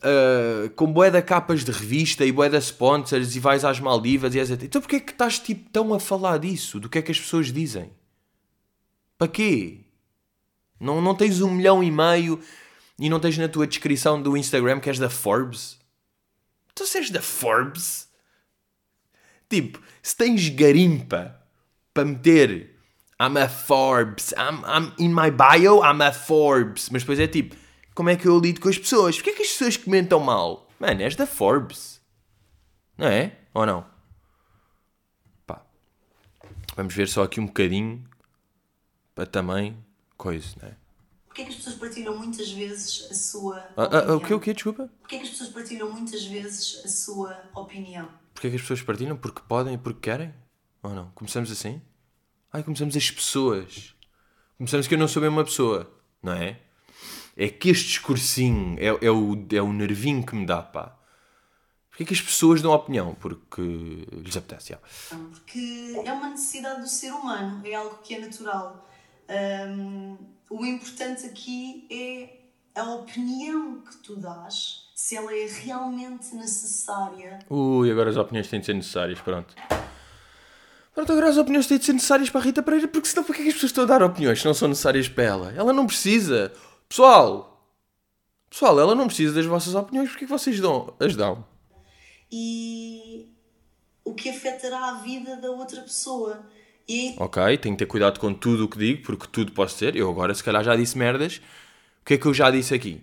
uh, 0.04 0.70
com 0.70 0.92
bué 0.92 1.22
capas 1.22 1.64
de 1.64 1.70
revista 1.70 2.24
e 2.24 2.32
bué 2.32 2.48
sponsors 2.58 3.34
e 3.36 3.40
vais 3.40 3.64
às 3.64 3.80
Maldivas 3.80 4.34
e 4.34 4.38
etc. 4.38 4.62
Então 4.62 4.80
porquê 4.80 4.96
é 4.96 5.00
que 5.00 5.12
estás 5.12 5.38
tipo, 5.38 5.70
tão 5.70 5.94
a 5.94 6.00
falar 6.00 6.38
disso? 6.38 6.78
Do 6.80 6.88
que 6.88 6.98
é 6.98 7.02
que 7.02 7.12
as 7.12 7.20
pessoas 7.20 7.52
dizem? 7.52 7.90
Para 9.16 9.28
quê? 9.28 9.80
Não, 10.78 11.00
não 11.00 11.14
tens 11.14 11.40
um 11.40 11.50
milhão 11.50 11.82
e 11.82 11.90
meio 11.90 12.40
e 12.98 13.08
não 13.08 13.20
tens 13.20 13.38
na 13.38 13.48
tua 13.48 13.66
descrição 13.66 14.20
do 14.20 14.36
Instagram 14.36 14.80
que 14.80 14.88
és 14.88 14.98
da 14.98 15.08
Forbes? 15.08 15.78
Tu 16.74 16.86
se 16.86 16.98
és 16.98 17.10
da 17.10 17.22
Forbes? 17.22 18.08
Tipo, 19.54 19.80
se 20.02 20.16
tens 20.16 20.48
garimpa 20.48 21.40
para 21.92 22.04
meter 22.04 22.74
I'm 23.20 23.36
a 23.38 23.48
Forbes, 23.48 24.32
I'm, 24.32 24.64
I'm 24.66 24.92
in 24.98 25.10
my 25.14 25.30
bio, 25.30 25.80
I'm 25.84 26.02
a 26.02 26.12
Forbes, 26.12 26.90
mas 26.90 27.02
depois 27.02 27.20
é 27.20 27.28
tipo, 27.28 27.54
como 27.94 28.10
é 28.10 28.16
que 28.16 28.26
eu 28.26 28.38
lido 28.40 28.60
com 28.60 28.68
as 28.68 28.76
pessoas? 28.76 29.14
Porquê 29.14 29.30
é 29.30 29.32
que 29.34 29.42
as 29.42 29.48
pessoas 29.50 29.76
comentam 29.76 30.18
mal? 30.18 30.68
Mano, 30.80 31.00
és 31.02 31.14
da 31.14 31.24
Forbes. 31.26 32.00
Não 32.98 33.06
é? 33.06 33.36
Ou 33.54 33.64
não? 33.64 33.86
Pá. 35.46 35.62
Vamos 36.76 36.92
ver 36.92 37.08
só 37.08 37.22
aqui 37.22 37.38
um 37.40 37.46
bocadinho 37.46 38.04
para 39.14 39.26
também 39.26 39.76
coisa, 40.16 40.48
não 40.60 40.68
é? 40.68 40.72
Porquê 41.26 41.42
é 41.42 41.44
que 41.44 41.50
as 41.50 41.56
pessoas 41.56 41.76
partilham 41.76 42.16
muitas 42.18 42.50
vezes 42.50 43.08
a 43.10 43.14
sua 43.14 43.58
Ah, 43.76 43.82
ah, 43.82 43.86
opinião? 43.86 44.16
o 44.16 44.20
que, 44.20 44.34
o 44.34 44.40
que, 44.40 44.52
desculpa? 44.52 44.90
Porquê 45.00 45.14
é 45.16 45.18
que 45.18 45.24
as 45.24 45.30
pessoas 45.30 45.50
partilham 45.50 45.90
muitas 45.92 46.24
vezes 46.26 46.82
a 46.84 46.88
sua 46.88 47.40
opinião? 47.54 48.08
Porquê 48.34 48.48
é 48.48 48.50
que 48.50 48.56
as 48.56 48.62
pessoas 48.62 48.82
partilham? 48.82 49.16
Porque 49.16 49.40
podem 49.48 49.74
e 49.74 49.78
porque 49.78 50.10
querem? 50.10 50.34
Ou 50.82 50.90
não? 50.90 51.10
Começamos 51.12 51.50
assim? 51.50 51.80
Ai, 52.52 52.62
começamos 52.62 52.96
as 52.96 53.10
pessoas. 53.10 53.94
Começamos 54.58 54.86
que 54.86 54.94
eu 54.94 54.98
não 54.98 55.08
sou 55.08 55.22
bem 55.22 55.30
uma 55.30 55.44
pessoa, 55.44 55.90
não 56.22 56.32
é? 56.32 56.60
É 57.36 57.48
que 57.48 57.70
este 57.70 57.86
discursinho 57.86 58.76
é, 58.78 59.06
é, 59.06 59.10
o, 59.10 59.46
é 59.50 59.62
o 59.62 59.72
nervinho 59.72 60.24
que 60.24 60.34
me 60.34 60.44
dá, 60.46 60.62
pá. 60.62 60.96
Porquê 61.88 62.02
é 62.02 62.06
que 62.06 62.14
as 62.14 62.20
pessoas 62.20 62.60
dão 62.60 62.72
opinião? 62.72 63.14
Porque 63.14 63.62
lhes 64.12 64.36
apetece, 64.36 64.70
já. 64.70 64.78
Porque 65.30 66.02
é 66.04 66.12
uma 66.12 66.30
necessidade 66.30 66.80
do 66.80 66.88
ser 66.88 67.12
humano, 67.12 67.64
é 67.64 67.74
algo 67.74 67.98
que 68.02 68.14
é 68.14 68.18
natural. 68.18 68.88
Hum, 69.68 70.16
o 70.50 70.64
importante 70.64 71.24
aqui 71.26 71.86
é 71.90 72.80
a 72.80 72.94
opinião 72.94 73.80
que 73.80 73.96
tu 73.98 74.16
dás, 74.16 74.83
se 74.94 75.16
ela 75.16 75.34
é 75.34 75.46
realmente 75.46 76.34
necessária. 76.36 77.40
Ui, 77.50 77.90
agora 77.90 78.10
as 78.10 78.16
opiniões 78.16 78.48
têm 78.48 78.60
de 78.60 78.66
ser 78.66 78.74
necessárias, 78.74 79.20
pronto. 79.20 79.54
Pronto, 80.94 81.10
agora 81.10 81.28
as 81.28 81.36
opiniões 81.36 81.66
têm 81.66 81.78
de 81.78 81.84
ser 81.84 81.92
necessárias 81.94 82.30
para 82.30 82.40
a 82.40 82.44
Rita 82.44 82.62
Pereira, 82.62 82.86
porque 82.86 83.08
senão 83.08 83.24
para 83.24 83.34
que 83.34 83.40
é 83.40 83.44
que 83.44 83.48
as 83.48 83.54
pessoas 83.54 83.70
estão 83.70 83.84
a 83.84 83.86
dar 83.88 84.02
opiniões 84.02 84.40
se 84.40 84.46
não 84.46 84.54
são 84.54 84.68
necessárias 84.68 85.08
para 85.08 85.24
ela? 85.24 85.52
Ela 85.56 85.72
não 85.72 85.86
precisa. 85.86 86.52
Pessoal! 86.88 87.68
Pessoal, 88.48 88.78
ela 88.78 88.94
não 88.94 89.08
precisa 89.08 89.34
das 89.34 89.46
vossas 89.46 89.74
opiniões, 89.74 90.10
porque 90.10 90.24
é 90.24 90.28
que 90.28 90.32
vocês 90.32 90.60
dão, 90.60 90.94
as 91.00 91.16
dão? 91.16 91.44
E 92.30 93.32
o 94.04 94.14
que 94.14 94.28
afetará 94.28 94.90
a 94.90 94.94
vida 95.02 95.36
da 95.36 95.50
outra 95.50 95.80
pessoa. 95.80 96.46
E 96.88 97.16
Ok, 97.18 97.58
tenho 97.58 97.74
que 97.74 97.80
ter 97.80 97.86
cuidado 97.86 98.20
com 98.20 98.32
tudo 98.32 98.66
o 98.66 98.68
que 98.68 98.78
digo, 98.78 99.02
porque 99.02 99.26
tudo 99.26 99.50
posso 99.50 99.76
ser. 99.76 99.96
Eu 99.96 100.08
agora, 100.08 100.32
se 100.32 100.44
calhar, 100.44 100.62
já 100.62 100.76
disse 100.76 100.96
merdas. 100.96 101.38
O 102.02 102.04
que 102.04 102.14
é 102.14 102.18
que 102.18 102.26
eu 102.26 102.34
já 102.34 102.48
disse 102.48 102.72
aqui? 102.72 103.02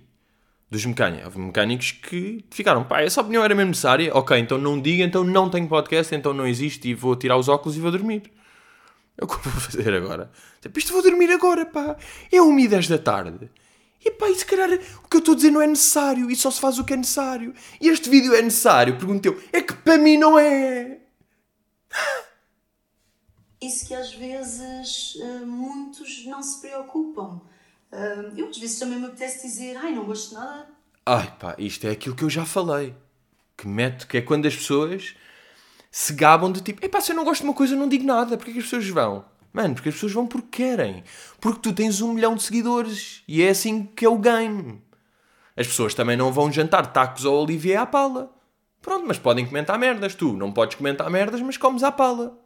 Dos 0.71 0.85
mecânicos. 0.85 1.25
Houve 1.25 1.39
mecânicos 1.39 1.91
que 1.91 2.45
ficaram, 2.49 2.85
pá, 2.85 3.01
essa 3.01 3.19
opinião 3.19 3.43
era 3.43 3.53
mesmo 3.53 3.71
necessária. 3.71 4.09
Ok, 4.15 4.37
então 4.39 4.57
não 4.57 4.79
diga, 4.79 5.03
então 5.03 5.21
não 5.21 5.49
tenho 5.49 5.67
podcast, 5.67 6.15
então 6.15 6.33
não 6.33 6.47
existe 6.47 6.87
e 6.87 6.93
vou 6.93 7.13
tirar 7.15 7.35
os 7.35 7.49
óculos 7.49 7.77
e 7.77 7.81
vou 7.81 7.91
dormir. 7.91 8.31
É 9.17 9.23
o 9.25 9.27
que 9.27 9.33
eu 9.33 9.39
vou 9.39 9.51
fazer 9.61 9.93
agora. 9.93 10.31
Tipo, 10.61 10.79
isto 10.79 10.93
vou 10.93 11.03
dormir 11.03 11.29
agora, 11.29 11.65
pá. 11.65 11.97
É 12.31 12.41
1 12.41 12.59
e 12.59 12.67
10 12.69 12.87
da 12.87 12.97
tarde. 12.97 13.51
E 14.03 14.11
pá, 14.11 14.29
e 14.29 14.35
se 14.35 14.45
calhar 14.45 14.69
o 15.03 15.07
que 15.09 15.17
eu 15.17 15.19
estou 15.19 15.33
a 15.33 15.35
dizer 15.35 15.51
não 15.51 15.61
é 15.61 15.67
necessário 15.67 16.31
e 16.31 16.35
só 16.37 16.49
se 16.49 16.61
faz 16.61 16.79
o 16.79 16.85
que 16.85 16.93
é 16.93 16.97
necessário. 16.97 17.53
E 17.79 17.89
este 17.89 18.09
vídeo 18.09 18.33
é 18.33 18.41
necessário? 18.41 18.97
Pergunto 18.97 19.27
eu. 19.27 19.43
É 19.51 19.61
que 19.61 19.73
para 19.73 19.97
mim 19.97 20.17
não 20.17 20.39
é. 20.39 20.99
isso 23.61 23.85
que 23.85 23.93
às 23.93 24.13
vezes 24.13 25.17
eh, 25.21 25.45
muitos 25.45 26.25
não 26.25 26.41
se 26.41 26.61
preocupam. 26.61 27.41
Eu 28.37 28.49
às 28.49 28.57
vezes 28.57 28.79
também 28.79 28.99
me 28.99 29.07
apetece 29.07 29.45
dizer, 29.45 29.75
ai, 29.75 29.93
não 29.93 30.05
gosto 30.05 30.29
de 30.29 30.35
nada 30.35 30.67
Ai 31.05 31.35
pá, 31.39 31.55
isto 31.57 31.85
é 31.87 31.91
aquilo 31.91 32.15
que 32.15 32.23
eu 32.23 32.29
já 32.29 32.45
falei. 32.45 32.95
Que 33.57 33.67
mete, 33.67 34.07
que 34.07 34.17
é 34.17 34.21
quando 34.21 34.45
as 34.45 34.55
pessoas 34.55 35.15
se 35.91 36.13
gabam 36.13 36.51
de 36.51 36.61
tipo, 36.61 36.83
epá, 36.85 37.01
se 37.01 37.11
eu 37.11 37.15
não 37.15 37.25
gosto 37.25 37.41
de 37.41 37.47
uma 37.47 37.53
coisa, 37.53 37.73
eu 37.73 37.79
não 37.79 37.89
digo 37.89 38.05
nada. 38.05 38.37
Porquê 38.37 38.53
que 38.53 38.59
as 38.59 38.65
pessoas 38.65 38.87
vão? 38.87 39.25
Mano, 39.51 39.75
porque 39.75 39.89
as 39.89 39.95
pessoas 39.95 40.13
vão 40.13 40.25
porque 40.25 40.63
querem. 40.63 41.03
Porque 41.41 41.59
tu 41.59 41.73
tens 41.73 42.01
um 42.01 42.13
milhão 42.13 42.35
de 42.35 42.43
seguidores. 42.43 43.23
E 43.27 43.41
é 43.41 43.49
assim 43.49 43.85
que 43.85 44.05
é 44.05 44.09
o 44.09 44.17
game. 44.17 44.81
As 45.57 45.67
pessoas 45.67 45.93
também 45.93 46.15
não 46.15 46.31
vão 46.31 46.51
jantar 46.51 46.93
tacos 46.93 47.25
ao 47.25 47.33
Olivier 47.33 47.79
à 47.79 47.85
pala. 47.85 48.33
Pronto, 48.81 49.05
mas 49.05 49.19
podem 49.19 49.45
comentar 49.45 49.77
merdas. 49.77 50.15
Tu 50.15 50.31
não 50.33 50.51
podes 50.51 50.75
comentar 50.75 51.09
merdas, 51.09 51.41
mas 51.41 51.57
comes 51.57 51.83
à 51.83 51.91
pala. 51.91 52.39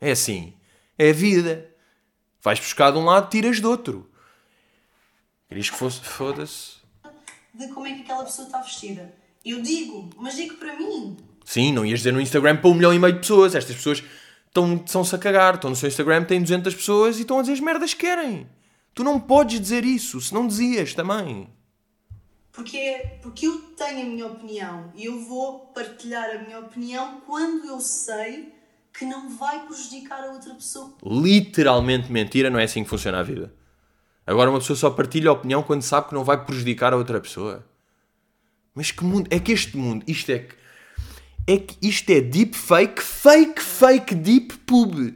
É 0.00 0.12
assim. 0.12 0.54
É 0.96 1.10
a 1.10 1.12
vida. 1.12 1.68
Vais 2.40 2.60
buscar 2.60 2.92
de 2.92 2.98
um 2.98 3.04
lado, 3.04 3.28
tiras 3.28 3.60
do 3.60 3.68
outro. 3.68 4.08
Querias 5.54 5.70
que 5.70 5.76
fosse. 5.76 6.00
Foda-se. 6.00 6.72
de 7.54 7.68
como 7.68 7.86
é 7.86 7.94
que 7.94 8.00
aquela 8.00 8.24
pessoa 8.24 8.46
está 8.46 8.60
vestida. 8.60 9.14
Eu 9.44 9.62
digo, 9.62 10.10
mas 10.16 10.34
digo 10.34 10.56
para 10.56 10.76
mim. 10.76 11.16
Sim, 11.44 11.72
não 11.72 11.86
ias 11.86 12.00
dizer 12.00 12.12
no 12.12 12.20
Instagram 12.20 12.56
para 12.56 12.68
um 12.70 12.74
milhão 12.74 12.92
e 12.92 12.98
meio 12.98 13.12
de 13.12 13.20
pessoas. 13.20 13.54
Estas 13.54 13.76
pessoas 13.76 14.02
estão, 14.48 14.74
estão-se 14.84 15.14
a 15.14 15.18
cagar. 15.18 15.54
Estão 15.54 15.70
no 15.70 15.76
seu 15.76 15.88
Instagram, 15.88 16.24
têm 16.24 16.42
200 16.42 16.74
pessoas 16.74 17.18
e 17.18 17.20
estão 17.20 17.38
a 17.38 17.42
dizer 17.42 17.52
as 17.52 17.60
merdas 17.60 17.94
que 17.94 18.00
querem. 18.00 18.48
Tu 18.96 19.04
não 19.04 19.20
podes 19.20 19.60
dizer 19.60 19.84
isso, 19.84 20.20
se 20.20 20.34
não 20.34 20.44
dizias 20.48 20.92
também. 20.92 21.48
Porque, 22.50 22.76
é- 22.76 23.18
porque 23.22 23.46
eu 23.46 23.56
tenho 23.76 24.02
a 24.02 24.10
minha 24.10 24.26
opinião 24.26 24.92
e 24.96 25.04
eu 25.04 25.20
vou 25.20 25.66
partilhar 25.72 26.30
a 26.30 26.38
minha 26.38 26.58
opinião 26.58 27.20
quando 27.24 27.64
eu 27.68 27.78
sei 27.78 28.52
que 28.92 29.04
não 29.04 29.28
vai 29.36 29.64
prejudicar 29.66 30.24
a 30.24 30.32
outra 30.32 30.52
pessoa. 30.54 30.94
Literalmente 31.04 32.10
mentira, 32.10 32.50
não 32.50 32.58
é 32.58 32.64
assim 32.64 32.82
que 32.82 32.90
funciona 32.90 33.20
a 33.20 33.22
vida. 33.22 33.54
Agora 34.26 34.50
uma 34.50 34.58
pessoa 34.58 34.76
só 34.76 34.90
partilha 34.90 35.30
a 35.30 35.32
opinião 35.32 35.62
quando 35.62 35.82
sabe 35.82 36.08
que 36.08 36.14
não 36.14 36.24
vai 36.24 36.42
prejudicar 36.44 36.92
a 36.92 36.96
outra 36.96 37.20
pessoa. 37.20 37.64
Mas 38.74 38.90
que 38.90 39.04
mundo. 39.04 39.28
É 39.30 39.38
que 39.38 39.52
este 39.52 39.76
mundo, 39.76 40.04
isto 40.08 40.30
é 40.32 40.38
que. 40.38 40.54
É 41.46 41.58
que 41.58 41.76
isto 41.86 42.08
é 42.10 42.20
deep 42.22 42.56
fake, 42.56 43.02
fake, 43.02 43.60
fake, 43.60 44.14
deep 44.14 44.56
pub. 44.66 45.14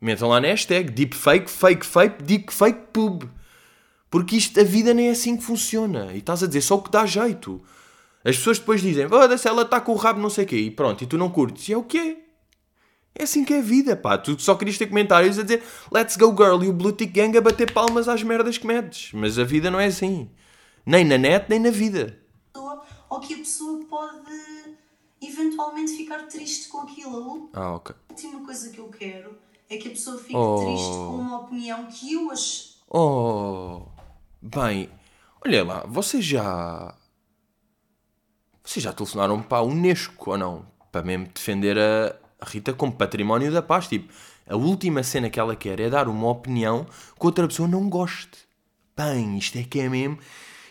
Metam 0.00 0.28
lá 0.28 0.40
na 0.40 0.48
hashtag 0.48 0.90
deep 0.90 1.16
fake, 1.16 1.50
fake, 1.50 1.86
fake, 1.86 2.22
deep 2.22 2.52
fake 2.52 2.80
pub. 2.92 3.24
Porque 4.10 4.36
isto, 4.36 4.60
a 4.60 4.64
vida 4.64 4.92
nem 4.92 5.08
é 5.08 5.10
assim 5.10 5.36
que 5.36 5.42
funciona. 5.42 6.12
E 6.12 6.18
estás 6.18 6.42
a 6.42 6.46
dizer 6.46 6.60
só 6.60 6.76
o 6.76 6.82
que 6.82 6.90
dá 6.90 7.04
jeito. 7.06 7.62
As 8.24 8.36
pessoas 8.36 8.58
depois 8.58 8.82
dizem, 8.82 9.08
foda-se, 9.08 9.48
ela 9.48 9.62
está 9.62 9.80
com 9.80 9.92
o 9.92 9.96
rabo 9.96 10.20
não 10.20 10.30
sei 10.30 10.44
o 10.44 10.48
quê. 10.48 10.56
E 10.56 10.70
pronto, 10.70 11.02
e 11.02 11.06
tu 11.06 11.16
não 11.16 11.30
curtes. 11.30 11.68
E 11.68 11.72
é 11.72 11.76
o 11.76 11.82
quê? 11.82 12.27
É 13.14 13.24
assim 13.24 13.44
que 13.44 13.52
é 13.52 13.58
a 13.58 13.62
vida, 13.62 13.96
pá. 13.96 14.16
Tu 14.16 14.38
só 14.40 14.54
querias 14.54 14.78
ter 14.78 14.86
comentários 14.86 15.38
a 15.38 15.42
dizer 15.42 15.62
Let's 15.92 16.16
go 16.16 16.30
girl 16.36 16.62
e 16.62 16.68
o 16.68 16.72
Blue 16.72 16.92
Tick 16.92 17.12
Gang 17.12 17.36
a 17.36 17.40
bater 17.40 17.72
palmas 17.72 18.08
às 18.08 18.22
merdas 18.22 18.58
que 18.58 18.66
metes. 18.66 19.12
Mas 19.12 19.38
a 19.38 19.44
vida 19.44 19.70
não 19.70 19.80
é 19.80 19.86
assim. 19.86 20.30
Nem 20.86 21.04
na 21.04 21.18
net, 21.18 21.46
nem 21.48 21.58
na 21.58 21.70
vida. 21.70 22.18
Ou 23.10 23.20
que 23.20 23.34
a 23.34 23.38
pessoa 23.38 23.84
pode 23.88 24.76
eventualmente 25.20 25.92
ficar 25.96 26.22
triste 26.28 26.68
com 26.68 26.80
aquilo. 26.82 27.50
A 27.52 27.60
Ah, 27.60 27.74
ok. 27.74 27.94
última 28.10 28.44
coisa 28.44 28.70
que 28.70 28.78
eu 28.78 28.88
quero 28.88 29.36
é 29.68 29.76
que 29.76 29.88
a 29.88 29.90
pessoa 29.90 30.18
fique 30.18 30.36
Oh. 30.36 30.56
triste 30.64 30.88
com 30.92 31.16
uma 31.16 31.38
opinião 31.40 31.86
que 31.86 32.12
eu 32.12 32.30
acho. 32.30 32.78
Oh, 32.88 33.82
bem, 34.40 34.88
olha 35.44 35.64
lá, 35.64 35.84
vocês 35.88 36.24
já. 36.24 36.94
Vocês 38.62 38.82
já 38.82 38.92
telefonaram 38.92 39.42
para 39.42 39.58
a 39.58 39.62
Unesco 39.62 40.30
ou 40.30 40.38
não? 40.38 40.66
Para 40.92 41.02
mesmo 41.02 41.26
defender 41.34 41.78
a 41.78 42.14
a 42.40 42.48
Rita 42.48 42.72
como 42.72 42.92
património 42.92 43.52
da 43.52 43.62
paz. 43.62 43.88
Tipo, 43.88 44.12
a 44.46 44.56
última 44.56 45.02
cena 45.02 45.28
que 45.28 45.38
ela 45.38 45.56
quer 45.56 45.80
é 45.80 45.90
dar 45.90 46.08
uma 46.08 46.28
opinião 46.28 46.86
que 47.18 47.26
outra 47.26 47.46
pessoa 47.46 47.68
não 47.68 47.88
goste. 47.88 48.38
Bem, 48.96 49.38
isto 49.38 49.58
é 49.58 49.62
que 49.62 49.80
é 49.80 49.88
mesmo 49.88 50.18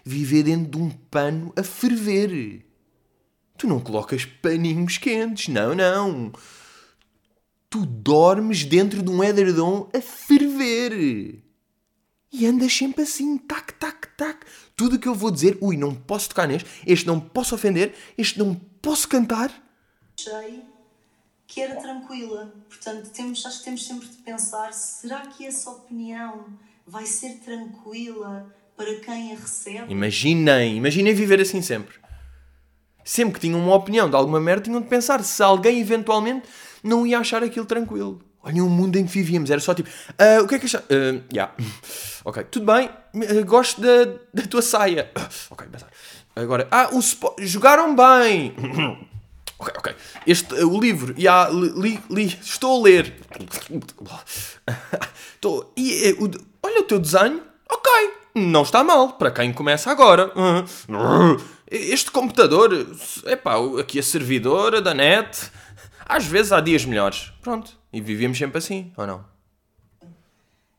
viver 0.03 0.43
dentro 0.43 0.71
de 0.71 0.77
um 0.77 0.89
pano 0.89 1.53
a 1.55 1.63
ferver. 1.63 2.65
Tu 3.57 3.67
não 3.67 3.79
colocas 3.79 4.25
paninhos 4.25 4.97
quentes, 4.97 5.47
não, 5.47 5.73
não. 5.73 6.31
Tu 7.69 7.85
dormes 7.85 8.63
dentro 8.63 9.01
de 9.01 9.09
um 9.09 9.23
edredom 9.23 9.89
a 9.93 9.99
ferver. 9.99 11.43
E 12.31 12.45
andas 12.45 12.73
sempre 12.73 13.03
assim, 13.03 13.37
tac, 13.37 13.73
tac, 13.73 14.07
tac. 14.15 14.45
Tudo 14.75 14.95
o 14.95 14.99
que 14.99 15.07
eu 15.07 15.15
vou 15.15 15.31
dizer, 15.31 15.57
ui, 15.59 15.75
não 15.75 15.93
posso 15.95 16.29
tocar 16.29 16.47
neste, 16.47 16.69
este 16.85 17.07
não 17.07 17.19
posso 17.19 17.55
ofender, 17.55 17.93
este 18.17 18.37
não 18.37 18.53
posso 18.55 19.07
cantar. 19.07 19.51
Que 21.57 21.61
era 21.61 21.75
tranquila. 21.75 22.53
Portanto, 22.69 23.09
temos, 23.09 23.43
acho 23.43 23.57
que 23.59 23.65
temos 23.65 23.87
sempre 23.87 24.07
de 24.07 24.17
pensar: 24.17 24.71
será 24.73 25.21
que 25.21 25.43
essa 25.43 25.71
opinião 25.71 26.45
vai 26.85 27.07
ser 27.07 27.39
tranquila 27.43 28.53
para 28.75 28.93
quem 28.99 29.31
a 29.33 29.35
recebe? 29.35 29.91
Imaginem, 29.91 30.77
imaginem 30.77 31.15
viver 31.15 31.41
assim 31.41 31.63
sempre. 31.63 31.95
Sempre 33.03 33.33
que 33.33 33.39
tinham 33.39 33.59
uma 33.59 33.73
opinião 33.73 34.07
de 34.07 34.15
alguma 34.15 34.39
merda, 34.39 34.65
tinham 34.65 34.81
de 34.81 34.87
pensar 34.87 35.23
se 35.23 35.41
alguém 35.41 35.79
eventualmente 35.79 36.47
não 36.83 37.07
ia 37.07 37.17
achar 37.17 37.41
aquilo 37.41 37.65
tranquilo. 37.65 38.21
Olhem 38.43 38.61
o 38.61 38.69
mundo 38.69 38.95
em 38.97 39.05
que 39.07 39.11
vivíamos, 39.11 39.49
era 39.49 39.59
só 39.59 39.73
tipo, 39.73 39.89
"Ah, 40.15 40.43
o 40.43 40.47
que 40.47 40.55
é 40.55 40.59
que 40.59 40.65
achas? 40.65 40.81
Uh, 40.81 41.23
yeah. 41.33 41.55
Ok, 42.23 42.43
tudo 42.51 42.65
bem, 42.65 42.89
eh, 43.23 43.41
gosto 43.43 43.79
da, 43.79 44.03
da 44.33 44.43
tua 44.49 44.61
saia. 44.61 45.09
ok, 45.49 45.65
bazar. 45.69 45.89
Agora, 46.35 46.67
ah, 46.69 46.89
o 46.91 47.01
jogaram 47.39 47.95
bem. 47.95 48.53
ok, 49.59 49.73
ok. 49.77 49.95
Este, 50.25 50.55
eh, 50.55 50.65
o 50.65 50.79
livro, 50.79 51.13
li, 51.13 51.69
li, 51.75 51.99
li, 52.09 52.25
estou 52.41 52.79
a 52.79 52.83
ler. 52.83 53.13
estou, 55.35 55.71
e, 55.75 56.05
eh, 56.05 56.13
o, 56.13 56.29
olha 56.63 56.81
o 56.81 56.83
teu 56.83 56.99
desenho, 56.99 57.41
ok, 57.69 57.91
não 58.35 58.63
está 58.63 58.83
mal, 58.83 59.13
para 59.13 59.31
quem 59.31 59.53
começa 59.53 59.91
agora. 59.91 60.31
Este 61.69 62.09
computador, 62.11 62.71
epá, 63.25 63.55
aqui 63.77 63.99
a 63.99 64.03
servidora 64.03 64.81
da 64.81 64.93
net, 64.93 65.51
às 66.05 66.25
vezes 66.25 66.53
há 66.53 66.61
dias 66.61 66.85
melhores. 66.85 67.33
Pronto, 67.41 67.77
e 67.91 67.99
vivíamos 67.99 68.37
sempre 68.37 68.57
assim, 68.57 68.93
ou 68.95 69.05
não? 69.05 69.25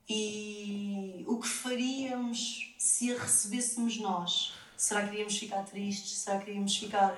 E 0.08 1.24
o 1.26 1.38
que 1.38 1.46
faríamos 1.46 2.74
se 2.78 3.12
a 3.12 3.18
recebêssemos 3.18 4.00
nós? 4.00 4.54
Será 4.78 5.02
que 5.02 5.12
iríamos 5.12 5.36
ficar 5.36 5.62
tristes? 5.64 6.18
Será 6.20 6.38
que 6.38 6.50
iríamos 6.50 6.74
ficar 6.74 7.14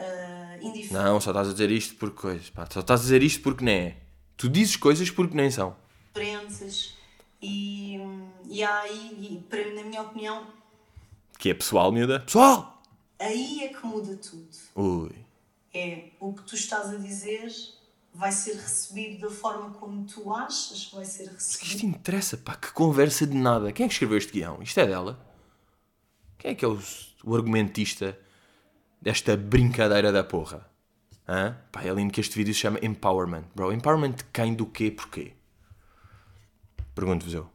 uh, 0.00 0.54
indiferentes? 0.56 0.90
Não, 0.90 1.20
só 1.20 1.30
estás 1.30 1.48
a 1.48 1.52
dizer 1.52 1.70
isto 1.70 1.94
porque 1.96 2.16
coisas, 2.16 2.50
pá, 2.50 2.66
só 2.70 2.80
estás 2.80 3.00
a 3.00 3.02
dizer 3.02 3.22
isto 3.22 3.42
porque 3.42 3.64
nem 3.64 3.78
é. 3.78 3.96
Tu 4.36 4.48
dizes 4.48 4.76
coisas 4.76 5.10
porque 5.10 5.36
nem 5.36 5.50
são. 5.50 5.76
E, 7.42 7.98
e 8.48 8.62
há 8.62 8.80
aí, 8.80 9.16
e, 9.20 9.44
para, 9.48 9.74
na 9.74 9.82
minha 9.82 10.02
opinião, 10.02 10.46
Que 11.38 11.50
é 11.50 11.54
pessoal, 11.54 11.90
miúda? 11.92 12.20
Pessoal! 12.20 12.80
aí 13.18 13.64
é 13.64 13.68
que 13.68 13.86
muda 13.86 14.16
tudo. 14.16 14.48
Ui. 14.74 15.12
É 15.72 16.08
o 16.18 16.32
que 16.32 16.42
tu 16.42 16.54
estás 16.54 16.88
a 16.92 16.96
dizer 16.96 17.52
vai 18.12 18.32
ser 18.32 18.54
recebido 18.54 19.28
da 19.28 19.30
forma 19.30 19.70
como 19.70 20.04
tu 20.04 20.32
achas 20.34 20.86
que 20.86 20.96
vai 20.96 21.04
ser 21.04 21.28
recebido. 21.28 21.66
Isto 21.68 21.86
interessa, 21.86 22.36
pá, 22.36 22.56
que 22.56 22.72
conversa 22.72 23.26
de 23.26 23.36
nada. 23.36 23.72
Quem 23.72 23.84
é 23.84 23.88
que 23.88 23.94
escreveu 23.94 24.18
este 24.18 24.32
guião? 24.32 24.60
Isto 24.62 24.80
é 24.80 24.86
dela? 24.86 25.24
Quem 26.38 26.52
é 26.52 26.54
que 26.54 26.64
é 26.64 26.68
o, 26.68 26.78
o 27.24 27.36
argumentista 27.36 28.18
desta 29.00 29.36
brincadeira 29.36 30.12
da 30.12 30.22
porra? 30.24 30.68
Hã? 31.28 31.56
Pá, 31.70 31.82
é 31.84 31.92
lindo 31.92 32.12
que 32.12 32.20
este 32.20 32.36
vídeo 32.36 32.52
se 32.52 32.60
chama 32.60 32.78
Empowerment. 32.82 33.44
Bro, 33.54 33.72
Empowerment 33.72 34.12
de 34.12 34.24
quem, 34.24 34.54
do 34.54 34.66
quê, 34.66 34.90
porquê? 34.90 35.32
Pergunto-vos 36.94 37.34
eu. 37.34 37.48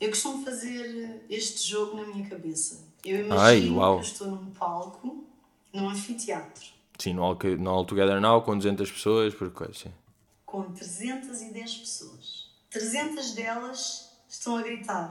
Eu 0.00 0.10
costumo 0.10 0.44
fazer 0.44 1.24
este 1.30 1.62
jogo 1.68 1.96
na 1.96 2.06
minha 2.06 2.28
cabeça. 2.28 2.84
Eu 3.04 3.26
imagino 3.26 3.40
Ai, 3.40 3.60
que 3.60 3.68
eu 3.68 4.00
estou 4.00 4.28
num 4.28 4.50
palco, 4.50 5.24
num 5.72 5.88
anfiteatro, 5.88 6.74
Sim, 6.98 7.14
no 7.14 7.22
All, 7.22 7.38
no 7.58 7.70
All 7.70 7.84
Together 7.84 8.20
Now, 8.20 8.42
com 8.42 8.56
200 8.56 8.90
pessoas, 8.90 9.34
por 9.34 9.50
coisa, 9.50 9.74
sim. 9.74 9.92
com 10.44 10.62
310 10.72 11.76
pessoas. 11.76 12.50
300 12.70 13.32
delas 13.32 14.10
estão 14.28 14.56
a 14.56 14.62
gritar: 14.62 15.10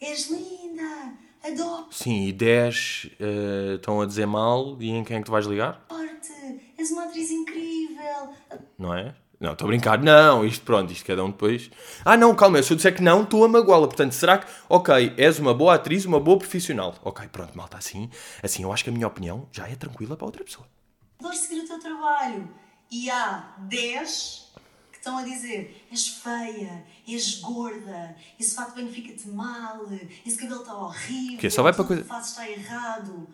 És 0.00 0.30
linda! 0.30 1.12
Adopte! 1.44 1.96
Sim, 1.96 2.26
e 2.26 2.32
10 2.32 3.10
eh, 3.20 3.74
estão 3.76 4.00
a 4.00 4.06
dizer 4.06 4.26
mal, 4.26 4.76
e 4.80 4.90
em 4.90 5.04
quem 5.04 5.16
é 5.16 5.20
que 5.20 5.26
tu 5.26 5.32
vais 5.32 5.46
ligar? 5.46 5.84
És 6.78 6.90
uma 6.90 7.04
atriz 7.04 7.30
incrível! 7.30 8.32
Não 8.78 8.94
é? 8.94 9.14
Não, 9.40 9.52
estou 9.52 9.66
a 9.66 9.68
brincar. 9.68 10.02
Não, 10.02 10.44
isto 10.44 10.64
pronto, 10.64 10.92
isto 10.92 11.04
cada 11.04 11.24
um 11.24 11.30
depois. 11.30 11.70
Ah, 12.04 12.16
não, 12.16 12.34
calma, 12.34 12.60
se 12.62 12.72
eu 12.72 12.76
disser 12.76 12.94
que 12.94 13.02
não, 13.02 13.22
estou 13.22 13.44
a 13.44 13.48
magoá-la. 13.48 13.86
Portanto, 13.86 14.12
será 14.12 14.38
que, 14.38 14.46
ok, 14.68 15.14
és 15.16 15.38
uma 15.38 15.54
boa 15.54 15.74
atriz, 15.74 16.04
uma 16.04 16.18
boa 16.18 16.38
profissional. 16.38 16.94
Ok, 17.02 17.26
pronto, 17.28 17.56
malta, 17.56 17.76
assim, 17.76 18.10
assim 18.42 18.64
eu 18.64 18.72
acho 18.72 18.82
que 18.82 18.90
a 18.90 18.92
minha 18.92 19.06
opinião 19.06 19.48
já 19.52 19.68
é 19.68 19.76
tranquila 19.76 20.16
para 20.16 20.26
outra 20.26 20.42
pessoa. 20.42 20.66
Adoro 21.20 21.36
seguir 21.36 21.60
o 21.60 21.66
teu 21.68 21.78
trabalho. 21.78 22.48
E 22.90 23.10
há 23.10 23.54
10 23.58 24.47
que 24.47 24.47
estão 25.08 25.18
a 25.18 25.22
dizer: 25.24 25.86
és 25.90 26.08
feia, 26.08 26.84
és 27.06 27.40
gorda, 27.40 28.14
esse 28.38 28.54
fato 28.54 28.74
bem 28.74 28.88
fica-te 28.90 29.28
mal, 29.28 29.86
esse 30.26 30.36
cabelo 30.36 30.60
está 30.60 30.74
horrível, 30.74 31.38
Que 31.38 31.50
só 31.50 31.62
vai 31.62 31.72
para 31.72 31.84
coisa- 31.84 32.02
que 32.02 32.08
fazes 32.08 32.30
está 32.30 32.48
errado. 32.48 33.28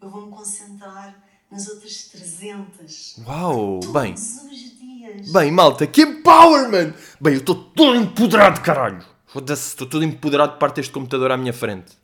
Eu 0.00 0.08
vou-me 0.10 0.30
concentrar 0.30 1.14
nas 1.50 1.66
outras 1.68 2.04
300. 2.04 3.16
Uau, 3.26 3.80
bem. 3.92 4.14
Todos 4.14 4.42
os 4.44 4.78
dias. 4.78 5.32
Bem, 5.32 5.50
malta, 5.50 5.86
que 5.86 6.02
empowerment! 6.02 6.94
Bem, 7.20 7.34
eu 7.34 7.40
estou 7.40 7.54
todo 7.56 7.96
empoderado, 7.96 8.60
caralho! 8.60 9.04
Foda-se, 9.26 9.68
estou 9.68 9.88
todo 9.88 10.04
empoderado 10.04 10.52
de 10.52 10.58
parte 10.58 10.76
deste 10.76 10.92
computador 10.92 11.32
à 11.32 11.36
minha 11.36 11.52
frente. 11.52 11.96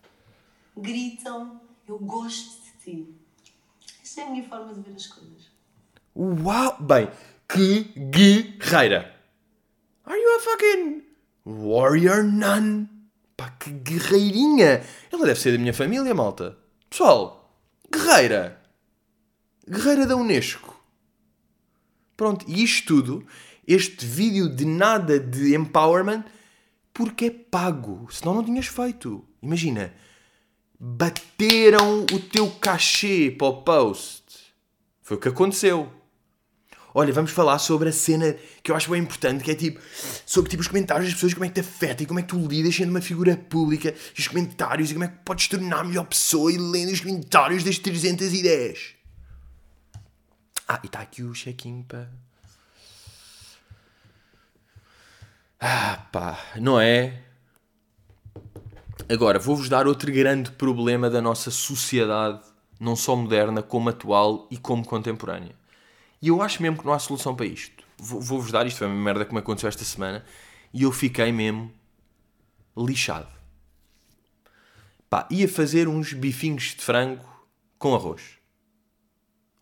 Gritam: 0.77 1.61
eu 1.87 1.99
gosto 2.01 2.61
de 2.63 2.93
ti. 2.93 3.15
Esta 4.03 4.23
é 4.23 4.25
a 4.25 4.31
minha 4.31 4.49
forma 4.49 4.75
de 4.75 4.81
ver 4.81 4.95
as 4.97 5.07
coisas. 5.07 5.45
Uau! 6.17 6.77
Bem, 6.81 7.09
que 7.49 7.85
guerreira! 8.11 9.14
Are 10.07 10.19
you 10.19 10.37
a 10.37 10.41
fucking 10.41 11.03
warrior 11.47 12.23
nun? 12.23 12.89
Pá, 13.37 13.49
que 13.59 13.71
guerreirinha! 13.71 14.85
Ela 15.11 15.27
deve 15.27 15.41
ser 15.41 15.53
da 15.53 15.59
minha 15.59 15.73
família, 15.73 16.15
malta. 16.15 16.59
Pessoal, 16.91 17.51
guerreira! 17.91 18.61
Guerreira 19.67 20.07
da 20.07 20.15
Unesco. 20.15 20.79
Pronto, 22.17 22.45
e 22.47 22.63
isto 22.63 22.87
tudo, 22.87 23.27
este 23.67 24.05
vídeo 24.05 24.49
de 24.49 24.67
nada 24.67 25.19
de 25.19 25.55
empowerment, 25.57 26.25
porque 26.93 27.25
é 27.25 27.31
pago. 27.31 28.07
Senão 28.11 28.35
não 28.35 28.45
tinhas 28.45 28.67
feito. 28.67 29.25
Imagina, 29.43 29.95
bateram 30.79 32.03
o 32.13 32.21
teu 32.21 32.51
cachê 32.51 33.35
para 33.37 33.47
o 33.47 33.63
post. 33.63 34.23
Foi 35.01 35.17
o 35.17 35.21
que 35.21 35.29
aconteceu. 35.29 35.91
Olha, 36.97 37.13
vamos 37.13 37.33
falar 37.33 37.59
sobre 37.59 37.89
a 37.89 37.93
cena 37.93 38.37
que 38.63 38.71
eu 38.71 38.77
acho 38.77 38.89
bem 38.89 39.03
importante, 39.03 39.43
que 39.43 39.51
é 39.51 39.55
tipo, 39.57 39.81
sobre 40.25 40.49
tipo, 40.49 40.61
os 40.61 40.69
comentários 40.69 41.07
das 41.07 41.15
pessoas, 41.15 41.35
como 41.35 41.45
é 41.45 41.49
que 41.49 41.55
te 41.55 41.61
afeta 41.61 42.05
e 42.05 42.07
como 42.07 42.21
é 42.21 42.23
que 42.23 42.29
tu 42.29 42.47
lidas 42.47 42.77
sendo 42.77 42.91
uma 42.91 43.01
figura 43.01 43.37
pública, 43.37 43.93
e 44.17 44.21
os 44.21 44.29
comentários, 44.29 44.93
e 44.93 44.95
como 44.95 45.05
é 45.05 45.09
que 45.09 45.19
podes 45.25 45.49
tornar 45.49 45.81
a 45.81 45.85
melhor 45.85 46.05
pessoa 46.05 46.53
e 46.53 46.57
lendo 46.57 46.93
os 46.93 47.01
comentários 47.01 47.65
das 47.65 47.79
310. 47.79 48.95
Ah, 50.69 50.79
e 50.85 50.87
está 50.87 51.01
aqui 51.01 51.25
o 51.25 51.33
check-in 51.33 51.83
para... 51.83 52.09
Ah, 55.59 56.07
pá, 56.13 56.39
não 56.61 56.81
é? 56.81 57.23
Agora, 59.09 59.41
vou-vos 59.41 59.69
dar 59.69 59.89
outro 59.89 60.13
grande 60.13 60.53
problema 60.53 61.11
da 61.11 61.21
nossa 61.21 61.51
sociedade, 61.51 62.41
não 62.79 62.95
só 62.95 63.17
moderna, 63.17 63.63
como 63.65 63.89
atual 63.89 64.47
e 64.49 64.57
como 64.57 64.87
contemporânea. 64.87 65.64
E 66.25 66.29
eu 66.29 66.41
acho 66.41 66.63
mesmo 66.63 66.79
que 66.79 66.87
não 66.87 66.95
há 66.95 66.99
solução 66.99 67.37
para 67.37 67.45
isto. 67.45 67.85
Vou- 67.99 68.19
Vou-vos 68.19 68.51
dar 68.51 68.67
isto, 68.67 68.79
foi 68.79 68.87
uma 68.87 68.97
merda 68.97 69.27
que 69.27 69.33
me 69.35 69.41
aconteceu 69.41 69.69
esta 69.69 69.85
semana, 69.85 70.25
e 70.73 70.83
eu 70.85 70.91
fiquei 70.91 71.31
mesmo 71.31 71.71
lixado. 72.75 73.29
Pá, 75.11 75.29
ia 75.31 75.47
fazer 75.47 75.87
uns 75.87 76.15
bifinhos 76.15 76.75
de 76.75 76.81
frango 76.81 77.23
com 77.79 77.95
arroz. 77.95 78.39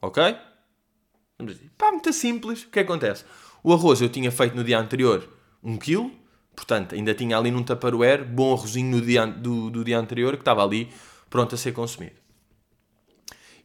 Ok? 0.01 0.22
Pá, 1.77 1.90
muito 1.90 2.12
simples. 2.12 2.62
O 2.62 2.70
que 2.70 2.79
é 2.79 2.85
que 2.85 2.90
acontece? 2.92 3.25
O 3.64 3.72
arroz 3.72 4.01
eu 4.01 4.09
tinha 4.09 4.31
feito 4.31 4.55
no 4.55 4.62
dia 4.62 4.79
anterior 4.79 5.29
1 5.64 5.77
kg, 5.79 6.12
portanto 6.55 6.94
ainda 6.94 7.12
tinha 7.12 7.37
ali 7.37 7.51
num 7.51 7.64
tupperware 7.64 8.25
bom 8.25 8.53
arrozinho 8.55 9.01
dia, 9.01 9.27
do, 9.27 9.68
do 9.68 9.83
dia 9.83 9.98
anterior 9.98 10.35
que 10.37 10.42
estava 10.42 10.62
ali 10.62 10.92
pronto 11.29 11.57
a 11.57 11.59
ser 11.59 11.72
consumido. 11.72 12.14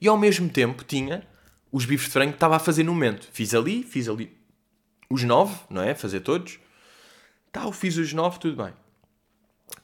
E 0.02 0.08
ao 0.08 0.18
mesmo 0.18 0.50
tempo 0.50 0.84
tinha 0.84 1.28
os 1.71 1.86
bifes 1.86 2.08
de 2.08 2.13
frango 2.13 2.32
que 2.32 2.38
estava 2.38 2.56
a 2.56 2.60
fazer 2.60 2.84
no 2.84 2.93
momento. 2.93 3.27
Fiz 3.32 3.53
ali, 3.53 3.84
fiz 3.84 4.08
ali 4.08 4.36
os 5.10 5.23
nove, 5.23 5.56
não 5.69 5.82
é? 5.82 5.95
Fazer 5.95 6.19
todos. 6.19 6.60
Tal, 7.51 7.71
fiz 7.71 7.97
os 7.97 8.13
nove, 8.13 8.39
tudo 8.39 8.62
bem. 8.63 8.73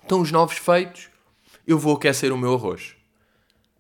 Estão 0.01 0.21
os 0.21 0.31
novos 0.31 0.57
feitos, 0.57 1.09
eu 1.65 1.77
vou 1.77 1.95
aquecer 1.95 2.31
o 2.31 2.37
meu 2.37 2.53
arroz. 2.53 2.95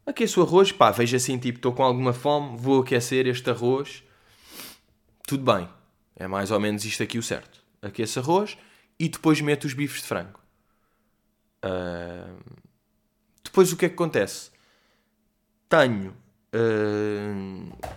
Aqueço 0.05 0.41
o 0.41 0.43
arroz, 0.43 0.71
pá, 0.71 0.91
vejo 0.91 1.15
assim, 1.15 1.37
tipo, 1.37 1.59
estou 1.59 1.73
com 1.73 1.83
alguma 1.83 2.13
fome, 2.13 2.57
vou 2.57 2.81
aquecer 2.81 3.25
este 3.27 3.49
arroz. 3.49 4.03
Tudo 5.25 5.43
bem. 5.43 5.67
É 6.15 6.27
mais 6.27 6.51
ou 6.51 6.59
menos 6.59 6.83
isto 6.85 7.01
aqui 7.01 7.17
o 7.17 7.23
certo. 7.23 7.63
Aqueço 7.81 8.19
arroz 8.19 8.57
e 8.99 9.09
depois 9.09 9.39
meto 9.41 9.65
os 9.65 9.73
bifes 9.73 10.01
de 10.01 10.07
frango. 10.07 10.39
Ah, 11.61 12.35
Depois 13.43 13.71
o 13.71 13.77
que 13.77 13.85
é 13.85 13.89
que 13.89 13.95
acontece? 13.95 14.51
Tenho. 15.69 16.15
Ah, 16.53 17.89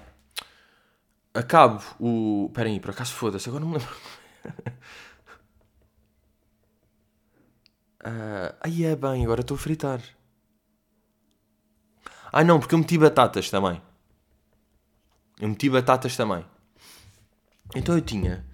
Acabo 1.35 1.83
o. 2.01 2.47
Espera 2.49 2.69
aí, 2.69 2.81
por 2.81 2.91
acaso 2.91 3.13
foda-se, 3.13 3.49
agora 3.49 3.65
não 3.65 3.73
me 3.73 3.79
lembro. 3.79 3.95
Ah, 8.09 8.55
Aí 8.61 8.85
é 8.85 8.95
bem, 8.95 9.25
agora 9.25 9.41
estou 9.41 9.57
a 9.57 9.59
fritar. 9.59 10.01
Ah 12.33 12.45
não, 12.45 12.61
porque 12.61 12.75
eu 12.75 12.79
meti 12.79 12.97
batatas 12.99 13.51
também. 13.51 13.81
Eu 15.41 15.49
meti 15.49 15.69
batatas 15.69 16.17
também. 16.17 16.45
Então 17.75 17.95
eu 17.95 18.01
tinha. 18.01 18.45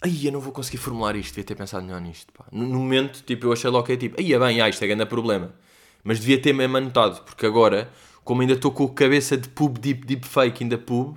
Aí 0.00 0.26
eu 0.26 0.32
não 0.32 0.40
vou 0.40 0.52
conseguir 0.52 0.76
formular 0.78 1.16
isto, 1.16 1.30
devia 1.30 1.44
ter 1.44 1.54
pensado 1.54 1.84
melhor 1.84 2.00
nisto. 2.00 2.32
Pá. 2.32 2.44
No, 2.52 2.66
no 2.66 2.78
momento, 2.78 3.22
tipo, 3.22 3.46
eu 3.46 3.52
achei 3.52 3.70
logo 3.70 3.86
que 3.86 3.92
é 3.92 3.96
tipo, 3.96 4.20
aí 4.20 4.32
é 4.34 4.38
bem, 4.38 4.60
ah, 4.60 4.68
isto 4.68 4.82
é 4.84 4.86
grande 4.86 5.06
problema. 5.06 5.54
Mas 6.02 6.20
devia 6.20 6.40
ter 6.40 6.52
mesmo 6.52 6.76
anotado, 6.76 7.22
porque 7.22 7.46
agora, 7.46 7.90
como 8.24 8.42
ainda 8.42 8.54
estou 8.54 8.72
com 8.72 8.84
a 8.84 8.94
cabeça 8.94 9.36
de 9.36 9.48
pub, 9.48 9.78
deep, 9.78 10.06
deep 10.06 10.26
fake 10.26 10.64
ainda 10.64 10.78
pub, 10.78 11.16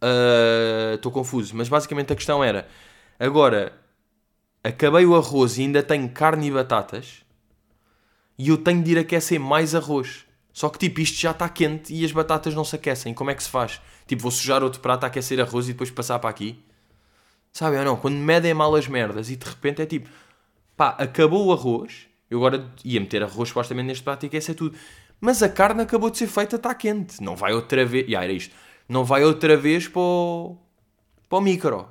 ah, 0.00 0.94
estou 0.94 1.12
confuso. 1.12 1.56
Mas 1.56 1.68
basicamente 1.68 2.12
a 2.12 2.16
questão 2.16 2.42
era, 2.42 2.68
agora, 3.18 3.72
acabei 4.62 5.06
o 5.06 5.16
arroz 5.16 5.58
e 5.58 5.62
ainda 5.62 5.82
tenho 5.82 6.08
carne 6.10 6.48
e 6.48 6.50
batatas, 6.50 7.24
e 8.38 8.48
eu 8.50 8.58
tenho 8.58 8.82
de 8.82 8.92
ir 8.92 8.98
aquecer 8.98 9.40
mais 9.40 9.74
arroz. 9.74 10.26
Só 10.52 10.68
que 10.70 10.78
tipo, 10.78 11.00
isto 11.00 11.18
já 11.20 11.32
está 11.32 11.48
quente 11.48 11.94
e 11.94 12.04
as 12.04 12.12
batatas 12.12 12.54
não 12.54 12.64
se 12.64 12.76
aquecem. 12.76 13.12
Como 13.12 13.30
é 13.30 13.34
que 13.34 13.42
se 13.42 13.50
faz? 13.50 13.80
Tipo, 14.06 14.22
vou 14.22 14.30
sujar 14.30 14.62
outro 14.62 14.80
prato 14.80 15.04
a 15.04 15.06
aquecer 15.08 15.38
arroz 15.40 15.68
e 15.68 15.72
depois 15.72 15.90
passar 15.90 16.18
para 16.18 16.30
aqui? 16.30 16.58
Sabe 17.52 17.76
ou 17.76 17.84
não? 17.84 17.96
Quando 17.96 18.16
medem 18.16 18.54
mal 18.54 18.74
as 18.74 18.88
merdas 18.88 19.30
e 19.30 19.36
de 19.36 19.46
repente 19.46 19.82
é 19.82 19.86
tipo, 19.86 20.08
Pá, 20.76 20.90
acabou 20.98 21.46
o 21.46 21.52
arroz. 21.52 22.06
Eu 22.28 22.38
agora 22.38 22.70
ia 22.84 23.00
meter 23.00 23.22
arroz 23.22 23.48
supostamente 23.48 23.86
neste 23.86 24.04
prato 24.04 24.26
e 24.26 24.36
é 24.36 24.54
tudo. 24.54 24.76
Mas 25.20 25.42
a 25.42 25.48
carne 25.48 25.82
acabou 25.82 26.10
de 26.10 26.18
ser 26.18 26.26
feita, 26.26 26.56
está 26.56 26.74
quente. 26.74 27.22
Não 27.22 27.34
vai 27.34 27.52
outra 27.52 27.84
vez. 27.84 28.08
Já 28.08 28.22
era 28.22 28.32
isto. 28.32 28.54
Não 28.88 29.04
vai 29.04 29.24
outra 29.24 29.56
vez 29.56 29.88
para 29.88 30.00
o, 30.00 30.58
para 31.28 31.38
o 31.38 31.40
micro. 31.40 31.88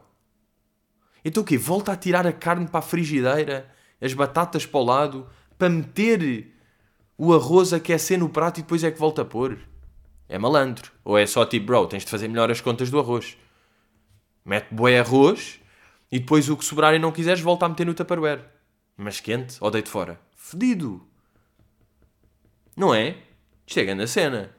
Então 1.24 1.42
o 1.44 1.46
quê? 1.46 1.58
Volta 1.58 1.92
a 1.92 1.96
tirar 1.96 2.28
a 2.28 2.32
carne 2.32 2.68
para 2.68 2.80
a 2.80 2.84
frigideira, 2.84 3.70
as 4.00 4.14
batatas 4.14 4.66
para 4.66 4.80
o 4.80 4.84
lado, 4.84 5.28
para 5.58 5.70
meter 5.70 6.54
o 7.18 7.34
arroz 7.34 7.74
aquecer 7.74 8.20
no 8.20 8.30
prato 8.30 8.60
e 8.60 8.64
depois 8.64 8.84
é 8.84 8.92
que 8.92 9.00
volta 9.00 9.24
a 9.24 9.26
pôr. 9.26 9.58
É 10.30 10.38
malandro. 10.38 10.92
Ou 11.04 11.18
é 11.18 11.26
só 11.26 11.46
tipo, 11.46 11.68
bro, 11.68 11.88
tens 11.88 12.06
de 12.06 12.12
fazer 12.12 12.28
melhor 12.28 12.52
as 12.52 12.62
contas 12.62 12.90
do 12.90 13.00
arroz. 13.00 13.38
Mete 14.44 14.74
boi 14.74 14.98
arroz 14.98 15.60
e 16.12 16.20
depois 16.20 16.50
o 16.50 16.58
que 16.58 16.64
sobrar 16.64 16.94
e 16.94 17.00
não 17.00 17.12
quiseres 17.12 17.42
volta 17.42 17.66
a 17.66 17.70
meter 17.70 17.86
no 17.86 17.94
tupperware. 17.94 18.46
Mas 18.96 19.20
quente 19.20 19.58
ou 19.60 19.72
deito 19.72 19.90
fora. 19.90 20.20
Fedido. 20.36 21.06
Não 22.76 22.94
é? 22.94 23.16
Isto 23.66 23.80
é 23.80 23.86
grande 23.86 24.08
cena. 24.08 24.52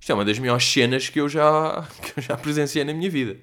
Isto 0.00 0.12
é 0.12 0.14
uma 0.14 0.24
das 0.24 0.38
melhores 0.38 0.64
cenas 0.64 1.08
que 1.08 1.20
eu 1.20 1.28
já, 1.28 1.86
que 2.02 2.18
eu 2.18 2.22
já 2.22 2.36
presenciei 2.36 2.84
na 2.84 2.94
minha 2.94 3.10
vida. 3.10 3.36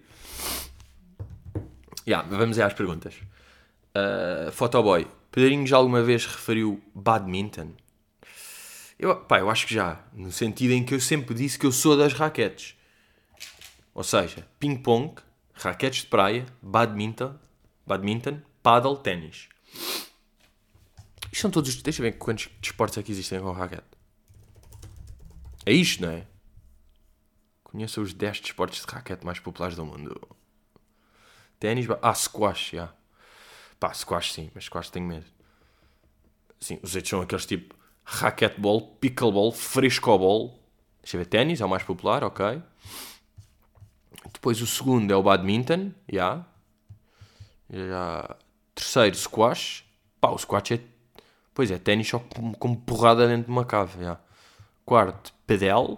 Yeah, 2.08 2.28
vamos 2.30 2.58
aí 2.58 2.66
às 2.66 2.74
perguntas. 2.74 3.16
Uh, 3.96 4.52
Photoboy, 4.52 5.08
Pedrinho 5.32 5.66
já 5.68 5.78
alguma 5.78 6.02
vez 6.02 6.26
referiu 6.26 6.82
badminton? 6.94 7.72
Eu, 8.98 9.16
pá, 9.18 9.40
eu 9.40 9.50
acho 9.50 9.68
que 9.68 9.74
já. 9.74 10.00
No 10.14 10.32
sentido 10.32 10.72
em 10.72 10.84
que 10.84 10.94
eu 10.94 11.00
sempre 11.00 11.36
disse 11.36 11.60
que 11.60 11.66
eu 11.66 11.72
sou 11.72 11.98
das 11.98 12.14
raquetes. 12.14 12.76
Ou 13.94 14.04
seja, 14.04 14.48
ping-pong, 14.60 15.16
raquetes 15.54 16.04
de 16.04 16.08
praia, 16.08 16.46
badminton, 16.62 17.36
badminton, 17.86 18.40
paddle, 18.64 18.98
ténis. 18.98 19.50
Isto 21.36 21.42
são 21.42 21.52
todos. 21.52 21.76
Deixa 21.82 22.02
eu 22.02 22.04
ver 22.04 22.14
quantos 22.14 22.50
desportos 22.62 22.98
é 22.98 23.04
que 23.04 23.12
existem 23.12 23.42
com 23.42 23.52
raquete. 23.52 23.84
É 25.66 25.74
isto, 25.74 26.02
não 26.02 26.10
é? 26.10 26.26
Conheço 27.62 28.02
os 28.02 28.14
10 28.14 28.40
desportos 28.40 28.80
de 28.80 28.90
raquete 28.90 29.26
mais 29.26 29.38
populares 29.38 29.76
do 29.76 29.86
mundo. 29.86 30.18
Ténis. 31.60 31.88
Ah, 32.02 32.14
squash, 32.14 32.70
já. 32.70 32.78
Yeah. 32.78 32.96
Pá, 33.78 33.94
squash 33.94 34.32
sim, 34.32 34.50
mas 34.56 34.64
squash 34.64 34.90
tenho 34.90 35.06
medo. 35.06 35.26
Sim, 36.58 36.80
os 36.82 36.96
outros 36.96 37.10
são 37.10 37.20
aqueles 37.20 37.46
tipo 37.46 37.76
racquetball, 38.06 38.96
pickleball, 38.96 39.52
frescoball. 39.52 40.64
Deixa 41.02 41.18
eu 41.18 41.20
ver, 41.20 41.26
ténis 41.26 41.60
é 41.60 41.66
o 41.66 41.70
mais 41.70 41.84
popular, 41.84 42.24
ok. 42.24 42.64
Depois 44.32 44.62
o 44.62 44.68
segundo 44.68 45.12
é 45.12 45.16
o 45.18 45.24
badminton, 45.24 45.92
já. 46.10 46.46
Yeah. 47.70 47.90
já. 47.90 48.38
Terceiro, 48.74 49.18
squash. 49.18 49.84
Pá, 50.22 50.30
o 50.30 50.38
squash 50.38 50.72
é. 50.72 50.95
Pois 51.56 51.72
é, 51.72 51.78
ténis 51.78 52.10
só 52.10 52.20
com, 52.20 52.76
porrada 52.76 53.26
dentro 53.26 53.46
de 53.46 53.52
uma 53.52 53.64
cave. 53.64 53.98
Quarto, 54.86 55.34
pedal. 55.48 55.98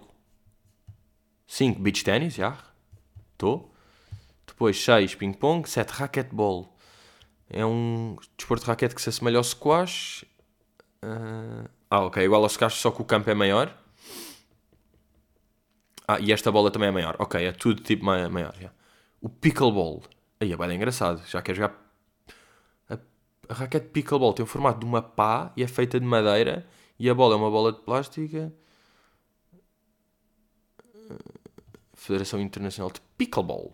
Cinco, 1.48 1.80
beach 1.80 2.04
ténis, 2.04 2.34
já. 2.34 2.56
Estou. 3.32 3.74
Depois 4.46 4.80
6, 4.80 5.16
ping-pong. 5.16 5.68
7, 5.68 5.90
racquetball. 5.90 6.72
É 7.50 7.66
um 7.66 8.16
desporto 8.36 8.64
de 8.64 8.70
raquete 8.70 8.94
que 8.94 9.02
se 9.02 9.08
assemelha 9.08 9.38
ao 9.38 9.42
squash. 9.42 10.24
Uh... 11.02 11.68
Ah, 11.90 12.04
ok. 12.04 12.22
Igual 12.22 12.44
ao 12.44 12.48
squash, 12.48 12.74
só 12.74 12.92
que 12.92 13.02
o 13.02 13.04
campo 13.04 13.28
é 13.28 13.34
maior. 13.34 13.76
Ah, 16.06 16.20
e 16.20 16.32
esta 16.32 16.52
bola 16.52 16.70
também 16.70 16.88
é 16.88 16.92
maior. 16.92 17.16
Ok, 17.18 17.44
é 17.44 17.50
tudo 17.50 17.82
tipo 17.82 18.04
maior. 18.04 18.54
Yeah. 18.54 18.72
O 19.20 19.28
pickleball. 19.28 20.04
Aí 20.40 20.52
é 20.52 20.56
bem 20.56 20.76
engraçado. 20.76 21.20
Já 21.26 21.42
quer 21.42 21.56
jogar. 21.56 21.87
A, 23.48 23.54
raquete 23.54 23.86
de 23.86 23.92
pickleball 23.92 24.32
tem 24.32 24.44
o 24.44 24.46
formato 24.46 24.80
de 24.80 24.84
uma 24.84 25.02
pá 25.02 25.52
e 25.56 25.62
é 25.62 25.66
feita 25.66 25.98
de 25.98 26.06
madeira. 26.06 26.66
E 26.98 27.08
a 27.08 27.14
bola 27.14 27.34
é 27.34 27.36
uma 27.36 27.50
bola 27.50 27.72
de 27.72 27.80
plástica. 27.80 28.52
Federação 31.94 32.40
Internacional 32.40 32.90
de 32.90 33.00
Pickleball. 33.16 33.72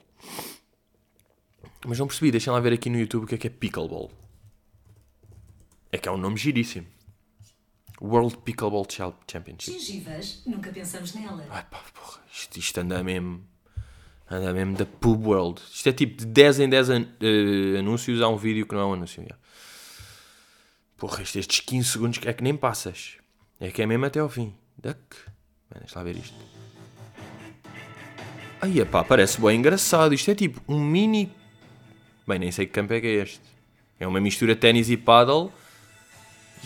Mas 1.87 1.98
não 1.98 2.06
percebi, 2.06 2.30
deixem 2.30 2.52
lá 2.52 2.60
ver 2.60 2.72
aqui 2.72 2.90
no 2.90 2.98
YouTube 2.98 3.24
o 3.24 3.26
que 3.26 3.34
é 3.34 3.38
que 3.38 3.46
é 3.46 3.50
Pickleball. 3.50 4.10
É 5.92 5.98
que 5.98 6.08
é 6.08 6.12
um 6.12 6.16
nome 6.16 6.37
giríssimo. 6.37 6.87
World 8.00 8.38
Pickleball 8.38 8.87
Championship. 8.90 9.78
Gengivas, 9.78 10.42
nunca 10.46 10.70
pensamos 10.70 11.14
nela. 11.14 11.46
Ai 11.48 11.64
pá, 11.70 11.80
porra, 11.94 12.20
isto, 12.32 12.58
isto 12.58 12.78
anda 12.78 13.02
mesmo. 13.02 13.46
Anda 14.28 14.52
mesmo 14.52 14.76
da 14.76 14.87
pub 14.87 15.26
world. 15.26 15.60
Isto 15.72 15.88
é 15.90 15.92
tipo 15.92 16.16
de 16.16 16.26
10 16.26 16.60
em 16.60 16.68
10 16.68 16.90
an 16.90 17.02
uh, 17.02 17.78
anúncios 17.78 18.20
há 18.20 18.28
um 18.28 18.37
vídeo 18.37 18.66
que 18.66 18.74
não 18.74 18.80
é 18.80 18.87
um 18.87 18.92
anúncio. 18.94 19.22
Yeah. 19.22 19.38
Porra, 20.96 21.22
estes 21.22 21.61
15 21.61 21.88
segundos 21.88 22.20
é 22.24 22.33
que 22.33 22.42
nem 22.42 22.57
passas. 22.57 23.14
É 23.61 23.70
que 23.70 23.83
é 23.83 23.87
mesmo 23.87 24.04
até 24.07 24.20
ao 24.20 24.28
fim. 24.28 24.54
Duck. 24.78 24.98
Deixa 25.78 25.98
lá 25.98 26.04
ver 26.04 26.16
isto. 26.16 26.37
Aí, 28.61 28.85
pá, 28.85 29.04
parece 29.04 29.40
bem 29.40 29.59
engraçado. 29.59 30.14
Isto 30.14 30.30
é 30.30 30.35
tipo 30.35 30.61
um 30.68 30.83
mini 30.83 31.30
Bem, 32.26 32.38
nem 32.38 32.50
sei 32.50 32.66
que 32.66 32.72
campo 32.72 32.92
é 32.94 33.00
que 33.00 33.07
é 33.07 33.11
este. 33.22 33.40
É 34.00 34.07
uma 34.07 34.18
mistura 34.18 34.57
ténis 34.57 34.88
e 34.88 34.96
paddle. 34.96 35.52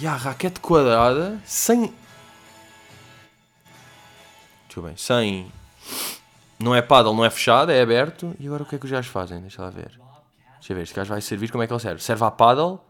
E 0.01 0.07
a 0.07 0.15
raquete 0.15 0.61
quadrada 0.61 1.41
sem. 1.45 1.93
Deixa 4.67 4.79
eu 4.79 4.83
bem. 4.83 4.97
Sem. 4.97 5.53
Não 6.61 6.75
é 6.75 6.83
paddle, 6.83 7.15
não 7.15 7.25
é 7.25 7.31
fechado, 7.31 7.73
é 7.73 7.83
aberto. 7.83 8.37
E 8.39 8.47
agora 8.47 8.63
o 8.63 8.67
que 8.67 8.77
é 8.77 8.79
que 8.79 8.85
os 8.85 8.91
gajos 8.91 9.11
fazem? 9.11 9.41
Deixa 9.41 9.61
lá 9.61 9.71
ver. 9.71 10.01
Deixa 10.59 10.73
eu 10.73 10.77
ver, 10.77 10.83
este 10.83 10.95
gajo 10.95 11.11
vai 11.11 11.21
servir. 11.21 11.51
Como 11.51 11.63
é 11.65 11.67
que 11.67 11.73
ele 11.73 11.81
serve? 11.81 12.03
Serve 12.03 12.25
a 12.25 12.31
paddle. 12.31 12.81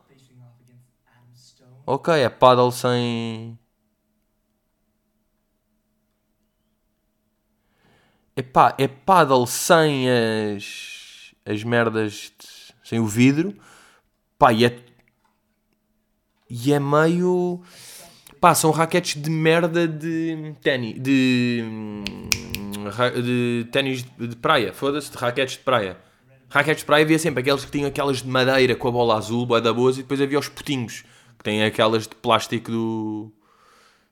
Ok, 1.91 2.13
é 2.13 2.29
paddle 2.29 2.71
sem. 2.71 3.59
Epá, 8.37 8.75
é 8.77 8.87
paddle 8.87 9.47
sem 9.47 10.07
as. 10.11 11.33
as 11.47 11.65
merdas. 11.65 12.31
De 12.39 12.59
sem 12.85 13.01
o 13.01 13.07
vidro, 13.07 13.55
pá, 14.39 14.53
e 14.53 14.67
é. 14.67 14.79
E 16.51 16.75
é 16.75 16.79
meio. 16.79 17.63
Pá, 18.39 18.55
são 18.55 18.71
raquetes 18.71 19.23
de 19.23 19.31
merda 19.31 19.89
de 19.89 20.55
ténis. 20.61 21.01
De. 21.01 21.65
de 23.25 23.67
ténis 23.73 24.05
de 24.19 24.37
praia, 24.37 24.75
foda-se, 24.75 25.11
de 25.11 25.17
raquetes 25.17 25.57
de 25.57 25.65
praia. 25.65 25.97
Raquetes 26.51 26.83
de 26.83 26.87
praia 26.87 27.03
havia 27.03 27.19
sempre 27.19 27.41
aqueles 27.41 27.65
que 27.65 27.71
tinham 27.71 27.89
aquelas 27.89 28.19
de 28.19 28.29
madeira 28.29 28.77
com 28.77 28.89
a 28.89 28.93
bola 28.93 29.17
azul, 29.17 29.47
boa 29.47 29.59
da 29.59 29.73
boas, 29.73 29.97
e 29.97 30.03
depois 30.03 30.21
havia 30.21 30.39
os 30.39 30.51
putinhos, 30.51 31.03
têm 31.43 31.65
aquelas 31.65 32.07
de 32.07 32.15
plástico 32.15 32.71
do. 32.71 33.33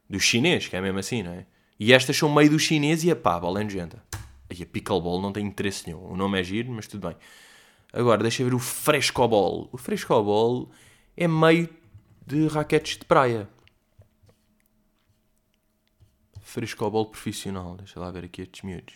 do 0.08 0.20
chinês, 0.20 0.68
que 0.68 0.76
é 0.76 0.80
mesmo 0.80 0.98
assim, 0.98 1.22
não 1.22 1.32
é? 1.32 1.46
E 1.78 1.92
estas 1.92 2.16
são 2.16 2.32
meio 2.32 2.50
do 2.50 2.58
chinês 2.58 3.04
e 3.04 3.10
a 3.10 3.16
pá, 3.16 3.38
bola 3.38 3.60
é 3.60 3.64
nojenta. 3.64 4.02
E 4.50 4.62
a 4.62 4.66
pickleball 4.66 5.20
não 5.20 5.32
tem 5.32 5.44
interesse 5.44 5.86
nenhum. 5.86 6.12
O 6.12 6.16
nome 6.16 6.40
é 6.40 6.42
giro, 6.42 6.70
mas 6.70 6.86
tudo 6.86 7.08
bem. 7.08 7.16
Agora, 7.92 8.22
deixa 8.22 8.44
ver 8.44 8.54
o 8.54 8.58
frescobol. 8.58 9.68
O 9.72 9.78
frescobol 9.78 10.70
é 11.16 11.26
meio 11.26 11.68
de 12.26 12.46
raquetes 12.46 12.98
de 12.98 13.04
praia. 13.04 13.48
Frescobol 16.40 17.06
profissional. 17.06 17.76
Deixa 17.76 17.98
lá 17.98 18.10
ver 18.10 18.24
aqui 18.24 18.42
estes 18.42 18.62
miúdos. 18.62 18.94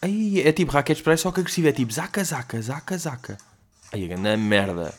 Aí 0.00 0.40
é 0.40 0.52
tipo 0.52 0.72
raquetes 0.72 0.98
de 0.98 1.04
praia, 1.04 1.16
só 1.16 1.32
que 1.32 1.40
agressivo. 1.40 1.68
É 1.68 1.72
tipo 1.72 1.92
zaca, 1.92 2.22
zaca, 2.22 2.62
zaca, 2.62 2.96
zaca. 2.96 3.38
Aí 3.92 4.04
a 4.04 4.08
grande 4.08 4.36
merda. 4.36 4.94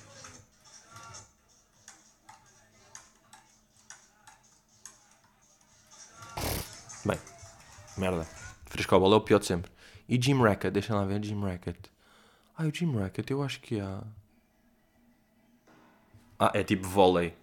Bem, 7.08 7.18
merda. 7.98 8.28
Frescobol 8.66 9.14
é 9.14 9.16
o 9.16 9.22
pior 9.22 9.40
de 9.40 9.46
sempre. 9.46 9.72
E 10.10 10.22
Jim 10.22 10.42
Racket, 10.42 10.74
deixa 10.74 10.94
lá 10.94 11.06
ver, 11.06 11.24
Jim 11.24 11.40
Racket. 11.42 11.78
Ah, 12.58 12.66
o 12.66 12.74
Jim 12.74 12.94
Racket, 12.98 13.32
eu 13.32 13.42
acho 13.42 13.62
que 13.62 13.80
há. 13.80 14.04
Ah, 16.38 16.52
é 16.54 16.66
tipo 16.66 16.86
vôlei. 16.86 17.34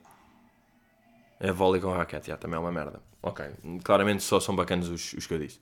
É 1.40 1.50
vôlei 1.50 1.80
com 1.80 1.90
raquete, 1.92 2.28
yeah, 2.28 2.40
também 2.40 2.56
é 2.56 2.60
uma 2.60 2.70
merda. 2.70 3.00
Ok, 3.22 3.44
claramente 3.82 4.22
só 4.22 4.38
são 4.38 4.54
bacanas 4.54 4.88
os, 4.88 5.14
os 5.14 5.26
que 5.26 5.32
eu 5.32 5.38
disse. 5.38 5.58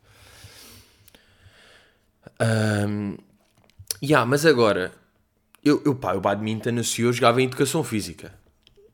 Um, 2.40 3.16
yeah, 4.02 4.26
mas 4.26 4.44
agora, 4.44 4.92
eu, 5.64 5.80
eu 5.84 5.94
pá, 5.94 6.14
o 6.14 6.20
badminton 6.20 6.72
no 6.72 6.82
eu 6.98 7.12
jogava 7.12 7.40
em 7.40 7.44
educação 7.44 7.84
física. 7.84 8.34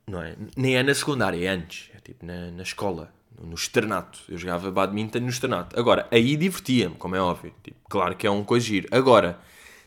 Não 0.07 0.23
é? 0.23 0.37
Nem 0.55 0.77
é 0.77 0.83
na 0.83 0.95
secundária, 0.95 1.43
é 1.43 1.49
antes. 1.49 1.91
É 1.95 2.01
tipo 2.01 2.27
na, 2.27 2.51
na 2.51 2.63
escola 2.63 3.13
no 3.43 3.55
externato. 3.55 4.21
Eu 4.29 4.39
jogava 4.39 4.71
badminton 4.71 5.21
no 5.21 5.29
externato. 5.29 5.79
Agora, 5.79 6.09
aí 6.11 6.37
divertia-me, 6.37 6.97
como 6.97 7.17
é 7.17 7.21
óbvio. 7.21 7.55
Tipo, 7.63 7.79
claro 7.89 8.17
que 8.17 8.27
é 8.27 8.31
um 8.31 8.45
coisa 8.45 8.67
giro. 8.67 8.89
Agora, 8.91 9.39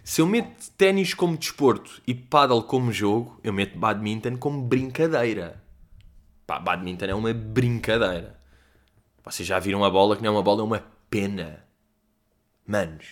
se 0.04 0.22
eu 0.22 0.26
meto 0.26 0.72
ténis 0.78 1.14
como 1.14 1.38
desporto 1.38 2.02
e 2.08 2.14
paddle 2.14 2.64
como 2.64 2.92
jogo, 2.92 3.40
eu 3.44 3.54
meto 3.54 3.78
badminton 3.78 4.38
como 4.38 4.62
brincadeira. 4.62 5.62
Pá, 6.48 6.60
badminton 6.60 7.06
é 7.06 7.16
uma 7.16 7.34
brincadeira. 7.34 8.40
Vocês 9.24 9.48
já 9.48 9.60
viram 9.60 9.84
a 9.84 9.90
bola 9.90 10.16
que 10.16 10.24
não 10.24 10.30
é 10.30 10.32
uma 10.32 10.44
bola, 10.44 10.62
é 10.62 10.64
uma 10.64 10.84
pena. 11.10 11.64
Manos. 12.66 13.08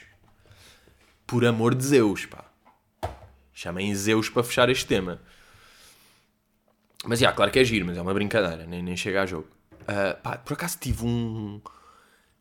Por 1.28 1.46
amor 1.46 1.76
de 1.76 1.86
Zeus, 1.86 2.26
pá. 2.26 2.46
Chamem 3.54 3.94
Zeus 3.94 4.30
para 4.30 4.44
fechar 4.44 4.70
este 4.70 4.86
tema. 4.86 5.22
Mas, 7.06 7.20
já, 7.20 7.32
claro 7.32 7.52
que 7.52 7.60
é 7.60 7.64
giro, 7.64 7.86
mas 7.86 7.98
é 7.98 8.02
uma 8.02 8.14
brincadeira, 8.14 8.66
nem, 8.66 8.82
nem 8.82 8.98
chega 8.98 9.22
a 9.22 9.26
jogo. 9.26 9.48
Ah, 9.88 10.16
pá, 10.16 10.38
por 10.38 10.54
acaso 10.54 10.78
tive 10.80 11.06
um... 11.06 11.62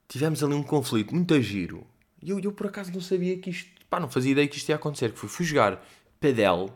Tivemos 0.06 0.42
ali 0.42 0.54
um 0.54 0.62
conflito 0.62 1.14
muito 1.14 1.34
a 1.34 1.40
giro. 1.40 1.86
E 2.22 2.30
eu, 2.30 2.40
eu, 2.40 2.52
por 2.52 2.66
acaso, 2.66 2.92
não 2.92 3.00
sabia 3.00 3.38
que 3.38 3.50
isto... 3.50 3.70
Pá, 3.88 4.00
não 4.00 4.08
fazia 4.08 4.32
ideia 4.32 4.48
que 4.48 4.56
isto 4.56 4.68
ia 4.68 4.76
acontecer. 4.76 5.12
Que 5.12 5.18
fui, 5.18 5.28
fui 5.28 5.44
jogar 5.44 5.82
padel. 6.20 6.70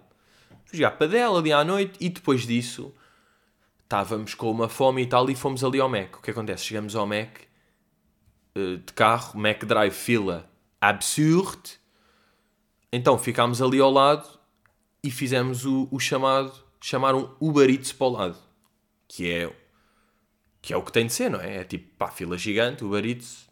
Fui 0.65 0.79
jogar 0.79 0.93
padel 0.93 1.37
ali 1.37 1.53
à 1.53 1.65
noite 1.65 1.97
e 2.01 2.09
depois 2.09 2.47
disso 2.47 2.95
estávamos 3.83 4.35
com 4.35 4.51
uma 4.51 4.69
fome 4.69 5.03
e 5.03 5.07
tal 5.07 5.29
e 5.29 5.35
fomos 5.35 5.63
ali 5.63 5.79
ao 5.79 5.89
Mac. 5.89 6.17
O 6.17 6.23
que 6.23 6.31
acontece? 6.31 6.65
Chegamos 6.65 6.97
ao 6.97 7.07
Mac 7.07 7.41
eh, 8.55 8.77
de 8.77 8.93
carro, 8.95 9.39
Mac 9.39 9.65
Drive 9.65 9.93
fila 9.93 10.51
absurd. 10.81 11.79
Então 12.91 13.19
ficámos 13.19 13.63
ali 13.63 13.81
ao 13.81 13.91
lado 13.91 14.27
e 15.03 15.11
fizemos 15.11 15.65
o, 15.65 15.89
o 15.91 16.01
chamado, 16.01 16.53
chamaram 16.81 17.37
Uber 17.41 17.69
Eats 17.69 17.93
para 17.93 18.07
o 18.07 18.11
lado. 18.11 18.39
Que 19.07 19.31
é, 19.31 19.57
que 20.63 20.73
é 20.73 20.77
o 20.77 20.83
que 20.83 20.93
tem 20.93 21.07
de 21.07 21.13
ser, 21.13 21.29
não 21.29 21.41
é? 21.41 21.59
É 21.59 21.65
tipo, 21.65 21.95
pá, 21.99 22.09
fila 22.09 22.39
gigante, 22.39 22.85
Uber 22.85 23.05
Eats. 23.05 23.49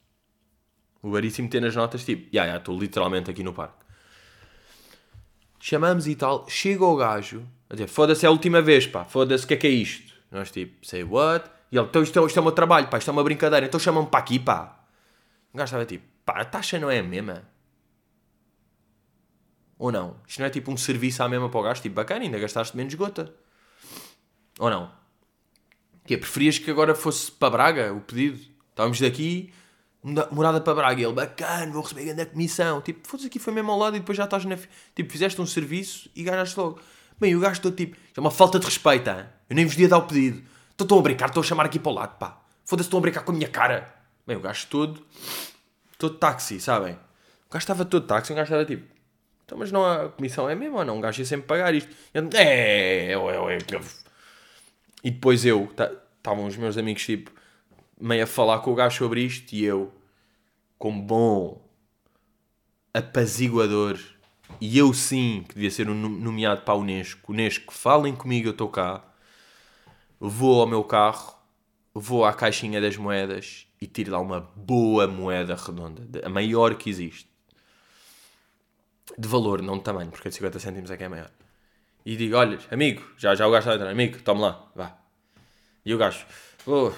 Uber 1.03 1.25
Eats 1.25 1.41
meter 1.41 1.61
nas 1.61 1.75
notas, 1.75 2.05
tipo, 2.05 2.29
já, 2.33 2.47
já, 2.47 2.57
estou 2.57 2.79
literalmente 2.79 3.29
aqui 3.29 3.43
no 3.43 3.53
parque. 3.53 3.85
Chamamos 5.59 6.07
e 6.07 6.15
tal, 6.15 6.49
chega 6.49 6.85
o 6.85 6.97
gajo, 6.97 7.45
a 7.69 7.75
dizer, 7.75 7.89
foda-se, 7.89 8.25
é 8.25 8.29
a 8.29 8.31
última 8.31 8.63
vez, 8.63 8.87
pá, 8.87 9.05
foda-se, 9.05 9.45
o 9.45 9.49
que 9.49 9.55
é 9.55 9.57
que 9.57 9.67
é 9.67 9.71
isto? 9.71 10.15
Nós 10.31 10.53
tipo, 10.53 10.87
say 10.87 11.03
what? 11.03 11.51
E 11.73 11.77
ele, 11.77 11.87
então 11.87 12.03
isto 12.03 12.19
é, 12.19 12.25
isto 12.25 12.39
é 12.39 12.41
o 12.41 12.45
meu 12.45 12.53
trabalho, 12.53 12.89
pá, 12.89 12.99
isto 12.99 13.11
é 13.11 13.13
uma 13.13 13.25
brincadeira, 13.25 13.67
então 13.67 13.81
chamam-me 13.81 14.09
para 14.09 14.21
aqui, 14.21 14.39
pá. 14.39 14.81
O 15.53 15.59
gajo 15.59 15.67
estava 15.67 15.85
tipo, 15.85 16.05
pá, 16.25 16.41
a 16.41 16.45
taxa 16.45 16.79
não 16.79 16.89
é 16.89 17.01
a 17.01 17.03
mesma? 17.03 17.43
Ou 19.77 19.91
não? 19.91 20.17
Isto 20.29 20.39
não 20.39 20.47
é 20.47 20.51
tipo 20.51 20.71
um 20.71 20.77
serviço 20.77 21.23
à 21.25 21.29
mesma 21.29 21.49
para 21.49 21.61
o 21.61 21.63
gajo, 21.65 21.83
tipo, 21.83 21.97
bacana, 21.97 22.23
ainda 22.25 22.39
gastaste 22.39 22.77
menos 22.77 22.95
gota. 22.95 23.35
Ou 24.61 24.71
não? 24.71 25.00
Que 26.11 26.15
é, 26.15 26.17
preferias 26.17 26.59
que 26.59 26.69
agora 26.69 26.93
fosse 26.93 27.31
para 27.31 27.51
Braga 27.51 27.93
o 27.95 28.01
pedido? 28.01 28.41
Estávamos 28.71 28.99
daqui, 28.99 29.53
morada 30.33 30.61
para 30.61 30.75
Braga, 30.75 31.01
e 31.01 31.05
ele, 31.05 31.13
bacana, 31.13 31.71
vou 31.71 31.83
receber 31.83 32.07
grande 32.07 32.27
comissão. 32.27 32.81
Tipo, 32.81 33.07
foda-se 33.07 33.29
aqui, 33.29 33.39
foi 33.39 33.53
mesmo 33.53 33.71
ao 33.71 33.79
lado 33.79 33.97
e 33.97 34.01
depois 34.01 34.19
já 34.19 34.25
estás 34.25 34.45
na. 34.45 34.59
Tipo, 34.93 35.13
fizeste 35.13 35.41
um 35.41 35.47
serviço 35.47 36.11
e 36.17 36.25
ganhaste 36.25 36.59
logo. 36.59 36.81
Bem, 37.21 37.37
o 37.37 37.39
gajo 37.39 37.55
estou 37.55 37.71
tipo, 37.71 37.97
é 38.17 38.21
uma 38.21 38.33
falta 38.33 38.59
de 38.59 38.67
respeito, 38.67 39.09
hein? 39.09 39.25
eu 39.49 39.55
nem 39.55 39.65
vos 39.65 39.79
ia 39.79 39.89
dar 39.89 39.99
o 39.99 40.03
pedido. 40.03 40.43
Então 40.75 40.85
estão 40.85 40.99
a 40.99 41.03
brincar, 41.03 41.27
estão 41.27 41.45
a 41.45 41.47
chamar 41.47 41.67
aqui 41.67 41.79
para 41.79 41.93
o 41.93 41.95
lado, 41.95 42.19
pá. 42.19 42.43
Foda-se, 42.65 42.89
estão 42.89 42.99
a 42.99 43.03
brincar 43.03 43.23
com 43.23 43.31
a 43.31 43.35
minha 43.37 43.49
cara. 43.49 43.95
Bem, 44.27 44.37
o 44.37 44.41
gajo 44.41 44.67
todo, 44.67 45.01
todo 45.97 46.17
táxi, 46.17 46.59
sabem? 46.59 46.95
O 46.95 47.53
gajo 47.53 47.63
estava 47.63 47.85
todo 47.85 48.05
táxi, 48.05 48.33
o 48.33 48.35
gajo 48.35 48.47
estava 48.47 48.65
tipo, 48.65 48.85
então, 49.45 49.57
mas 49.57 49.71
não 49.71 49.87
a 49.87 50.09
comissão 50.09 50.51
é 50.51 50.57
mesmo 50.57 50.77
ou 50.77 50.85
não? 50.85 50.97
Um 50.97 51.01
gajo 51.01 51.21
ia 51.21 51.25
sempre 51.25 51.47
pagar 51.47 51.73
isto. 51.73 51.95
Eu, 52.13 52.29
é, 52.35 52.43
é, 52.43 53.13
é, 53.13 53.13
é, 53.13 53.81
E 55.03 55.11
depois 55.11 55.45
eu, 55.45 55.69
estavam 56.17 56.47
os 56.47 56.57
meus 56.57 56.77
amigos 56.77 57.05
tipo, 57.05 57.31
meio 58.01 58.25
a 58.25 58.27
falar 58.27 58.61
com 58.61 58.73
o 58.73 58.75
gajo 58.75 58.99
sobre 58.99 59.23
isto 59.23 59.53
e 59.53 59.65
eu, 59.65 59.93
como 60.79 61.03
bom 61.03 61.71
apaziguador 62.93 63.99
e 64.61 64.79
eu 64.79 64.93
sim, 64.93 65.45
que 65.49 65.55
devia 65.55 65.71
ser 65.71 65.87
nomeado 65.87 66.63
para 66.63 66.75
a 66.75 66.77
Unesco, 66.77 67.33
Unesco, 67.33 67.73
falem 67.73 68.15
comigo, 68.15 68.49
eu 68.49 68.53
estou 68.53 68.69
cá, 68.69 69.05
vou 70.19 70.61
ao 70.61 70.67
meu 70.67 70.83
carro, 70.83 71.35
vou 71.95 72.25
à 72.25 72.33
caixinha 72.33 72.81
das 72.81 72.97
moedas 72.97 73.67
e 73.81 73.87
tiro 73.87 74.13
lá 74.13 74.19
uma 74.19 74.41
boa 74.57 75.07
moeda 75.07 75.55
redonda, 75.55 76.27
a 76.27 76.29
maior 76.29 76.75
que 76.75 76.91
existe. 76.91 77.29
De 79.19 79.29
valor, 79.29 79.61
não 79.61 79.79
de 79.79 79.85
tamanho, 79.85 80.11
porque 80.11 80.29
a 80.29 80.31
de 80.31 80.37
50 80.37 80.59
cêntimos 80.59 80.91
é 80.91 80.97
que 80.97 81.05
é 81.05 81.09
maior. 81.09 81.31
E 82.05 82.17
digo, 82.17 82.37
olha, 82.37 82.59
amigo, 82.71 83.03
já, 83.17 83.35
já 83.35 83.47
o 83.47 83.51
gajo 83.51 83.61
está 83.61 83.73
a 83.73 83.75
entrar, 83.77 83.91
amigo, 83.91 84.19
toma 84.23 84.41
lá, 84.41 84.65
vá. 84.75 84.97
E 85.85 85.95
o 85.95 85.99
gajo, 85.99 86.25
oh, 86.67 86.93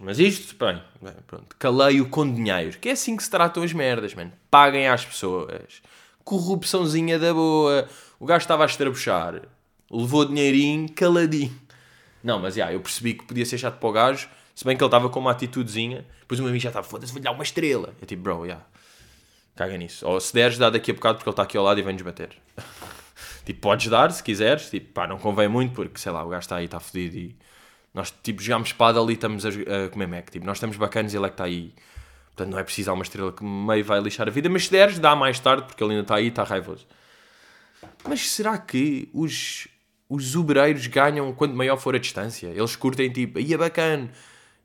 mas 0.00 0.18
isto, 0.18 0.56
bem, 0.56 0.82
pronto, 1.26 1.56
calei-o 1.58 2.08
com 2.08 2.32
dinheiro, 2.32 2.78
que 2.78 2.88
é 2.88 2.92
assim 2.92 3.16
que 3.16 3.22
se 3.22 3.30
tratam 3.30 3.62
as 3.62 3.72
merdas, 3.72 4.14
mano. 4.14 4.32
Paguem 4.50 4.88
às 4.88 5.04
pessoas 5.04 5.82
corrupçãozinha 6.24 7.18
da 7.18 7.32
boa. 7.34 7.88
O 8.18 8.26
gajo 8.26 8.42
estava 8.42 8.62
a 8.62 8.66
estrabuchar, 8.66 9.42
levou 9.90 10.24
dinheirinho, 10.24 10.88
caladinho. 10.92 11.54
Não, 12.22 12.38
mas 12.38 12.54
já, 12.54 12.72
eu 12.72 12.80
percebi 12.80 13.14
que 13.14 13.24
podia 13.24 13.44
ser 13.44 13.58
chato 13.58 13.78
para 13.78 13.88
o 13.88 13.92
gajo, 13.92 14.28
se 14.54 14.64
bem 14.64 14.76
que 14.76 14.82
ele 14.82 14.88
estava 14.88 15.08
com 15.08 15.18
uma 15.18 15.32
atitudezinha. 15.32 16.04
Depois 16.20 16.38
o 16.38 16.42
meu 16.42 16.50
amigo 16.50 16.62
já 16.62 16.70
estava, 16.70 16.86
foda-se, 16.86 17.12
vou-lhe 17.12 17.24
dar 17.24 17.32
uma 17.32 17.42
estrela. 17.42 17.94
Eu 18.00 18.06
tipo, 18.06 18.22
bro, 18.22 18.46
já, 18.46 18.60
caga 19.56 19.76
nisso. 19.76 20.06
Ou 20.06 20.20
se 20.20 20.32
deres, 20.32 20.56
dá 20.56 20.70
daqui 20.70 20.92
a 20.92 20.94
bocado 20.94 21.18
porque 21.18 21.28
ele 21.28 21.32
está 21.32 21.42
aqui 21.42 21.56
ao 21.56 21.64
lado 21.64 21.80
e 21.80 21.82
vem-nos 21.82 22.02
bater. 22.02 22.30
Tipo, 23.44 23.60
podes 23.60 23.88
dar 23.88 24.10
se 24.10 24.22
quiseres, 24.22 24.70
tipo, 24.70 24.92
pá, 24.92 25.06
não 25.06 25.18
convém 25.18 25.48
muito 25.48 25.74
porque, 25.74 25.98
sei 25.98 26.12
lá, 26.12 26.24
o 26.24 26.28
gajo 26.28 26.40
está 26.40 26.56
aí, 26.56 26.64
está 26.66 26.80
fodido 26.80 27.16
e 27.16 27.36
nós, 27.94 28.12
tipo, 28.22 28.42
jogámos 28.42 28.68
espada 28.68 29.00
ali 29.00 29.12
e 29.12 29.14
estamos 29.14 29.44
a, 29.44 29.48
a 29.48 29.88
comer 29.90 30.08
Mac. 30.08 30.30
Tipo, 30.30 30.46
nós 30.46 30.56
estamos 30.56 30.76
bacanas 30.76 31.12
e 31.12 31.16
ele 31.16 31.26
é 31.26 31.28
que 31.28 31.34
está 31.34 31.44
aí 31.44 31.74
Portanto, 32.34 32.52
não 32.52 32.58
é 32.58 32.64
preciso 32.64 32.86
dar 32.86 32.94
uma 32.94 33.02
estrela 33.02 33.32
que 33.32 33.44
meio 33.44 33.84
vai 33.84 34.00
lixar 34.00 34.26
a 34.26 34.30
vida, 34.30 34.48
mas 34.48 34.64
se 34.64 34.70
deres, 34.70 34.98
dá 34.98 35.14
mais 35.14 35.38
tarde, 35.38 35.64
porque 35.66 35.82
ele 35.82 35.92
ainda 35.92 36.02
está 36.02 36.16
aí 36.16 36.24
e 36.24 36.28
está 36.28 36.42
raivoso. 36.42 36.86
Mas 38.08 38.30
será 38.30 38.56
que 38.56 39.08
os, 39.12 39.68
os 40.08 40.34
ubereiros 40.34 40.86
ganham 40.86 41.32
quanto 41.34 41.54
maior 41.54 41.76
for 41.76 41.94
a 41.94 41.98
distância? 41.98 42.48
Eles 42.48 42.74
curtem 42.74 43.10
tipo, 43.10 43.38
aí 43.38 43.52
é 43.52 43.56
bacana, 43.56 44.10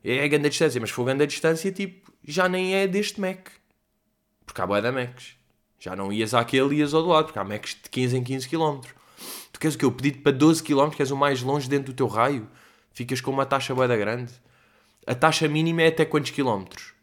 é 0.02 0.24
a 0.24 0.28
grande 0.28 0.48
distância, 0.48 0.80
mas 0.80 0.88
se 0.88 0.96
for 0.96 1.04
grande 1.04 1.24
a 1.24 1.26
distância, 1.26 1.70
tipo, 1.70 2.10
já 2.24 2.48
nem 2.48 2.74
é 2.74 2.86
deste 2.86 3.20
Mac. 3.20 3.48
Porque 4.46 4.60
há 4.62 4.66
boia 4.66 4.80
da 4.80 4.90
Macs. 4.90 5.36
Já 5.78 5.94
não 5.94 6.12
ias 6.12 6.34
àquele, 6.34 6.76
ias 6.76 6.92
ao 6.92 7.02
do 7.02 7.08
lado, 7.08 7.26
porque 7.26 7.38
há 7.38 7.44
Macs 7.44 7.76
de 7.82 7.88
15 7.88 8.16
em 8.16 8.24
15 8.24 8.48
km. 8.48 8.80
Tu 9.52 9.60
queres 9.60 9.74
o 9.74 9.78
que 9.78 9.84
eu 9.84 9.92
pedi 9.92 10.12
para 10.12 10.32
12 10.32 10.62
km, 10.62 10.90
que 10.90 11.02
és 11.02 11.10
o 11.10 11.16
mais 11.16 11.42
longe 11.42 11.68
dentro 11.68 11.92
do 11.92 11.96
teu 11.96 12.06
raio? 12.06 12.48
Ficas 12.92 13.20
com 13.20 13.30
uma 13.30 13.46
taxa 13.46 13.74
boia 13.74 13.88
da 13.88 13.96
grande. 13.96 14.32
A 15.06 15.14
taxa 15.14 15.48
mínima 15.48 15.82
é 15.82 15.88
até 15.88 16.04
quantos 16.04 16.30
quilómetros? 16.30 16.98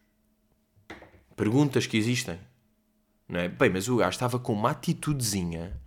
perguntas 1.35 1.85
que 1.85 1.97
existem. 1.97 2.39
Não 3.27 3.39
é? 3.39 3.49
Bem, 3.49 3.69
mas 3.69 3.89
o 3.89 3.97
gajo 3.97 4.11
estava 4.11 4.39
com 4.39 4.53
uma 4.53 4.71
atitudezinha. 4.71 5.79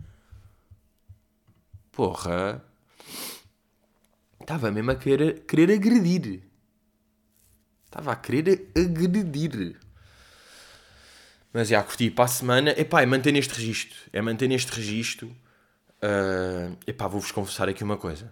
Porra. 1.91 2.63
Estava 4.39 4.71
mesmo 4.71 4.91
a 4.91 4.95
querer, 4.95 5.41
querer 5.45 5.71
agredir. 5.73 6.43
Estava 7.85 8.11
a 8.11 8.15
querer 8.15 8.71
agredir. 8.75 9.79
Mas 11.53 11.69
já 11.69 11.81
curti 11.83 12.11
para 12.11 12.25
a 12.25 12.27
semana. 12.27 12.71
Epá, 12.71 13.01
é 13.01 13.05
manter 13.05 13.31
neste 13.31 13.53
registro. 13.53 13.97
É 14.13 14.21
manter 14.21 14.47
neste 14.47 14.71
registro. 14.71 15.27
Uh, 16.01 16.77
epá, 16.85 17.07
vou-vos 17.07 17.31
confessar 17.31 17.67
aqui 17.67 17.83
uma 17.83 17.97
coisa. 17.97 18.31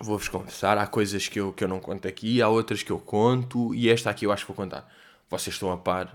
Vou-vos 0.00 0.28
confessar. 0.28 0.78
Há 0.78 0.86
coisas 0.86 1.28
que 1.28 1.40
eu, 1.40 1.52
que 1.52 1.64
eu 1.64 1.68
não 1.68 1.80
conto 1.80 2.06
aqui, 2.06 2.40
há 2.40 2.48
outras 2.48 2.82
que 2.82 2.90
eu 2.90 2.98
conto. 2.98 3.74
E 3.74 3.88
esta 3.88 4.10
aqui 4.10 4.24
eu 4.24 4.32
acho 4.32 4.44
que 4.44 4.52
vou 4.52 4.56
contar 4.56 4.88
vocês 5.30 5.54
estão 5.54 5.70
a 5.70 5.78
par. 5.78 6.12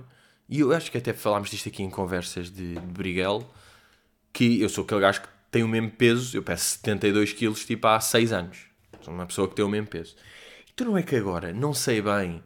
E 0.47 0.59
eu 0.59 0.73
acho 0.73 0.91
que 0.91 0.97
até 0.97 1.13
falámos 1.13 1.49
disto 1.49 1.69
aqui 1.69 1.81
em 1.81 1.89
conversas 1.89 2.51
de, 2.51 2.75
de 2.75 2.79
Briguel, 2.81 3.49
que 4.31 4.61
eu 4.61 4.69
sou 4.69 4.83
aquele 4.83 5.01
gajo 5.01 5.21
que 5.21 5.27
tem 5.49 5.63
o 5.63 5.67
mesmo 5.67 5.89
peso, 5.89 6.37
eu 6.37 6.43
peço 6.43 6.65
72 6.77 7.33
quilos 7.33 7.65
tipo 7.65 7.87
há 7.87 7.99
6 7.99 8.33
anos. 8.33 8.65
Sou 9.01 9.13
uma 9.13 9.25
pessoa 9.25 9.47
que 9.47 9.55
tem 9.55 9.63
o 9.63 9.69
mesmo 9.69 9.87
peso. 9.87 10.15
Então 10.73 10.87
não 10.87 10.97
é 10.97 11.03
que 11.03 11.15
agora 11.15 11.53
não 11.53 11.73
sei 11.73 12.01
bem 12.01 12.43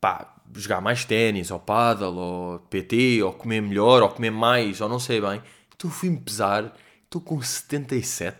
pá, 0.00 0.33
jogar 0.54 0.80
mais 0.80 1.04
ténis, 1.04 1.50
ou 1.50 1.60
paddle, 1.60 2.16
ou 2.16 2.58
PT, 2.60 3.22
ou 3.22 3.32
comer 3.32 3.60
melhor, 3.60 4.02
ou 4.02 4.08
comer 4.08 4.30
mais, 4.30 4.80
ou 4.80 4.88
não 4.88 4.98
sei 4.98 5.20
bem. 5.20 5.42
Então 5.74 5.90
fui-me 5.90 6.20
pesar, 6.20 6.74
estou 7.04 7.20
com 7.20 7.40
77. 7.40 8.36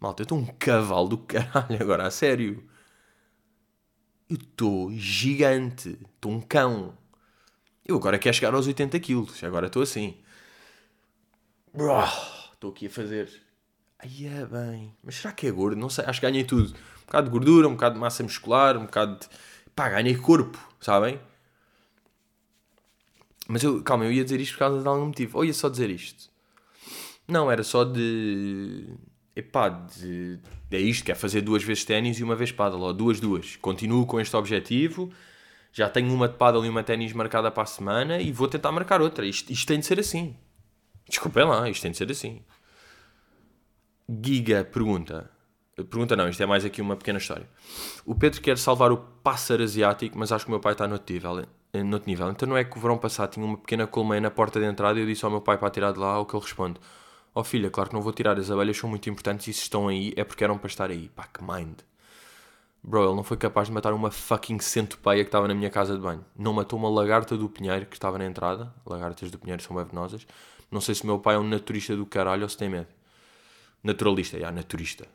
Malta, 0.00 0.22
eu 0.22 0.24
estou 0.24 0.38
um 0.38 0.46
cavalo 0.46 1.08
do 1.08 1.18
caralho 1.18 1.80
agora, 1.80 2.06
a 2.06 2.10
sério 2.10 2.62
eu 4.28 4.36
estou 4.36 4.92
gigante, 4.92 5.98
estou 6.14 6.32
um 6.32 6.40
cão. 6.40 6.96
Eu 7.84 7.96
agora 7.96 8.18
quero 8.18 8.36
chegar 8.36 8.52
aos 8.52 8.66
80 8.66 9.00
quilos, 9.00 9.42
agora 9.42 9.68
estou 9.68 9.82
assim. 9.82 10.18
Estou 12.52 12.70
aqui 12.70 12.86
a 12.86 12.90
fazer. 12.90 13.30
Aí 13.98 14.26
é 14.26 14.44
bem. 14.44 14.94
Mas 15.02 15.16
será 15.16 15.32
que 15.32 15.46
é 15.46 15.50
gordo? 15.50 15.80
Não 15.80 15.88
sei, 15.88 16.04
acho 16.04 16.20
que 16.20 16.26
ganhei 16.26 16.44
tudo. 16.44 16.74
Um 17.02 17.06
bocado 17.06 17.26
de 17.26 17.32
gordura, 17.32 17.68
um 17.68 17.72
bocado 17.72 17.94
de 17.94 18.00
massa 18.00 18.22
muscular, 18.22 18.76
um 18.76 18.84
bocado 18.84 19.18
de. 19.18 19.28
Pá, 19.78 19.88
ganhei 19.90 20.16
corpo, 20.16 20.58
sabem? 20.80 21.20
Mas 23.46 23.62
eu, 23.62 23.80
calma, 23.80 24.04
eu 24.06 24.10
ia 24.10 24.24
dizer 24.24 24.40
isto 24.40 24.54
por 24.54 24.58
causa 24.58 24.82
de 24.82 24.88
algum 24.88 25.06
motivo. 25.06 25.38
Ou 25.38 25.44
ia 25.44 25.54
só 25.54 25.68
dizer 25.68 25.88
isto? 25.88 26.28
Não, 27.28 27.48
era 27.48 27.62
só 27.62 27.84
de 27.84 28.88
epá, 29.36 29.68
de, 29.68 30.40
é 30.72 30.80
isto, 30.80 31.04
quer 31.04 31.14
fazer 31.14 31.42
duas 31.42 31.62
vezes 31.62 31.84
ténis 31.84 32.18
e 32.18 32.24
uma 32.24 32.34
vez 32.34 32.50
paddle, 32.50 32.80
ou 32.80 32.92
duas, 32.92 33.20
duas. 33.20 33.54
Continuo 33.54 34.04
com 34.04 34.18
este 34.18 34.34
objetivo, 34.34 35.12
já 35.72 35.88
tenho 35.88 36.12
uma 36.12 36.26
de 36.26 36.34
paddle 36.34 36.66
e 36.66 36.68
uma 36.68 36.82
ténis 36.82 37.12
marcada 37.12 37.48
para 37.48 37.62
a 37.62 37.66
semana 37.66 38.20
e 38.20 38.32
vou 38.32 38.48
tentar 38.48 38.72
marcar 38.72 39.00
outra. 39.00 39.24
Isto, 39.24 39.52
isto 39.52 39.68
tem 39.68 39.78
de 39.78 39.86
ser 39.86 40.00
assim. 40.00 40.34
Desculpem 41.08 41.44
lá, 41.44 41.70
isto 41.70 41.82
tem 41.82 41.92
de 41.92 41.98
ser 41.98 42.10
assim. 42.10 42.42
Giga 44.08 44.64
pergunta. 44.64 45.37
Pergunta 45.84 46.16
não, 46.16 46.28
isto 46.28 46.42
é 46.42 46.46
mais 46.46 46.64
aqui 46.64 46.82
uma 46.82 46.96
pequena 46.96 47.18
história. 47.18 47.48
O 48.04 48.14
Pedro 48.14 48.40
quer 48.40 48.58
salvar 48.58 48.90
o 48.92 48.96
pássaro 48.96 49.62
asiático, 49.62 50.18
mas 50.18 50.32
acho 50.32 50.44
que 50.44 50.50
o 50.50 50.52
meu 50.52 50.60
pai 50.60 50.72
está 50.72 50.88
no 50.88 51.00
nível. 51.08 51.44
eh, 51.72 51.82
no 51.82 51.94
outro 51.94 52.10
nível. 52.10 52.30
Então 52.30 52.48
não 52.48 52.56
é 52.56 52.64
que 52.64 52.76
o 52.76 52.80
verão 52.80 52.98
passado 52.98 53.32
tinha 53.32 53.44
uma 53.44 53.56
pequena 53.56 53.86
colmeia 53.86 54.20
na 54.20 54.30
porta 54.30 54.58
de 54.58 54.66
entrada 54.66 54.98
e 54.98 55.02
eu 55.02 55.06
disse 55.06 55.24
ao 55.24 55.30
meu 55.30 55.40
pai 55.40 55.58
para 55.58 55.70
tirar 55.70 55.92
de 55.92 55.98
lá, 55.98 56.18
o 56.18 56.26
que 56.26 56.34
ele 56.34 56.42
responde: 56.42 56.80
Ó 57.34 57.40
oh, 57.40 57.44
filha, 57.44 57.70
claro 57.70 57.90
que 57.90 57.94
não 57.94 58.02
vou 58.02 58.12
tirar, 58.12 58.38
as 58.38 58.50
abelhas 58.50 58.76
são 58.76 58.88
muito 58.90 59.08
importantes 59.08 59.46
e 59.48 59.52
se 59.52 59.62
estão 59.62 59.88
aí 59.88 60.12
é 60.16 60.24
porque 60.24 60.42
eram 60.44 60.58
para 60.58 60.68
estar 60.68 60.90
aí. 60.90 61.08
Pá, 61.10 61.24
que 61.26 61.42
mind. 61.42 61.78
Bro, 62.82 63.04
ele 63.04 63.14
não 63.16 63.24
foi 63.24 63.36
capaz 63.36 63.68
de 63.68 63.74
matar 63.74 63.92
uma 63.92 64.10
fucking 64.10 64.60
centopeia 64.60 65.22
que 65.22 65.28
estava 65.28 65.48
na 65.48 65.54
minha 65.54 65.68
casa 65.70 65.94
de 65.94 66.00
banho. 66.00 66.24
Não 66.36 66.52
matou 66.52 66.78
uma 66.78 66.88
lagarta 66.88 67.36
do 67.36 67.48
pinheiro 67.48 67.86
que 67.86 67.96
estava 67.96 68.18
na 68.18 68.24
entrada. 68.24 68.72
Lagartas 68.86 69.30
do 69.30 69.38
pinheiro 69.38 69.62
são 69.62 69.76
bem 69.76 69.84
venenosas. 69.84 70.26
Não 70.70 70.80
sei 70.80 70.94
se 70.94 71.02
o 71.02 71.06
meu 71.06 71.18
pai 71.18 71.34
é 71.36 71.38
um 71.38 71.44
naturista 71.44 71.96
do 71.96 72.06
caralho 72.06 72.42
ou 72.44 72.48
se 72.48 72.56
tem 72.56 72.68
medo. 72.68 72.88
Naturalista, 73.82 74.38
já, 74.38 74.50
naturista. 74.50 75.06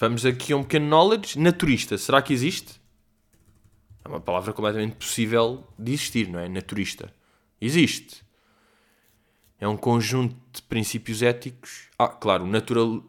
Vamos 0.00 0.24
aqui 0.24 0.54
a 0.54 0.56
um 0.56 0.62
pequeno 0.62 0.88
knowledge. 0.88 1.38
Naturista, 1.38 1.98
será 1.98 2.22
que 2.22 2.32
existe? 2.32 2.80
É 4.02 4.08
uma 4.08 4.18
palavra 4.18 4.50
completamente 4.50 4.96
possível 4.96 5.62
de 5.78 5.92
existir, 5.92 6.26
não 6.26 6.40
é? 6.40 6.48
Naturista. 6.48 7.14
Existe. 7.60 8.24
É 9.58 9.68
um 9.68 9.76
conjunto 9.76 10.34
de 10.54 10.62
princípios 10.62 11.20
éticos. 11.20 11.90
Ah, 11.98 12.08
claro, 12.08 12.44
o 12.44 12.46
natural. 12.46 13.04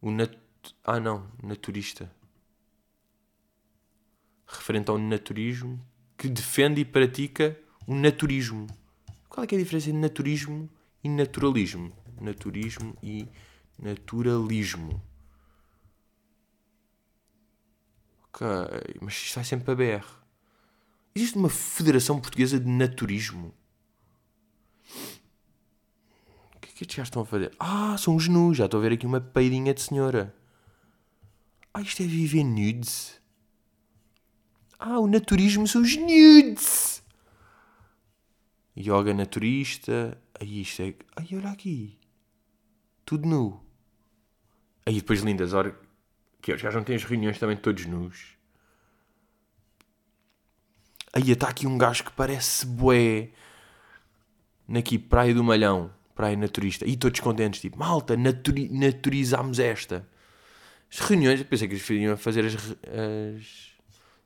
O 0.00 0.10
nat... 0.10 0.36
Ah, 0.82 0.98
não, 0.98 1.30
naturista. 1.40 2.10
Referente 4.44 4.90
ao 4.90 4.98
naturismo 4.98 5.80
que 6.18 6.28
defende 6.28 6.80
e 6.80 6.84
pratica 6.84 7.56
o 7.86 7.94
naturismo. 7.94 8.66
Qual 9.28 9.44
é, 9.44 9.54
é 9.54 9.54
a 9.54 9.58
diferença 9.60 9.88
entre 9.88 10.00
naturismo 10.00 10.68
e 11.04 11.08
naturalismo? 11.08 11.92
Naturismo 12.20 12.96
e 13.00 13.28
naturalismo. 13.78 15.00
Ok, 18.34 18.46
mas 19.02 19.12
isto 19.12 19.34
vai 19.34 19.44
sempre 19.44 19.66
para 19.66 19.74
BR. 19.74 20.06
Existe 21.14 21.36
uma 21.36 21.50
Federação 21.50 22.18
Portuguesa 22.18 22.58
de 22.58 22.66
Naturismo. 22.66 23.54
O 26.56 26.60
que 26.60 26.70
é 26.70 26.72
que 26.72 26.82
estes 26.84 26.96
gajos 26.96 27.08
estão 27.08 27.22
a 27.22 27.26
fazer? 27.26 27.54
Ah, 27.60 27.94
são 27.98 28.16
os 28.16 28.28
nus. 28.28 28.56
Já 28.56 28.64
estou 28.64 28.80
a 28.80 28.82
ver 28.82 28.92
aqui 28.92 29.04
uma 29.04 29.20
peidinha 29.20 29.74
de 29.74 29.82
senhora. 29.82 30.34
Ah, 31.74 31.82
isto 31.82 32.02
é 32.02 32.06
viver 32.06 32.42
nudes. 32.42 33.20
Ah, 34.78 34.98
o 34.98 35.06
naturismo 35.06 35.68
são 35.68 35.82
os 35.82 35.94
nudes. 35.94 37.02
Yoga 38.74 39.12
naturista. 39.12 40.18
Aí 40.40 40.62
isto 40.62 40.80
é. 40.80 40.94
Ai, 41.16 41.28
olha 41.32 41.50
aqui. 41.50 41.98
Tudo 43.04 43.28
nu. 43.28 43.60
Aí 44.86 44.94
depois 44.94 45.20
lindas, 45.20 45.52
ora 45.52 45.78
que 46.42 46.52
os 46.52 46.60
gajos 46.60 46.74
não 46.74 46.84
têm 46.84 46.96
as 46.96 47.04
reuniões 47.04 47.38
também 47.38 47.56
todos 47.56 47.86
nus. 47.86 48.36
Aí 51.12 51.30
está 51.30 51.48
aqui 51.48 51.66
um 51.68 51.78
gajo 51.78 52.04
que 52.04 52.12
parece 52.12 52.66
bué. 52.66 53.30
Naqui, 54.66 54.98
Praia 54.98 55.32
do 55.32 55.44
Malhão. 55.44 55.92
Praia 56.16 56.36
naturista. 56.36 56.84
E 56.84 56.96
todos 56.96 57.20
contentes, 57.20 57.60
tipo, 57.60 57.78
malta, 57.78 58.16
naturi 58.16 58.68
naturizámos 58.68 59.60
esta. 59.60 60.06
As 60.90 60.98
reuniões, 60.98 61.38
eu 61.38 61.46
pensei 61.46 61.68
que 61.68 61.74
eles 61.74 61.88
iam 61.90 62.16
fazer 62.16 62.44
as, 62.44 62.54
as, 62.54 63.70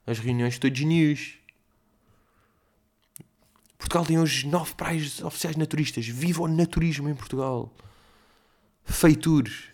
as 0.06 0.18
reuniões 0.18 0.58
todos 0.58 0.80
news. 0.80 1.34
Portugal 3.76 4.06
tem 4.06 4.18
hoje 4.18 4.48
nove 4.48 4.74
praias 4.74 5.20
oficiais 5.22 5.56
naturistas. 5.56 6.06
Viva 6.06 6.42
o 6.42 6.48
naturismo 6.48 7.10
em 7.10 7.14
Portugal. 7.14 7.74
Feitures. 8.84 9.64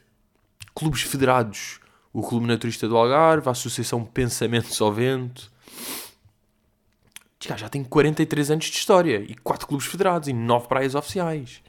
Clubes 0.75 1.03
federados 1.03 1.82
o 2.13 2.23
Clube 2.23 2.47
Naturista 2.47 2.87
do 2.87 2.97
Algarve, 2.97 3.49
a 3.49 3.53
Associação 3.53 4.05
Pensamentos 4.05 4.81
ao 4.81 4.93
Vento. 4.93 5.51
Já, 7.41 7.57
já 7.57 7.69
tem 7.69 7.83
43 7.83 8.51
anos 8.51 8.67
de 8.67 8.77
história 8.77 9.25
e 9.27 9.35
4 9.35 9.67
clubes 9.67 9.87
federados 9.87 10.29
e 10.29 10.33
9 10.33 10.69
praias 10.69 10.95
oficiais. 10.95 11.63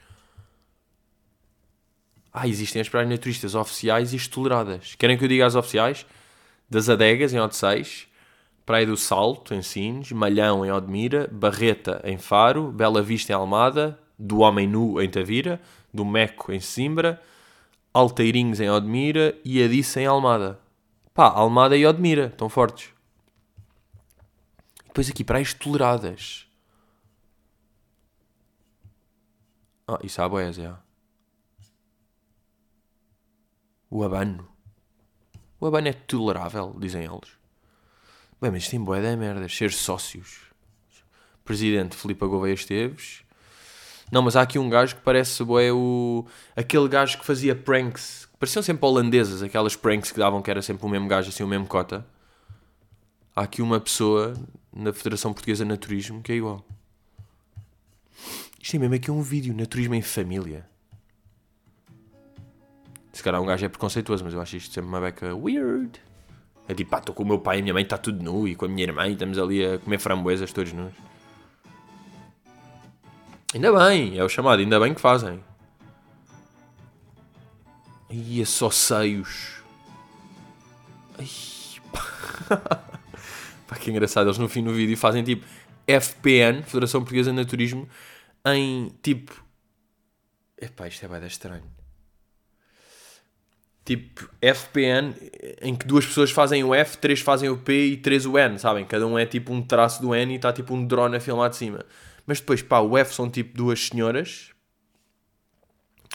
Ah, 2.31 2.47
existem 2.47 2.81
as 2.81 2.89
praias 2.89 3.09
naturistas 3.09 3.55
oficiais 3.55 4.11
e 4.11 4.15
as 4.15 4.27
toleradas. 4.27 4.95
Querem 4.95 5.17
que 5.17 5.23
eu 5.23 5.27
diga 5.27 5.45
as 5.45 5.55
oficiais? 5.55 6.05
Das 6.69 6.89
Adegas, 6.89 7.33
em 7.33 7.39
Odeceies, 7.39 8.07
Praia 8.65 8.85
do 8.85 8.97
Salto, 8.97 9.53
em 9.53 9.61
Sines, 9.61 10.11
Malhão, 10.11 10.65
em 10.65 10.71
Odmira, 10.71 11.29
Barreta, 11.31 12.01
em 12.03 12.17
Faro, 12.17 12.71
Bela 12.71 13.01
Vista, 13.01 13.31
em 13.31 13.35
Almada, 13.35 13.99
do 14.17 14.39
Homem 14.39 14.67
Nu, 14.67 15.01
em 15.01 15.09
Tavira, 15.09 15.61
do 15.93 16.03
Meco, 16.03 16.51
em 16.51 16.59
Simbra, 16.59 17.21
Alteirinhos 17.93 18.59
em 18.59 18.69
Odmira 18.69 19.39
e 19.45 19.61
Adice 19.61 19.99
em 19.99 20.05
Almada. 20.07 20.59
Pá, 21.13 21.29
Almada 21.29 21.77
e 21.77 21.85
Odmira, 21.85 22.27
estão 22.27 22.49
fortes. 22.49 22.89
Depois 24.87 25.09
aqui 25.09 25.23
praias 25.23 25.53
toleradas. 25.53 26.47
Ah, 29.87 29.99
isso 30.03 30.21
há 30.21 30.27
boias, 30.27 30.55
já. 30.55 30.79
O 33.89 34.03
abano. 34.03 34.47
O 35.59 35.67
abano 35.67 35.87
é 35.87 35.93
tolerável, 35.93 36.75
dizem 36.79 37.05
eles. 37.05 37.37
Bem, 38.41 38.51
mas 38.51 38.67
tem 38.67 38.83
boé 38.83 39.01
da 39.01 39.15
merda. 39.15 39.47
Ser 39.47 39.71
sócios. 39.71 40.51
Presidente 41.45 41.95
Filipe 41.95 42.25
Gouveia 42.25 42.53
Esteves 42.53 43.22
não, 44.11 44.21
mas 44.21 44.35
há 44.35 44.41
aqui 44.41 44.59
um 44.59 44.69
gajo 44.69 44.95
que 44.95 45.01
parece 45.01 45.41
é 45.41 45.71
o. 45.71 46.25
aquele 46.55 46.87
gajo 46.87 47.17
que 47.17 47.25
fazia 47.25 47.55
pranks. 47.55 48.27
Pareciam 48.39 48.61
sempre 48.61 48.85
holandesas, 48.85 49.41
aquelas 49.41 49.75
pranks 49.75 50.11
que 50.11 50.19
davam 50.19 50.41
que 50.41 50.51
era 50.51 50.61
sempre 50.61 50.85
o 50.85 50.89
mesmo 50.89 51.07
gajo, 51.07 51.29
assim, 51.29 51.43
o 51.43 51.47
mesmo 51.47 51.65
cota. 51.65 52.05
Há 53.35 53.43
aqui 53.43 53.61
uma 53.61 53.79
pessoa 53.79 54.33
na 54.75 54.93
Federação 54.93 55.33
Portuguesa 55.33 55.63
de 55.63 55.69
Naturismo 55.69 56.21
que 56.21 56.31
é 56.31 56.35
igual. 56.35 56.63
Isto 58.61 58.75
é 58.75 58.79
mesmo 58.79 58.95
aqui 58.95 59.09
um 59.09 59.21
vídeo, 59.21 59.53
Naturismo 59.53 59.95
em 59.95 60.01
Família. 60.01 60.65
Se 63.11 63.21
calhar 63.21 63.41
um 63.41 63.45
gajo 63.45 63.65
é 63.65 63.69
preconceituoso, 63.69 64.23
mas 64.23 64.33
eu 64.33 64.41
acho 64.41 64.57
isto 64.57 64.73
sempre 64.73 64.89
uma 64.89 64.99
beca 64.99 65.35
weird. 65.35 65.99
É 66.67 66.73
tipo, 66.73 66.89
pá, 66.89 66.99
estou 66.99 67.13
com 67.13 67.23
o 67.23 67.25
meu 67.25 67.39
pai 67.39 67.57
e 67.57 67.59
a 67.59 67.61
minha 67.61 67.73
mãe, 67.73 67.83
está 67.83 67.97
tudo 67.97 68.23
nu, 68.23 68.47
e 68.47 68.55
com 68.55 68.65
a 68.65 68.67
minha 68.67 68.83
irmã, 68.83 69.07
e 69.07 69.13
estamos 69.13 69.37
ali 69.37 69.65
a 69.65 69.77
comer 69.79 69.99
framboesas 69.99 70.51
todos 70.51 70.71
nus. 70.73 70.93
Ainda 73.53 73.71
bem, 73.71 74.17
é 74.17 74.23
o 74.23 74.29
chamado, 74.29 74.59
ainda 74.59 74.79
bem 74.79 74.93
que 74.93 75.01
fazem. 75.01 75.43
E 78.09 78.41
é 78.41 78.45
só 78.45 78.69
seios. 78.69 79.61
Ai, 81.17 81.27
pá. 81.91 82.57
pá, 83.67 83.75
que 83.75 83.91
engraçado. 83.91 84.27
Eles 84.27 84.37
no 84.37 84.49
fim 84.49 84.63
do 84.63 84.73
vídeo 84.73 84.97
fazem 84.97 85.23
tipo 85.23 85.45
FPN, 85.87 86.63
Federação 86.63 87.01
Portuguesa 87.01 87.31
de 87.31 87.37
Naturismo, 87.37 87.87
em 88.45 88.89
tipo. 89.01 89.43
Epá, 90.59 90.87
isto 90.87 91.05
é 91.05 91.07
bem 91.07 91.27
estranho. 91.27 91.63
Tipo, 93.85 94.29
FPN, 94.41 95.13
em 95.61 95.75
que 95.75 95.85
duas 95.85 96.05
pessoas 96.05 96.31
fazem 96.31 96.63
o 96.63 96.73
F, 96.73 96.97
três 96.97 97.19
fazem 97.19 97.49
o 97.49 97.57
P 97.57 97.87
e 97.87 97.97
três 97.97 98.25
o 98.25 98.37
N, 98.37 98.57
sabem? 98.57 98.85
Cada 98.85 99.05
um 99.05 99.19
é 99.19 99.25
tipo 99.25 99.51
um 99.51 99.61
traço 99.61 100.01
do 100.01 100.15
N 100.15 100.31
e 100.31 100.35
está 100.37 100.53
tipo 100.53 100.73
um 100.73 100.87
drone 100.87 101.17
a 101.17 101.19
filmar 101.19 101.49
de 101.49 101.57
cima. 101.57 101.85
Mas 102.25 102.39
depois, 102.39 102.61
pá, 102.61 102.79
o 102.79 102.97
F 102.97 103.13
são 103.13 103.29
tipo 103.29 103.55
duas 103.55 103.87
senhoras, 103.87 104.51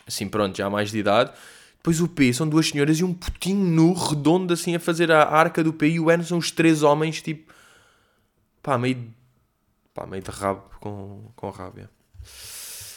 assim 0.06 0.28
pronto, 0.28 0.56
já 0.56 0.70
mais 0.70 0.90
de 0.90 0.98
idade. 0.98 1.32
Depois 1.76 2.00
o 2.00 2.08
P 2.08 2.32
são 2.32 2.48
duas 2.48 2.68
senhoras 2.68 2.98
e 2.98 3.04
um 3.04 3.14
putinho 3.14 3.64
nu, 3.64 3.92
redondo, 3.92 4.52
assim, 4.52 4.74
a 4.74 4.80
fazer 4.80 5.12
a 5.12 5.24
arca 5.28 5.62
do 5.62 5.72
P. 5.72 5.90
E 5.90 6.00
o 6.00 6.10
N 6.10 6.24
são 6.24 6.38
os 6.38 6.50
três 6.50 6.82
homens, 6.82 7.22
tipo, 7.22 7.52
pá, 8.62 8.76
meio, 8.76 9.14
pá, 9.94 10.06
meio 10.06 10.22
de 10.22 10.30
rabo 10.30 10.62
com, 10.80 11.30
com 11.36 11.50
rábia. 11.50 11.88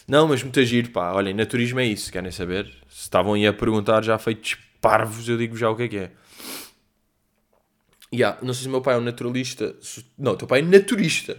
Não, 0.07 0.27
mas 0.27 0.41
muito 0.41 0.63
giro, 0.63 0.89
pá. 0.89 1.13
Olhem, 1.13 1.33
naturismo 1.33 1.79
é 1.79 1.85
isso, 1.85 2.11
querem 2.11 2.31
saber? 2.31 2.65
Se 2.89 3.03
estavam 3.03 3.33
aí 3.33 3.45
a 3.45 3.53
perguntar, 3.53 4.03
já 4.03 4.17
feitos 4.17 4.57
parvos, 4.81 5.29
eu 5.29 5.37
digo 5.37 5.55
já 5.55 5.69
o 5.69 5.75
que 5.75 5.83
é 5.83 5.87
que 5.87 5.97
é. 5.97 6.11
Yeah, 8.13 8.37
não 8.41 8.53
sei 8.53 8.63
se 8.63 8.67
o 8.67 8.71
meu 8.71 8.81
pai 8.81 8.95
é 8.95 8.97
um 8.97 9.01
naturalista. 9.01 9.75
Não, 10.17 10.33
o 10.33 10.35
teu 10.35 10.47
pai 10.47 10.59
é 10.59 10.63
naturista. 10.63 11.37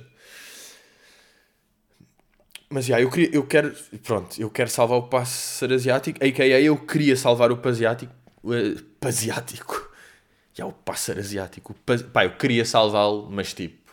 Mas 2.73 2.87
já, 2.87 2.99
eu, 2.99 3.11
queria, 3.11 3.29
eu 3.35 3.47
quero. 3.47 3.75
Pronto, 4.03 4.41
eu 4.41 4.49
quero 4.49 4.71
salvar 4.71 4.99
o 4.99 5.03
pássaro 5.03 5.75
asiático. 5.75 6.19
A.K.A. 6.25 6.59
eu 6.59 6.79
queria 6.79 7.15
salvar 7.15 7.53
o 7.53 7.59
pasiático. 7.59 8.11
Uh, 8.43 8.83
pasiático. 8.99 9.91
Já, 10.55 10.65
o 10.65 10.73
pássaro 10.73 11.21
asiático. 11.21 11.75
O 11.75 12.03
pá, 12.11 12.25
eu 12.25 12.35
queria 12.39 12.65
salvá-lo, 12.65 13.29
mas 13.31 13.53
tipo. 13.53 13.93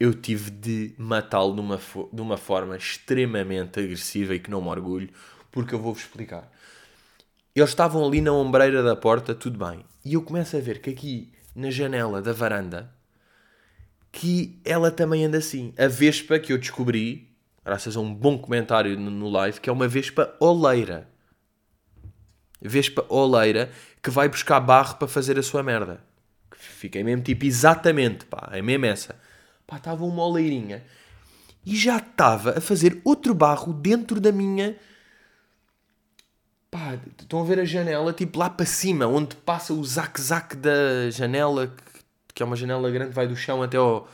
Eu 0.00 0.14
tive 0.14 0.50
de 0.50 0.94
matá-lo 0.96 1.54
de 1.54 1.60
uma, 1.60 1.78
de 2.12 2.20
uma 2.20 2.38
forma 2.38 2.76
extremamente 2.78 3.78
agressiva 3.78 4.34
e 4.34 4.40
que 4.40 4.50
não 4.50 4.62
me 4.62 4.68
orgulho, 4.68 5.10
porque 5.52 5.74
eu 5.74 5.78
vou-vos 5.78 6.02
explicar. 6.02 6.50
Eles 7.54 7.70
estavam 7.70 8.06
ali 8.06 8.22
na 8.22 8.32
ombreira 8.32 8.82
da 8.82 8.96
porta, 8.96 9.34
tudo 9.34 9.58
bem. 9.64 9.84
E 10.02 10.14
eu 10.14 10.22
começo 10.22 10.56
a 10.56 10.60
ver 10.60 10.80
que 10.80 10.90
aqui 10.90 11.32
na 11.54 11.70
janela 11.70 12.22
da 12.22 12.32
varanda 12.32 12.90
que 14.10 14.58
ela 14.64 14.90
também 14.90 15.26
anda 15.26 15.38
assim. 15.38 15.74
A 15.76 15.86
vespa 15.86 16.38
que 16.38 16.52
eu 16.52 16.58
descobri 16.58 17.33
graças 17.64 17.96
a 17.96 18.00
um 18.00 18.12
bom 18.12 18.38
comentário 18.38 18.98
no 18.98 19.28
live, 19.30 19.60
que 19.60 19.70
é 19.70 19.72
uma 19.72 19.88
vespa 19.88 20.34
oleira. 20.38 21.08
Vespa 22.60 23.04
oleira 23.08 23.70
que 24.02 24.10
vai 24.10 24.28
buscar 24.28 24.60
barro 24.60 24.96
para 24.96 25.08
fazer 25.08 25.38
a 25.38 25.42
sua 25.42 25.62
merda. 25.62 26.00
Fiquei 26.54 27.02
mesmo 27.02 27.22
tipo, 27.22 27.44
exatamente, 27.44 28.26
pá, 28.26 28.50
é 28.52 28.60
mesmo 28.60 28.86
essa. 28.86 29.16
Pá, 29.66 29.76
estava 29.76 30.04
uma 30.04 30.22
oleirinha 30.22 30.84
e 31.64 31.74
já 31.76 31.96
estava 31.96 32.58
a 32.58 32.60
fazer 32.60 33.00
outro 33.04 33.34
barro 33.34 33.72
dentro 33.72 34.20
da 34.20 34.30
minha. 34.30 34.76
Pá, 36.70 36.98
estão 37.18 37.40
a 37.40 37.44
ver 37.44 37.60
a 37.60 37.64
janela, 37.64 38.12
tipo 38.12 38.38
lá 38.38 38.50
para 38.50 38.66
cima, 38.66 39.06
onde 39.06 39.36
passa 39.36 39.72
o 39.72 39.82
zac-zac 39.84 40.56
da 40.56 41.10
janela, 41.10 41.74
que 42.34 42.42
é 42.42 42.46
uma 42.46 42.56
janela 42.56 42.90
grande, 42.90 43.12
vai 43.12 43.26
do 43.26 43.36
chão 43.36 43.62
até 43.62 43.76
ao, 43.76 44.08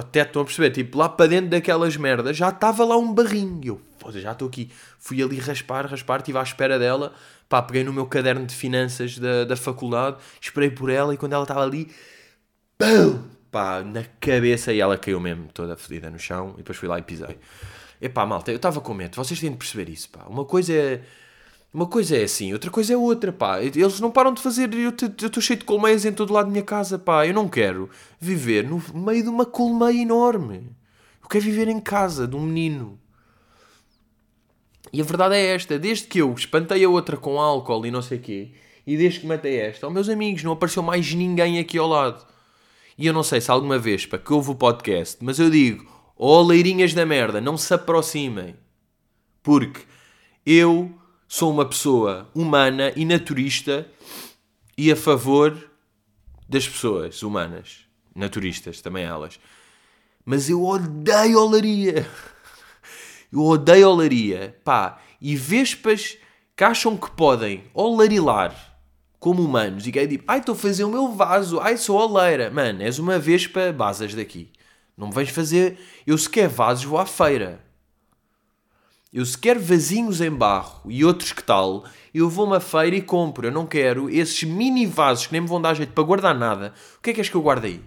até 0.00 0.20
ao 0.20 0.24
teto. 0.24 0.28
Estão 0.28 0.42
a 0.42 0.44
perceber? 0.44 0.70
Tipo, 0.70 0.98
lá 0.98 1.08
para 1.08 1.26
dentro 1.26 1.50
daquelas 1.50 1.96
merdas 1.96 2.36
já 2.36 2.48
estava 2.48 2.84
lá 2.84 2.96
um 2.96 3.12
barrinho. 3.12 3.60
Eu, 3.64 3.80
foda, 3.98 4.20
já 4.20 4.32
estou 4.32 4.48
aqui. 4.48 4.70
Fui 4.98 5.22
ali 5.22 5.38
raspar, 5.38 5.86
raspar, 5.86 6.18
estive 6.18 6.38
à 6.38 6.42
espera 6.42 6.78
dela. 6.78 7.12
Pá, 7.48 7.62
peguei 7.62 7.84
no 7.84 7.92
meu 7.92 8.06
caderno 8.06 8.46
de 8.46 8.54
finanças 8.54 9.18
da, 9.18 9.44
da 9.44 9.56
faculdade, 9.56 10.16
esperei 10.40 10.70
por 10.70 10.90
ela 10.90 11.12
e 11.14 11.16
quando 11.16 11.34
ela 11.34 11.44
estava 11.44 11.62
ali, 11.62 11.90
pum, 12.78 13.22
pá, 13.50 13.82
na 13.82 14.02
cabeça 14.18 14.72
e 14.72 14.80
ela 14.80 14.96
caiu 14.96 15.20
mesmo 15.20 15.48
toda 15.52 15.76
fedida 15.76 16.10
no 16.10 16.18
chão 16.18 16.54
e 16.54 16.58
depois 16.58 16.78
fui 16.78 16.88
lá 16.88 16.98
e 16.98 17.02
pisei. 17.02 17.38
Epá, 18.00 18.26
malta, 18.26 18.50
eu 18.50 18.56
estava 18.56 18.80
com 18.80 18.92
medo, 18.94 19.16
vocês 19.16 19.38
têm 19.38 19.50
de 19.50 19.56
perceber 19.56 19.88
isso, 19.88 20.08
pá. 20.10 20.24
Uma 20.28 20.44
coisa 20.44 20.72
é... 20.72 21.02
Uma 21.74 21.88
coisa 21.88 22.16
é 22.16 22.22
assim, 22.22 22.52
outra 22.52 22.70
coisa 22.70 22.92
é 22.92 22.96
outra, 22.96 23.32
pá. 23.32 23.60
Eles 23.60 23.98
não 23.98 24.08
param 24.08 24.32
de 24.32 24.40
fazer. 24.40 24.72
Eu 24.72 24.90
estou 24.90 25.42
cheio 25.42 25.58
de 25.58 25.64
colmeias 25.64 26.04
em 26.04 26.12
todo 26.12 26.32
lado 26.32 26.44
da 26.46 26.52
minha 26.52 26.62
casa, 26.62 26.96
pá. 27.00 27.26
Eu 27.26 27.34
não 27.34 27.48
quero 27.48 27.90
viver 28.20 28.62
no 28.62 28.80
meio 28.94 29.24
de 29.24 29.28
uma 29.28 29.44
colmeia 29.44 30.00
enorme. 30.00 30.70
Eu 31.20 31.28
quero 31.28 31.44
viver 31.44 31.66
em 31.66 31.80
casa 31.80 32.28
de 32.28 32.36
um 32.36 32.42
menino. 32.42 32.96
E 34.92 35.00
a 35.00 35.04
verdade 35.04 35.34
é 35.34 35.46
esta: 35.46 35.76
desde 35.76 36.06
que 36.06 36.20
eu 36.20 36.32
espantei 36.32 36.84
a 36.84 36.88
outra 36.88 37.16
com 37.16 37.40
álcool 37.40 37.84
e 37.84 37.90
não 37.90 38.02
sei 38.02 38.18
o 38.18 38.20
quê, 38.20 38.52
e 38.86 38.96
desde 38.96 39.18
que 39.18 39.26
matei 39.26 39.58
esta, 39.58 39.88
oh, 39.88 39.90
meus 39.90 40.08
amigos, 40.08 40.44
não 40.44 40.52
apareceu 40.52 40.80
mais 40.80 41.12
ninguém 41.12 41.58
aqui 41.58 41.76
ao 41.76 41.88
lado. 41.88 42.24
E 42.96 43.04
eu 43.04 43.12
não 43.12 43.24
sei 43.24 43.40
se 43.40 43.50
alguma 43.50 43.80
vez 43.80 44.06
para 44.06 44.20
que 44.20 44.32
houve 44.32 44.52
o 44.52 44.54
podcast, 44.54 45.16
mas 45.24 45.40
eu 45.40 45.50
digo: 45.50 45.84
oh, 46.16 46.40
leirinhas 46.40 46.94
da 46.94 47.04
merda, 47.04 47.40
não 47.40 47.56
se 47.56 47.74
aproximem. 47.74 48.54
Porque 49.42 49.80
eu 50.46 50.94
sou 51.34 51.50
uma 51.50 51.66
pessoa 51.66 52.30
humana 52.32 52.92
e 52.94 53.04
naturista 53.04 53.88
e 54.78 54.92
a 54.92 54.94
favor 54.94 55.68
das 56.48 56.68
pessoas 56.68 57.24
humanas, 57.24 57.80
naturistas, 58.14 58.80
também 58.80 59.02
elas. 59.04 59.40
Mas 60.24 60.48
eu 60.48 60.64
odeio 60.64 61.40
olaria. 61.40 62.08
Eu 63.32 63.40
odeio 63.40 63.88
olaria. 63.88 64.56
Pá, 64.62 65.00
e 65.20 65.34
vespas 65.34 66.16
que 66.56 66.62
acham 66.62 66.96
que 66.96 67.10
podem 67.10 67.64
olarilar 67.74 68.78
como 69.18 69.42
humanos 69.42 69.88
e 69.88 69.90
que 69.90 69.98
é 69.98 70.06
tipo, 70.06 70.22
ai, 70.28 70.38
estou 70.38 70.54
a 70.54 70.58
fazer 70.58 70.84
o 70.84 70.88
meu 70.88 71.10
vaso, 71.10 71.58
ai, 71.58 71.76
sou 71.76 71.96
oleira. 71.96 72.48
Mano, 72.48 72.80
és 72.80 73.00
uma 73.00 73.18
vespa, 73.18 73.72
basas 73.72 74.14
daqui. 74.14 74.52
Não 74.96 75.08
me 75.08 75.12
vais 75.12 75.30
fazer. 75.30 75.80
Eu 76.06 76.16
se 76.16 76.30
quer 76.30 76.48
vasos, 76.48 76.84
vou 76.84 76.96
à 76.96 77.04
feira. 77.04 77.60
Eu 79.14 79.24
se 79.24 79.38
quer 79.38 79.56
vasinhos 79.56 80.20
em 80.20 80.28
barro 80.28 80.90
e 80.90 81.04
outros 81.04 81.30
que 81.30 81.44
tal, 81.44 81.84
eu 82.12 82.28
vou 82.28 82.46
uma 82.46 82.58
feira 82.58 82.96
e 82.96 83.00
compro. 83.00 83.46
Eu 83.46 83.52
não 83.52 83.64
quero 83.64 84.10
esses 84.10 84.42
mini 84.42 84.86
vasos 84.86 85.28
que 85.28 85.32
nem 85.32 85.40
me 85.40 85.46
vão 85.46 85.62
dar 85.62 85.72
jeito 85.74 85.92
para 85.92 86.02
guardar 86.02 86.36
nada. 86.36 86.74
O 86.98 87.00
que 87.00 87.10
é 87.10 87.12
que 87.12 87.20
és 87.20 87.28
que 87.28 87.36
eu 87.36 87.40
guardo 87.40 87.64
aí? 87.64 87.80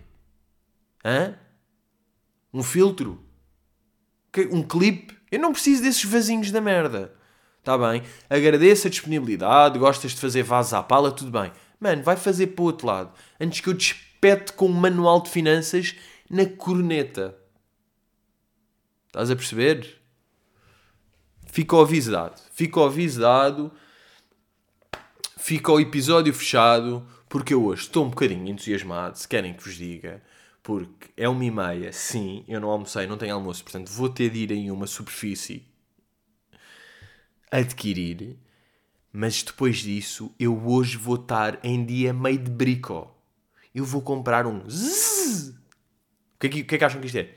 Hã? 1.03 1.36
Um 2.53 2.63
filtro? 2.63 3.21
Um 4.49 4.63
clipe? 4.63 5.17
Eu 5.30 5.39
não 5.39 5.51
preciso 5.51 5.84
desses 5.84 6.05
vasinhos 6.05 6.49
da 6.49 6.61
merda. 6.61 7.13
Está 7.59 7.78
bem? 7.78 8.03
Agradeço 8.30 8.88
a 8.88 8.89
disponibilidade, 8.89 9.78
gostas 9.78 10.11
de 10.11 10.21
fazer 10.21 10.43
vasos 10.43 10.73
à 10.73 10.82
pala, 10.82 11.11
tudo 11.11 11.30
bem. 11.30 11.51
Mano, 11.78 12.03
vai 12.03 12.15
fazer 12.15 12.47
para 12.47 12.63
o 12.63 12.65
outro 12.67 12.88
lado. 12.88 13.11
Antes 13.38 13.59
que 13.59 13.67
eu 13.67 13.73
despete 13.73 14.53
com 14.53 14.67
um 14.67 14.73
manual 14.73 15.21
de 15.21 15.30
finanças 15.30 15.93
na 16.30 16.45
corneta. 16.45 17.38
Estás 19.07 19.30
a 19.30 19.36
perceber? 19.36 20.07
Fica 21.48 21.82
avisado. 21.82 22.39
Fica 22.52 22.86
avisado. 22.86 23.72
Fica 25.38 25.72
o 25.72 25.80
episódio 25.80 26.34
fechado. 26.34 27.06
Porque 27.28 27.54
eu 27.54 27.66
hoje 27.66 27.84
estou 27.84 28.06
um 28.06 28.10
bocadinho 28.10 28.48
entusiasmado. 28.48 29.18
Se 29.18 29.28
querem 29.28 29.54
que 29.54 29.64
vos 29.64 29.76
diga. 29.76 30.22
Porque 30.62 31.10
é 31.16 31.28
uma 31.28 31.43
e 31.43 31.52
meia. 31.52 31.91
Sim, 31.91 32.43
eu 32.48 32.60
não 32.60 32.70
almocei, 32.70 33.08
não 33.08 33.18
tenho 33.18 33.34
almoço. 33.34 33.64
Portanto, 33.64 33.89
vou 33.89 34.10
ter 34.10 34.30
de 34.30 34.39
ir 34.39 34.52
em 34.52 34.70
uma 34.70 34.88
superfície 34.88 35.66
adquirir. 37.52 38.38
Mas 39.12 39.41
depois 39.41 39.78
disso, 39.78 40.32
eu 40.39 40.68
hoje 40.68 40.98
vou 40.98 41.16
estar 41.16 41.60
em 41.64 41.84
dia 41.86 42.14
meio 42.14 42.38
de 42.38 42.52
brico. 42.52 43.10
Eu 43.74 43.86
vou 43.86 44.02
comprar 44.02 44.45
um. 44.45 44.60
O 44.60 46.39
que, 46.39 46.48
é 46.48 46.50
que, 46.50 46.62
o 46.62 46.66
que 46.66 46.76
é 46.76 46.78
que 46.78 46.84
acham 46.84 47.02
que 47.02 47.08
isto 47.08 47.18
é? 47.18 47.36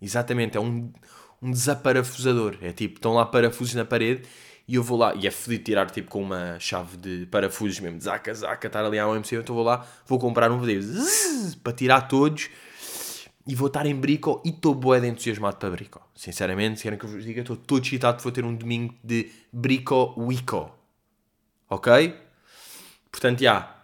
Exatamente, 0.00 0.56
é 0.56 0.60
um, 0.60 0.92
um 1.40 1.50
desaparafusador. 1.50 2.56
É 2.62 2.72
tipo, 2.72 2.96
estão 2.96 3.14
lá 3.14 3.26
parafusos 3.26 3.74
na 3.74 3.84
parede 3.84 4.22
e 4.66 4.74
eu 4.74 4.82
vou 4.82 4.98
lá, 4.98 5.14
e 5.14 5.26
é 5.26 5.30
fodido 5.30 5.64
tirar 5.64 5.90
tipo 5.90 6.10
com 6.10 6.22
uma 6.22 6.58
chave 6.60 6.98
de 6.98 7.26
parafusos 7.26 7.80
mesmo, 7.80 7.98
zaca, 8.00 8.34
zaca, 8.34 8.66
estar 8.66 8.84
ali 8.84 8.98
ao 8.98 9.16
MC, 9.16 9.36
então 9.36 9.54
vou 9.54 9.64
lá, 9.64 9.86
vou 10.06 10.18
comprar 10.18 10.52
um 10.52 10.60
vídeo 10.60 10.86
para 11.64 11.72
tirar 11.72 12.02
todos 12.02 12.50
e 13.46 13.54
vou 13.54 13.68
estar 13.68 13.86
em 13.86 13.94
Brico 13.94 14.42
e 14.44 14.50
estou 14.50 14.74
bué 14.74 15.00
de 15.00 15.08
entusiasmado 15.08 15.56
para 15.56 15.70
Brico. 15.70 16.06
Sinceramente, 16.14 16.76
se 16.76 16.82
querem 16.82 16.98
que 16.98 17.06
eu 17.06 17.08
vos 17.08 17.24
diga, 17.24 17.40
estou 17.40 17.56
todo 17.56 17.82
excitado 17.82 18.22
vou 18.22 18.30
ter 18.30 18.44
um 18.44 18.54
domingo 18.54 18.94
de 19.02 19.30
Brico 19.50 20.12
Wico. 20.18 20.70
Ok? 21.70 22.14
Portanto, 23.10 23.40
já. 23.40 23.74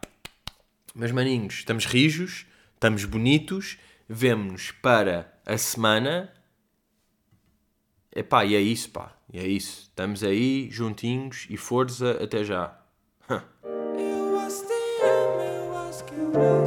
Meus 0.95 1.13
maninhos, 1.13 1.55
estamos 1.55 1.87
rijos, 1.87 2.45
estamos 2.75 3.07
bonitos, 3.07 3.79
vemo-nos 4.07 4.71
para 4.71 5.33
a 5.47 5.57
semana 5.57 6.31
Epá, 8.15 8.45
e 8.45 8.55
é 8.55 8.61
isso, 8.61 8.91
pá. 8.91 9.13
E 9.33 9.39
é 9.39 9.47
isso. 9.47 9.83
Estamos 9.83 10.23
aí, 10.23 10.69
juntinhos 10.71 11.47
e 11.51 11.57
força, 11.57 12.13
até 12.23 12.45
já. 12.45 12.79
eu 16.37 16.64